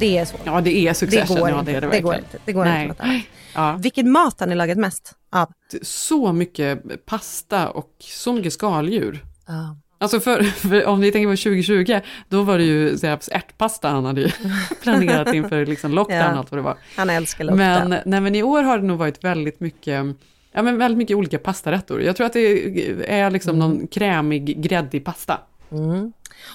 Det 0.00 0.18
är 0.18 0.24
så. 0.24 0.36
Ja, 0.44 0.60
det 0.60 0.88
är 0.88 0.94
Succession. 0.94 1.36
Det 1.36 1.40
går 1.40 1.50
ja, 1.50 1.62
det 1.62 1.72
är 1.72 1.80
det, 1.80 1.88
det 1.90 2.00
går 2.00 2.14
inte. 2.14 2.38
Det 2.44 2.52
går 2.52 2.64
Nej. 2.64 2.86
inte 2.86 3.06
något. 3.06 3.22
Ja. 3.54 3.76
Vilken 3.82 4.10
mat 4.10 4.40
har 4.40 4.46
ni 4.46 4.54
lagat 4.54 4.78
mest 4.78 5.14
av? 5.32 5.48
Så 5.82 6.32
mycket 6.32 6.82
pasta 7.06 7.68
och 7.70 7.90
så 8.00 8.32
mycket 8.32 8.52
skaldjur. 8.52 9.24
Ja. 9.46 9.76
Alltså 9.98 10.20
för, 10.20 10.42
för 10.42 10.86
om 10.86 11.00
vi 11.00 11.12
tänker 11.12 11.28
på 11.28 11.36
2020, 11.36 12.00
då 12.28 12.42
var 12.42 12.58
det 12.58 12.64
ju 12.64 12.98
här, 13.02 13.18
ärtpasta 13.30 13.88
han 13.88 14.04
hade 14.04 14.32
planerat 14.82 15.34
inför 15.34 15.66
liksom 15.66 15.92
lockdown 15.92 16.18
Ja. 16.20 16.32
och 16.32 16.38
allt 16.38 16.50
vad 16.50 16.58
det 16.58 16.62
var. 16.62 16.76
Han 16.96 17.10
älskar 17.10 17.44
lockdown. 17.44 17.88
Men, 17.88 18.00
nej, 18.06 18.20
men 18.20 18.34
i 18.34 18.42
år 18.42 18.62
har 18.62 18.78
det 18.78 18.84
nog 18.84 18.98
varit 18.98 19.24
väldigt 19.24 19.60
mycket, 19.60 20.04
ja, 20.52 20.62
men 20.62 20.78
väldigt 20.78 20.98
mycket 20.98 21.16
olika 21.16 21.38
pastarätter. 21.38 21.98
Jag 21.98 22.16
tror 22.16 22.26
att 22.26 22.32
det 22.32 23.12
är 23.12 23.30
liksom 23.30 23.58
någon 23.58 23.86
krämig, 23.86 24.62
gräddig 24.62 25.04
pasta. 25.04 25.38
Mm. 25.72 26.12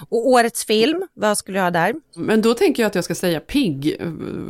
Och 0.09 0.28
årets 0.28 0.66
film, 0.66 1.07
vad 1.13 1.38
skulle 1.38 1.57
du 1.59 1.63
ha 1.63 1.72
där? 1.72 1.93
Men 2.16 2.41
då 2.41 2.53
tänker 2.53 2.84
jag 2.84 2.88
att 2.88 2.95
jag 2.95 3.03
ska 3.03 3.16
säga 3.16 3.39
pigg 3.39 3.97
eh, 3.99 4.07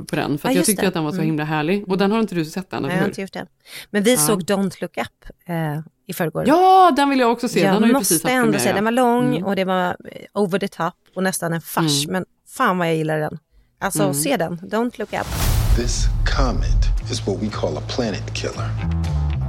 på 0.07 0.15
den, 0.15 0.37
för 0.37 0.49
Ja, 0.49 0.55
jag 0.55 0.65
tyckte 0.65 0.81
det. 0.81 0.87
att 0.87 0.93
den 0.93 1.03
var 1.03 1.11
så 1.11 1.15
Mm. 1.15 1.25
himla 1.25 1.43
härlig. 1.43 1.87
Och 1.89 1.97
den 1.97 2.11
har 2.11 2.19
inte 2.19 2.35
du 2.35 2.45
sett 2.45 2.73
än, 2.73 2.81
Nej, 2.83 2.91
jag 2.91 2.99
har 2.99 3.07
inte 3.07 3.21
gjort 3.21 3.33
det. 3.33 3.45
Men 3.91 4.03
vi 4.03 4.11
Ja. 4.13 4.19
såg 4.19 4.41
Don't 4.43 4.81
Look 4.81 4.97
Up 4.97 5.29
eh, 5.49 5.79
i 6.07 6.13
förrgår. 6.13 6.43
Ja, 6.47 6.93
den 6.95 7.09
vill 7.09 7.19
jag 7.19 7.31
också 7.31 7.47
se. 7.47 7.59
Jag 7.59 7.73
den 7.75 7.81
har 7.83 7.87
ju 7.87 7.93
precis 7.93 8.23
haft 8.23 8.33
ändå 8.35 8.59
säga, 8.59 8.73
den 8.75 8.83
var 8.85 8.91
lång 8.91 9.25
Mm. 9.25 9.45
och 9.45 9.55
det 9.55 9.63
var 9.65 9.87
eh, 9.87 9.95
over 10.41 10.59
the 10.59 10.67
top 10.67 10.93
och 11.15 11.23
nästan 11.23 11.53
en 11.53 11.61
fars. 11.61 12.05
Mm. 12.05 12.13
Men 12.13 12.25
fan 12.57 12.77
vad 12.77 12.87
jag 12.87 12.95
gillar 12.95 13.19
den. 13.19 13.37
Alltså 13.79 14.03
Mm. 14.03 14.13
se 14.13 14.37
den, 14.37 14.57
Don't 14.59 14.99
Look 14.99 15.13
Up. 15.13 15.27
This 15.75 16.05
comet 16.37 17.11
is 17.11 17.27
what 17.27 17.37
we 17.43 17.49
call 17.49 17.77
a 17.77 17.81
planet 17.95 18.33
killer. 18.33 18.69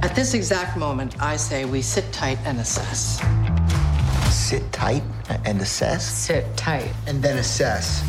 At 0.03 0.15
this 0.15 0.33
exact 0.33 0.77
moment, 0.77 1.13
I 1.35 1.37
say 1.37 1.65
we 1.65 1.83
sit 1.83 2.05
tight 2.13 2.39
and 2.49 2.59
assess. 2.59 3.19
Sit 4.31 4.71
tight 4.71 5.03
and 5.45 5.61
assess? 5.61 6.25
Sit 6.25 6.45
tight. 6.57 6.93
And 7.09 7.23
then 7.23 7.37
assess. 7.37 8.01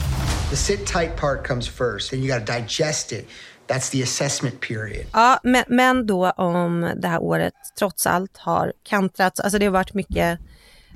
The 0.50 0.56
sit 0.56 0.86
tight 0.86 1.16
part 1.16 1.44
comes 1.44 1.68
first, 1.68 2.10
then 2.10 2.20
you 2.20 2.28
got 2.28 2.46
to 2.46 2.52
digest 2.52 3.12
it. 3.12 3.28
That's 3.66 3.90
the 3.90 4.02
assessment 4.02 4.60
period. 4.60 5.06
Ja, 5.12 5.40
men, 5.42 5.64
men 5.68 6.06
då 6.06 6.30
om 6.30 6.92
det 6.96 7.08
här 7.08 7.22
året 7.22 7.54
trots 7.78 8.06
allt 8.06 8.36
har 8.36 8.72
kantrats, 8.82 9.40
alltså 9.40 9.58
det 9.58 9.66
har 9.66 9.72
varit 9.72 9.94
mycket 9.94 10.38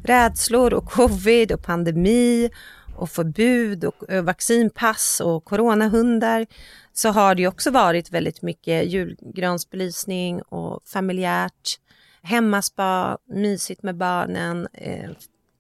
rädslor 0.05 0.75
och 0.75 0.91
covid 0.91 1.53
och 1.53 1.63
pandemi 1.63 2.51
och 2.97 3.11
förbud 3.11 3.85
och 3.85 4.11
eh, 4.11 4.23
vaccinpass 4.23 5.21
och 5.25 5.45
coronahundar 5.45 6.47
så 6.93 7.09
har 7.09 7.35
det 7.35 7.43
ju 7.43 7.49
också 7.49 7.71
varit 7.71 8.13
väldigt 8.13 8.43
mycket 8.43 8.87
julgransbelysning 8.87 10.43
och 10.43 10.81
familjärt, 10.87 11.79
hemmaspa, 12.23 13.19
mysigt 13.29 13.83
med 13.83 13.97
barnen, 13.97 14.69
eh, 14.73 15.11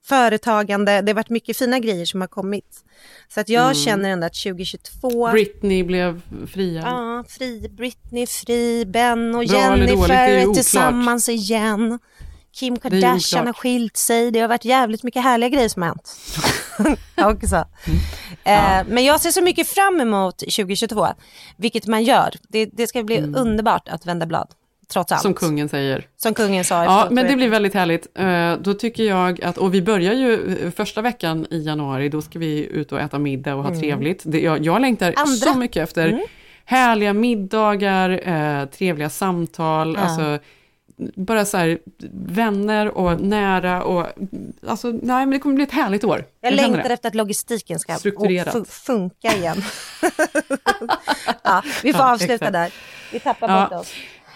företagande. 0.04 1.00
Det 1.02 1.10
har 1.12 1.14
varit 1.14 1.30
mycket 1.30 1.56
fina 1.56 1.78
grejer 1.78 2.04
som 2.04 2.20
har 2.20 2.28
kommit. 2.28 2.84
Så 3.28 3.40
att 3.40 3.48
jag 3.48 3.62
Mm. 3.62 3.74
känner 3.74 4.10
ändå 4.10 4.26
att 4.26 4.34
2022 4.34 5.30
Britney 5.32 5.82
blev 5.84 6.20
friad. 6.46 6.84
Ja, 6.86 7.24
fri, 7.28 7.68
Britney 7.68 8.26
fri, 8.26 8.84
Ben 8.86 9.34
och 9.34 9.44
Bra 9.46 9.58
Jennifer 9.58 10.10
är 10.10 10.54
tillsammans 10.54 11.28
igen. 11.28 11.98
Kim 12.54 12.76
Kardashian 12.78 13.46
har 13.46 13.52
skilt 13.52 13.96
sig. 13.96 14.30
Det 14.30 14.40
har 14.40 14.48
varit 14.48 14.64
jävligt 14.64 15.02
mycket 15.02 15.22
härliga 15.22 15.48
grejer 15.48 15.68
som 15.68 15.82
har 15.82 15.88
hänt. 15.88 16.16
Också. 17.36 17.64
Mm. 17.86 17.98
Eh, 18.44 18.86
men 18.94 19.04
jag 19.04 19.20
ser 19.20 19.30
så 19.30 19.42
mycket 19.42 19.68
fram 19.68 20.00
emot 20.00 20.38
2022, 20.38 21.06
vilket 21.56 21.86
man 21.86 22.04
gör. 22.04 22.34
Det, 22.48 22.66
det 22.66 22.86
ska 22.86 23.02
bli 23.02 23.18
underbart 23.20 23.88
att 23.88 24.06
vända 24.06 24.26
blad, 24.26 24.48
trots 24.89 25.12
allt. 25.12 25.22
Som 25.22 25.35
kungen 25.35 25.68
säger. 25.68 26.07
Som 26.16 26.35
kungen 26.35 26.64
sa. 26.64 26.85
Ja, 26.85 27.09
men 27.11 27.26
det 27.26 27.37
blir 27.37 27.49
väldigt 27.49 27.74
härligt. 27.74 28.07
Eh, 28.18 28.55
Då 28.57 28.74
tycker 28.74 29.03
jag 29.05 29.43
att, 29.45 29.59
och 29.59 29.74
vi 29.74 29.83
börjar 29.83 30.12
ju 30.12 30.57
eh, 30.64 30.70
första 30.70 31.03
veckan 31.03 31.47
i 31.51 31.59
januari, 31.62 32.09
då 32.09 32.22
ska 32.22 32.39
vi 32.39 32.66
ut 32.66 32.93
och 32.93 33.01
äta 33.01 33.18
middag 33.18 33.55
och 33.55 33.62
ha 33.62 33.68
Mm. 33.70 33.80
trevligt. 33.80 34.22
Det, 34.24 34.41
jag, 34.41 34.64
jag 34.64 34.80
längtar 34.80 35.14
Andra. 35.16 35.37
så 35.53 35.59
mycket 35.59 35.83
efter 35.83 36.09
Mm. 36.09 36.20
härliga 36.64 37.12
middagar, 37.12 38.11
eh, 38.28 38.64
trevliga 38.66 39.11
samtal, 39.11 39.95
Ja. 39.95 40.01
alltså 40.05 40.39
bara 41.16 41.45
så 41.45 41.57
här 41.57 41.78
vänner 42.12 42.89
och 42.99 43.20
nära 43.20 43.83
och 43.83 44.07
alltså 44.66 44.89
nej 44.89 45.01
men 45.03 45.30
det 45.30 45.39
kommer 45.39 45.55
bli 45.55 45.64
ett 45.64 45.72
härligt 45.72 46.05
år. 46.05 46.24
Jag 46.41 46.53
känner 46.57 46.68
längtar 46.70 46.91
efter 46.91 47.09
att 47.09 47.14
logistiken 47.14 47.78
ska 47.78 47.97
funka 48.68 49.33
igen. 49.37 49.62
ja, 51.43 51.62
vi 51.83 51.93
får 51.93 52.01
Ja, 52.01 52.12
avsluta 52.12 52.35
exakt. 52.35 52.53
där. 52.53 52.72
Vi 53.12 53.20
tappar 53.20 53.49
Ja. 53.49 53.68
bort 53.70 53.80
oss. 53.80 53.93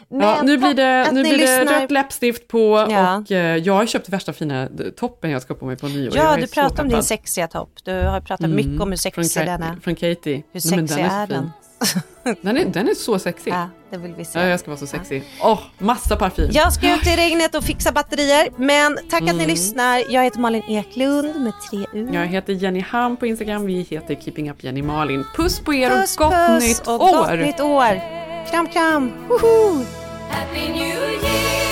Ja, 0.09 0.43
nu 0.43 0.59
blir 0.59 0.75
det, 0.75 1.11
nu 1.13 1.23
blir 1.23 1.39
det 1.39 1.65
rött 1.65 1.91
läppstift 1.91 2.49
på 2.49 2.87
Ja. 2.91 3.17
och 3.17 3.33
eh, 3.33 3.57
jag 3.57 3.75
har 3.75 3.87
köpt 3.87 4.09
värsta 4.09 4.33
fina 4.33 4.69
toppen 4.97 5.31
jag 5.31 5.43
ska 5.43 5.55
på 5.55 5.65
mig 5.67 5.77
på 5.77 5.89
nyår. 5.89 6.17
Ja, 6.17 6.37
är 6.37 6.41
du 6.41 6.47
pratar 6.47 6.83
om 6.83 6.89
din 6.89 7.03
sexiga 7.03 7.49
topp. 7.49 7.71
Du 7.85 7.93
har 7.93 8.21
pratat 8.21 8.45
Mm, 8.45 8.57
mycket 8.57 8.81
om 8.81 8.89
hur 8.91 8.97
sexig 8.97 9.33
från, 9.33 9.43
Ka- 9.43 9.47
den 9.47 9.63
är. 9.63 9.77
Från 9.83 9.95
Katie. 9.95 10.35
Hur 10.35 10.35
Nej, 10.35 10.43
men 10.53 10.61
sexig 10.89 10.97
den 11.05 11.11
är 11.13 11.27
fin. 11.27 11.35
den? 11.37 11.51
Den 12.43 12.57
är, 12.57 12.65
den 12.65 12.89
är 12.89 12.95
så 12.95 13.19
sexig. 13.19 13.53
Ja, 13.53 13.69
det 13.91 13.97
vill 13.97 14.15
vi 14.15 14.25
se. 14.25 14.39
Ja, 14.39 14.47
jag 14.47 14.61
ska 14.61 14.71
vara 14.71 14.79
så 14.79 14.87
sexig. 14.87 15.25
Åh, 15.43 15.59
massa 15.79 16.17
parfym. 16.17 16.51
Jag 16.53 16.73
ska 16.73 16.95
ut 16.95 17.07
i 17.07 17.17
regnet 17.17 17.55
och 17.55 17.65
fixa 17.65 17.93
batterier. 17.93 18.49
Men 18.57 18.99
tack 19.11 19.21
att 19.23 19.27
ni 19.27 19.31
Mm. 19.35 19.47
lyssnar. 19.49 20.03
Jag 20.13 20.25
heter 20.25 20.39
Malin 20.41 20.63
Eklund 20.69 21.41
med 21.43 21.53
tre 21.71 21.87
U. 21.93 22.09
Jag 22.13 22.27
heter 22.27 22.53
Jenny 22.53 22.81
Ham 22.81 23.17
på 23.17 23.27
Instagram. 23.27 23.67
Vi 23.67 23.83
heter 23.91 24.15
Keeping 24.15 24.51
Up 24.51 24.65
Jenny 24.65 24.83
Malin. 24.83 25.25
Puss 25.37 25.61
på 25.61 25.75
er 25.75 25.91
Puss, 25.91 26.17
och 26.17 26.23
gott 26.25 26.35
puss 26.49 26.65
nytt 26.69 26.87
och 26.87 27.05
år! 27.05 27.13
gott 27.31 27.39
nytt 27.47 27.61
år. 27.61 28.01
Kram, 28.51 28.67
kram. 28.69 29.13
Woho! 29.29 29.85
Happy 30.31 30.69
New 30.73 30.87
Year! 30.87 31.66